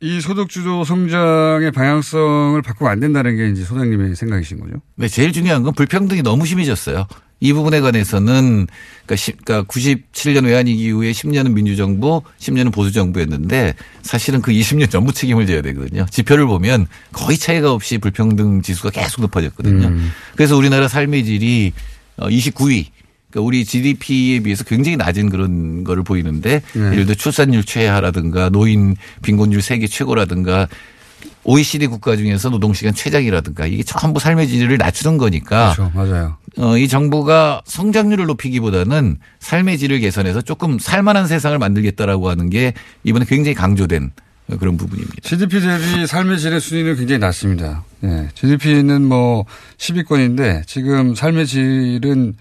이 0.00 0.20
소득주도 0.20 0.84
성장의 0.84 1.72
방향성을 1.72 2.60
바꾸면 2.60 2.92
안 2.92 3.00
된다는 3.00 3.38
게 3.38 3.48
이제 3.48 3.64
소장님의 3.64 4.16
생각이신 4.16 4.60
거죠? 4.60 4.82
네, 4.96 5.08
제일 5.08 5.32
중요한 5.32 5.62
건 5.62 5.72
불평등이 5.72 6.20
너무 6.20 6.44
심해졌어요. 6.44 7.06
이 7.40 7.52
부분에 7.52 7.80
관해서는 7.80 8.66
그러니까, 9.04 9.16
시, 9.16 9.32
그러니까 9.32 9.70
97년 9.70 10.46
외환위기 10.46 10.82
이후에 10.84 11.12
10년은 11.12 11.52
민주정부, 11.52 12.22
10년은 12.38 12.72
보수정부였는데 12.72 13.74
사실은 14.02 14.40
그 14.40 14.52
20년 14.52 14.90
전부 14.90 15.12
책임을 15.12 15.46
져야 15.46 15.60
되거든요. 15.62 16.06
지표를 16.10 16.46
보면 16.46 16.86
거의 17.12 17.36
차이가 17.36 17.72
없이 17.72 17.98
불평등 17.98 18.62
지수가 18.62 18.90
계속 18.90 19.20
높아졌거든요. 19.20 19.88
음. 19.88 20.12
그래서 20.34 20.56
우리나라 20.56 20.88
삶의 20.88 21.24
질이 21.24 21.72
29위 22.18 22.86
그러니까 23.30 23.46
우리 23.46 23.64
GDP에 23.64 24.40
비해서 24.40 24.64
굉장히 24.64 24.96
낮은 24.96 25.28
그런 25.28 25.84
거를 25.84 26.02
보이는데 26.02 26.62
네. 26.72 26.80
예를 26.80 27.04
들어 27.04 27.14
출산율 27.14 27.64
최하라든가 27.64 28.48
노인 28.48 28.96
빈곤율 29.22 29.60
세계 29.60 29.86
최고라든가 29.86 30.68
OECD 31.44 31.86
국가 31.86 32.16
중에서 32.16 32.48
노동시간 32.50 32.94
최장이라든가 32.94 33.66
이게 33.66 33.82
전부 33.82 34.20
삶의 34.20 34.48
질을 34.48 34.78
낮추는 34.78 35.18
거니까 35.18 35.74
그렇죠. 35.74 35.92
맞아요. 35.94 36.36
어, 36.58 36.78
이 36.78 36.88
정부가 36.88 37.62
성장률을 37.66 38.26
높이기보다는 38.26 39.18
삶의 39.40 39.78
질을 39.78 40.00
개선해서 40.00 40.42
조금 40.42 40.78
살만한 40.78 41.26
세상을 41.26 41.58
만들겠다라고 41.58 42.30
하는 42.30 42.50
게 42.50 42.72
이번에 43.04 43.26
굉장히 43.28 43.54
강조된 43.54 44.12
그런 44.58 44.76
부분입니다. 44.76 45.16
GDP 45.22 45.60
대비 45.60 46.06
삶의 46.06 46.38
질의 46.38 46.60
순위는 46.60 46.96
굉장히 46.96 47.18
낮습니다. 47.18 47.84
예. 48.04 48.28
GDP는 48.34 49.02
뭐 49.02 49.44
10위권인데 49.76 50.66
지금 50.66 51.14
삶의 51.14 51.46
질은 51.46 52.34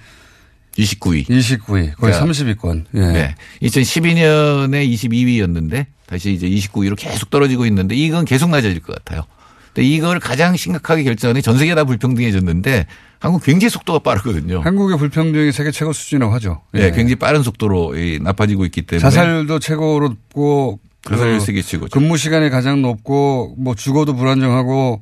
29위. 0.78 1.28
29위. 1.28 1.96
거의 1.96 2.14
30위권. 2.14 2.86
예. 2.94 3.00
네. 3.00 3.36
2012년에 3.64 4.88
22위였는데 4.94 5.88
다시 6.08 6.34
이제 6.34 6.48
29위로 6.50 6.96
계속 6.98 7.30
떨어지고 7.30 7.66
있는데 7.66 7.96
이건 7.96 8.26
계속 8.26 8.50
낮아질 8.50 8.82
것 8.82 8.96
같아요. 8.96 9.24
근데 9.74 9.88
이걸 9.88 10.20
가장 10.20 10.56
심각하게 10.56 11.04
결정하는 11.04 11.42
전 11.42 11.58
세계 11.58 11.76
다 11.76 11.84
불평등해졌는데 11.84 12.86
한국 13.20 13.44
굉장히 13.44 13.70
속도가 13.70 14.00
빠르거든요. 14.00 14.62
한국의 14.62 14.98
불평등이 14.98 15.52
세계 15.52 15.72
최고 15.72 15.92
수준이라고 15.92 16.34
하죠. 16.36 16.62
네, 16.72 16.84
예. 16.84 16.92
굉장히 16.92 17.16
빠른 17.16 17.44
속도로 17.44 17.98
이 17.98 18.20
나빠지고 18.22 18.66
있기 18.66 18.84
때문에 18.84 19.02
자살률도 19.02 19.60
최고로 19.60 20.10
높고 20.10 20.80
자살률 21.10 21.40
그 21.40 21.46
세계 21.46 21.62
최고죠. 21.62 21.90
근무 21.90 22.18
시간이 22.18 22.50
가장 22.50 22.82
높고 22.82 23.56
뭐 23.58 23.76
주거도 23.76 24.16
불안정하고 24.16 25.02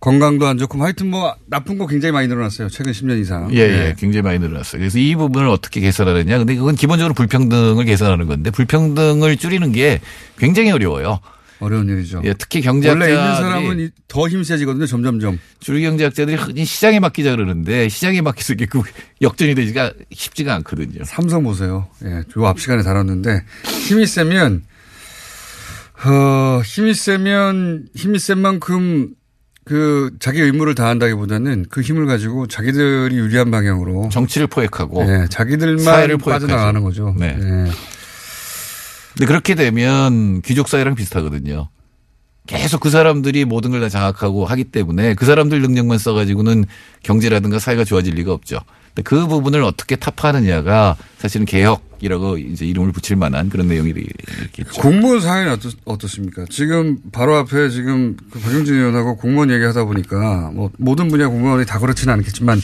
건강도 0.00 0.46
안 0.46 0.56
좋고 0.56 0.82
하여튼 0.82 1.10
뭐 1.10 1.34
나쁜 1.46 1.76
거 1.76 1.86
굉장히 1.86 2.12
많이 2.12 2.26
늘어났어요. 2.26 2.68
최근 2.70 2.92
10년 2.92 3.20
이상. 3.20 3.52
예, 3.52 3.58
예, 3.58 3.94
굉장히 3.98 4.22
많이 4.22 4.38
늘어났어요. 4.38 4.80
그래서 4.80 4.98
이 4.98 5.14
부분을 5.14 5.46
어떻게 5.48 5.80
개선하느냐. 5.80 6.38
근데 6.38 6.54
그건 6.56 6.74
기본적으로 6.74 7.12
불평등을 7.14 7.84
개선하는 7.84 8.26
건데 8.26 8.50
불평등을 8.50 9.36
줄이는 9.36 9.72
게 9.72 10.00
굉장히 10.38 10.70
어려워요. 10.70 11.20
어려운 11.58 11.86
일이죠. 11.90 12.22
예, 12.24 12.32
특히 12.32 12.62
경제학자들이 12.62 13.12
원래 13.14 13.22
있는 13.22 13.36
사람은 13.36 13.80
이- 13.80 13.90
더 14.08 14.26
힘세지거든요. 14.26 14.86
점점점. 14.86 15.38
주류 15.60 15.82
경제학자들이 15.82 16.34
흔히 16.38 16.64
시장에 16.64 16.98
맡기자 17.00 17.32
그러는데 17.32 17.90
시장에 17.90 18.22
맡겨서 18.22 18.54
이게 18.54 18.64
그 18.64 18.80
역전이 19.20 19.54
되지가 19.54 19.92
쉽지가 20.10 20.54
않거든요. 20.54 21.04
삼성 21.04 21.42
보세요. 21.42 21.88
예, 22.06 22.22
요 22.38 22.46
앞 22.46 22.58
시간에 22.58 22.82
다뤘는데 22.82 23.42
힘이 23.86 24.06
세면 24.06 24.62
어, 26.06 26.62
힘이 26.64 26.94
세면 26.94 27.88
힘이 27.94 28.18
센 28.18 28.38
만큼 28.38 29.10
그 29.64 30.10
자기 30.20 30.40
의무를 30.40 30.74
다한다기보다는 30.74 31.66
그 31.70 31.80
힘을 31.82 32.06
가지고 32.06 32.46
자기들이 32.46 33.16
유리한 33.16 33.50
방향으로 33.50 34.08
정치를 34.10 34.46
포획하고 34.46 35.02
예, 35.06 35.26
자기들만 35.28 35.84
사회를 35.84 36.16
포획하죠. 36.18 36.46
빠져나가는 36.46 36.82
거죠. 36.82 37.14
네. 37.18 37.36
예. 37.38 37.70
근데 39.14 39.26
그렇게 39.26 39.54
되면 39.54 40.40
귀족 40.42 40.68
사회랑 40.68 40.94
비슷하거든요. 40.94 41.68
계속 42.46 42.80
그 42.80 42.90
사람들이 42.90 43.44
모든 43.44 43.70
걸 43.70 43.80
다 43.80 43.88
장악하고 43.88 44.46
하기 44.46 44.64
때문에 44.64 45.14
그 45.14 45.24
사람들 45.26 45.60
능력만 45.62 45.98
써가지고는 45.98 46.64
경제라든가 47.02 47.58
사회가 47.58 47.84
좋아질 47.84 48.14
리가 48.14 48.32
없죠. 48.32 48.58
그 49.04 49.26
부분을 49.26 49.62
어떻게 49.62 49.96
타파하느냐가 49.96 50.96
사실은 51.18 51.46
개혁이라고 51.46 52.38
이제 52.38 52.66
이름을 52.66 52.92
붙일 52.92 53.16
만한 53.16 53.48
그런 53.48 53.68
내용이 53.68 53.92
되겠죠. 53.92 54.80
공무원 54.80 55.20
사회는 55.20 55.52
어떻, 55.52 55.72
어떻 55.84 56.08
습니까? 56.08 56.44
지금 56.50 56.98
바로 57.12 57.36
앞에 57.36 57.70
지금 57.70 58.16
그 58.30 58.40
박용진 58.40 58.74
의원하고 58.74 59.16
공무원 59.16 59.50
얘기하다 59.50 59.84
보니까 59.84 60.50
뭐 60.54 60.70
모든 60.78 61.08
분야 61.08 61.28
공무원이 61.28 61.66
다 61.66 61.78
그렇지는 61.78 62.14
않겠지만 62.14 62.60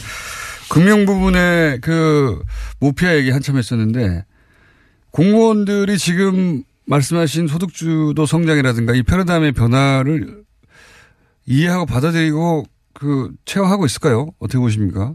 금융 0.68 1.06
부분에 1.06 1.78
그 1.80 2.42
모피아 2.80 3.14
얘기 3.16 3.30
한참 3.30 3.56
했었는데 3.56 4.24
공무원들이 5.10 5.96
지금 5.98 6.62
말씀하신 6.86 7.48
소득주도 7.48 8.26
성장이라든가 8.26 8.94
이 8.94 9.02
패러다임의 9.02 9.52
변화를 9.52 10.42
이해하고 11.46 11.86
받아들이고 11.86 12.64
그 12.92 13.30
체화하고 13.44 13.86
있을까요? 13.86 14.30
어떻게 14.38 14.58
보십니까? 14.58 15.14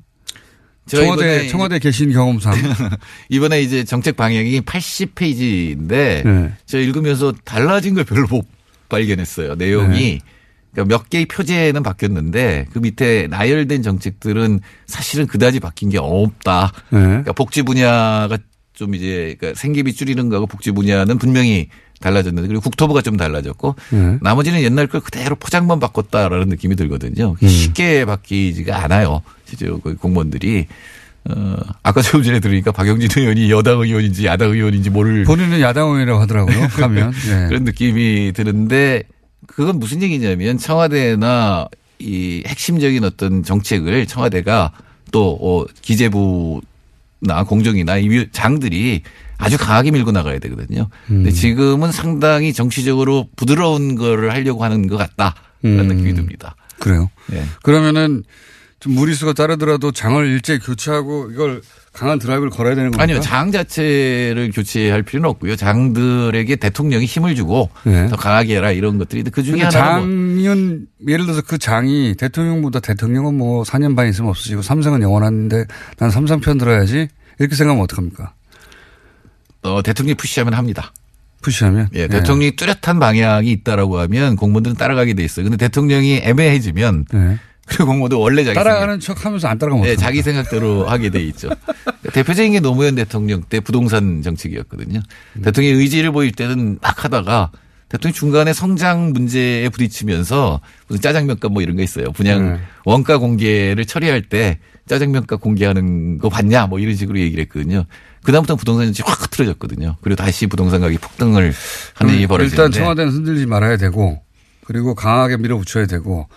제가 0.88 1.03
청와대 1.03 1.47
청와대 1.47 1.79
계신 1.79 2.11
경험상 2.11 2.53
이번에 3.29 3.61
이제 3.61 3.84
정책 3.84 4.15
방향이 4.15 4.61
80페이지인데 4.61 5.88
네. 6.23 6.51
저 6.65 6.79
읽으면서 6.79 7.34
달라진 7.45 7.93
걸 7.93 8.03
별로 8.03 8.27
못 8.27 8.45
발견했어요. 8.89 9.55
내용이 9.55 9.99
네. 9.99 10.19
그러니까 10.71 10.97
몇 10.97 11.09
개의 11.09 11.25
표제는 11.25 11.84
바뀌었는데 11.84 12.67
그 12.71 12.79
밑에 12.79 13.27
나열된 13.27 13.84
정책들은 13.84 14.61
사실은 14.88 15.27
그다지 15.27 15.59
바뀐 15.59 15.89
게 15.89 15.97
없다. 15.99 16.71
네. 16.89 16.99
그러니까 16.99 17.34
복지 17.34 17.61
분야가 17.61 18.38
좀 18.73 18.95
이제 18.95 19.36
그러니까 19.38 19.59
생계비 19.59 19.93
줄이는 19.93 20.29
거하고 20.29 20.47
복지 20.47 20.71
분야는 20.71 21.17
분명히 21.17 21.69
달라졌는데 22.02 22.47
그리고 22.47 22.62
국토부가 22.62 23.02
좀 23.02 23.16
달라졌고 23.16 23.76
네. 23.91 24.18
나머지는 24.22 24.62
옛날 24.62 24.88
걸 24.88 24.99
그대로 25.02 25.36
포장만 25.36 25.80
바꿨다라는 25.80 26.49
느낌이 26.49 26.76
들거든요. 26.76 27.36
음. 27.41 27.47
쉽게 27.47 28.04
바뀌지가 28.06 28.84
않아요. 28.84 29.22
실제 29.45 29.68
그 29.68 29.95
공무원들이 29.95 30.68
어 31.30 31.56
아까 31.84 32.02
조금 32.02 32.24
전에 32.24 32.39
들으니까 32.39 32.72
박영진 32.72 33.10
의원이 33.16 33.52
여당 33.52 33.80
의원인지 33.80 34.26
야당 34.26 34.49
의원인지 34.52 34.89
모를 34.89 35.24
본인은 35.24 35.62
야당 35.62 35.86
의원이라고 35.88 36.20
하더라고요. 36.22 36.68
가면 36.76 37.14
예. 37.28 37.47
그런 37.47 37.64
느낌이 37.64 38.32
드는데 38.34 39.04
그건 39.47 39.78
무슨 39.80 40.02
얘기냐면 40.02 40.58
청와대나 40.58 41.68
이 41.99 42.43
핵심적인 42.47 43.04
어떤 43.04 43.43
정책을 43.43 44.08
청와대가 44.08 44.72
또 45.12 45.38
어, 45.39 45.66
기재부나 45.82 47.43
공정이나 47.47 47.97
이 47.97 48.10
위- 48.10 48.28
장들이 48.32 49.04
아주 49.41 49.57
강하게 49.57 49.91
밀고 49.91 50.11
나가야 50.11 50.39
되거든요. 50.39 50.87
음. 51.09 51.23
근데 51.23 51.31
지금은 51.31 51.91
상당히 51.91 52.53
정치적으로 52.53 53.27
부드러운 53.35 53.95
거를 53.95 54.31
하려고 54.31 54.63
하는 54.63 54.87
것 54.87 54.97
같다라는 54.97 55.33
음. 55.65 55.87
느낌이 55.87 56.13
듭니다. 56.13 56.55
그래요. 56.79 57.09
네. 57.27 57.43
그러면은 57.63 58.23
좀 58.81 58.93
무리수가 58.93 59.33
따르더라도 59.33 59.91
장을 59.91 60.25
일제히 60.25 60.57
교체하고 60.57 61.29
이걸 61.31 61.61
강한 61.93 62.17
드라이브를 62.17 62.49
걸어야 62.49 62.73
되는 62.73 62.89
겁니까? 62.89 63.03
아니요, 63.03 63.19
장 63.19 63.51
자체를 63.51 64.51
교체할 64.51 65.03
필요는 65.03 65.29
없고요. 65.29 65.55
장들에게 65.55 66.55
대통령이 66.55 67.05
힘을 67.05 67.35
주고 67.35 67.69
네. 67.83 68.07
더 68.07 68.15
강하게 68.15 68.55
해라 68.55 68.71
이런 68.71 68.97
것들이 68.97 69.23
그 69.23 69.43
중에 69.43 69.61
하나는 69.61 70.35
뭐 70.35 70.43
장은 70.43 70.87
예를 71.07 71.25
들어서 71.25 71.41
그 71.45 71.59
장이 71.59 72.15
대통령보다 72.17 72.79
대통령은 72.79 73.35
뭐 73.35 73.63
4년 73.63 73.95
반 73.95 74.09
있으면 74.09 74.31
없어지고 74.31 74.63
삼성은 74.63 75.01
영원한데 75.03 75.65
난 75.97 76.09
삼성 76.09 76.39
편 76.39 76.57
들어야지 76.57 77.07
이렇게 77.37 77.55
생각하면 77.55 77.83
어떡합니까? 77.83 78.33
어, 79.64 79.82
대통령이 79.82 80.16
푸시하면 80.16 80.53
합니다. 80.53 80.93
푸시하면? 81.41 81.89
예, 81.93 82.07
대통령이 82.07 82.55
뚜렷한 82.55 82.99
방향이 82.99 83.51
있다라고 83.51 83.99
하면 83.99 84.36
공무원들은 84.36 84.76
따라가게 84.78 85.14
돼 85.16 85.24
있어요. 85.24 85.43
근데 85.43 85.57
대통령이 85.57 86.22
애매해지면 86.24 87.05
그리고 87.66 87.86
공무원들 87.86 88.18
원래 88.18 88.43
자기 88.43 88.57
네. 88.57 88.64
따라가는 88.64 88.99
척 88.99 89.26
하면서 89.26 89.47
안 89.47 89.57
따라가면 89.57 89.88
예? 89.88 89.95
자기 89.95 90.22
생각대로 90.22 90.86
하게 90.86 91.09
돼 91.09 91.22
있죠. 91.24 91.49
대표적인 92.14 92.51
게 92.51 92.59
노무현 92.59 92.95
대통령 92.95 93.43
때 93.43 93.59
부동산 93.59 94.22
정책이었거든요. 94.22 95.01
음. 95.38 95.41
대통령이 95.41 95.80
의지를 95.80 96.12
보일 96.12 96.32
때는 96.32 96.80
막 96.82 97.03
하다가 97.03 97.51
대통령 97.91 98.13
중간에 98.13 98.53
성장 98.53 99.11
문제에 99.11 99.67
부딪히면서 99.67 100.61
무슨 100.87 101.01
짜장면값 101.01 101.51
뭐 101.51 101.61
이런 101.61 101.75
거 101.75 101.83
있어요. 101.83 102.13
분양 102.13 102.53
네. 102.53 102.59
원가 102.85 103.17
공개를 103.17 103.83
처리할 103.83 104.21
때 104.21 104.59
짜장면값 104.87 105.41
공개하는 105.41 106.17
거 106.17 106.29
봤냐 106.29 106.67
뭐 106.67 106.79
이런 106.79 106.95
식으로 106.95 107.19
얘기를 107.19 107.41
했거든요. 107.43 107.83
그다음부터 108.23 108.55
부동산 108.55 108.85
정책이 108.85 109.09
확 109.09 109.21
흐트러졌거든요. 109.23 109.97
그리고 109.99 110.15
다시 110.15 110.47
부동산 110.47 110.79
가격이 110.79 110.99
폭등을 110.99 111.53
하는 111.95 112.13
일이 112.13 112.25
음, 112.25 112.27
벌어지는데 112.29 112.63
일단 112.63 112.71
청와대는 112.71 113.11
흔들리지 113.11 113.45
말아야 113.45 113.75
되고 113.75 114.21
그리고 114.63 114.95
강하게 114.95 115.35
밀어붙여야 115.35 115.87
되고 115.87 116.29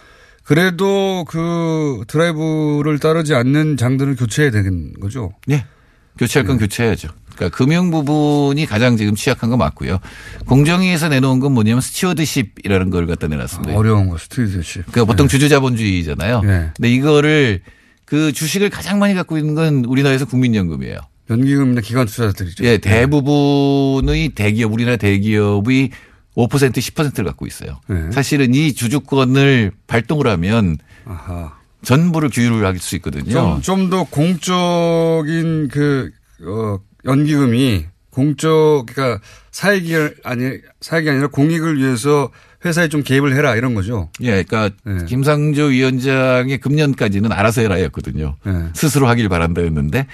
그래도 0.42 1.24
그 1.28 2.02
드라이브를 2.08 2.98
따르지 2.98 3.32
않는 3.32 3.76
장들을 3.76 4.16
교체해야 4.16 4.50
되는 4.50 4.92
거죠. 4.94 5.32
예. 5.50 5.66
교체할 6.18 6.46
건 6.48 6.58
교체해야죠. 6.58 7.10
그러니까 7.34 7.56
금융 7.56 7.90
부분이 7.90 8.66
가장 8.66 8.96
지금 8.96 9.14
취약한 9.14 9.50
거 9.50 9.56
맞고요. 9.56 9.98
공정위에서 10.46 11.08
내놓은 11.08 11.40
건 11.40 11.52
뭐냐면 11.52 11.80
stewardship이라는 11.80 12.90
걸 12.90 13.06
갖다 13.06 13.26
내놨습니다. 13.28 13.76
어려운 13.76 14.08
거 14.08 14.18
stewardship. 14.18 14.86
그러니까 14.90 15.04
보통 15.04 15.28
주주자본주의잖아요. 15.28 16.40
네. 16.42 16.70
근데 16.76 16.90
이거를 16.92 17.60
그 18.04 18.32
주식을 18.32 18.70
가장 18.70 18.98
많이 18.98 19.14
갖고 19.14 19.38
있는 19.38 19.54
건 19.54 19.84
우리나라에서 19.84 20.26
국민연금이에요. 20.26 20.98
연기금이나 21.30 21.80
기관 21.80 22.06
투자자들이죠. 22.06 22.64
예, 22.64 22.76
대부분의 22.78 24.30
대기업, 24.30 24.72
우리나라 24.72 24.96
대기업이 24.96 25.90
5% 26.36 26.48
10%를 26.48 27.24
갖고 27.24 27.46
있어요. 27.46 27.80
네. 27.88 28.10
사실은 28.12 28.54
이 28.54 28.74
주주권을 28.74 29.72
발동을 29.86 30.26
하면 30.26 30.76
전부를 31.82 32.28
규율을 32.30 32.64
할 32.66 32.78
수 32.78 32.96
있거든요. 32.96 33.60
좀 33.62 33.88
더 33.90 34.04
공적인 34.04 35.68
그, 35.68 36.10
어, 36.46 36.78
연기금이 37.04 37.86
공적, 38.10 38.86
그러니까 38.86 39.20
사익이 39.50 39.94
아니, 40.22 40.58
사익이 40.80 41.10
아니라 41.10 41.26
공익을 41.28 41.78
위해서 41.78 42.30
회사에 42.64 42.88
좀 42.88 43.02
개입을 43.02 43.34
해라 43.36 43.56
이런 43.56 43.74
거죠. 43.74 44.08
예, 44.22 44.42
그러니까 44.42 44.70
네. 44.84 45.04
김상조 45.06 45.64
위원장의 45.64 46.58
금년까지는 46.58 47.32
알아서 47.32 47.60
해라였거든요. 47.60 48.36
네. 48.44 48.52
스스로 48.72 49.06
하길 49.08 49.28
바란다였는데, 49.28 50.06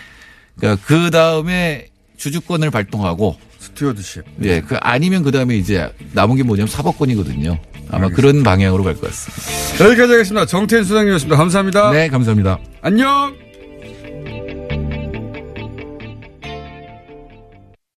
그러니까 0.57 0.82
그 0.86 1.11
다음에 1.11 1.88
주주권을 2.16 2.70
발동하고 2.70 3.38
stewardship. 3.59 4.25
예, 4.43 4.62
그 4.62 4.76
아니면 4.80 5.22
그 5.22 5.30
다음에 5.30 5.57
이제 5.57 5.93
남은 6.12 6.36
게 6.36 6.43
뭐냐면 6.43 6.68
사법권이거든요. 6.68 7.59
아마 7.91 8.09
그런 8.09 8.43
방향으로 8.43 8.84
갈 8.84 8.95
것 8.95 9.03
같습니다. 9.03 9.84
여기까지 9.84 10.12
하겠습니다. 10.12 10.47
정태인 10.47 10.84
소장님이었습니다. 10.85 11.37
감사합니다. 11.36 11.91
네, 11.93 12.09
감사합니다. 12.09 12.59
안녕! 12.82 13.50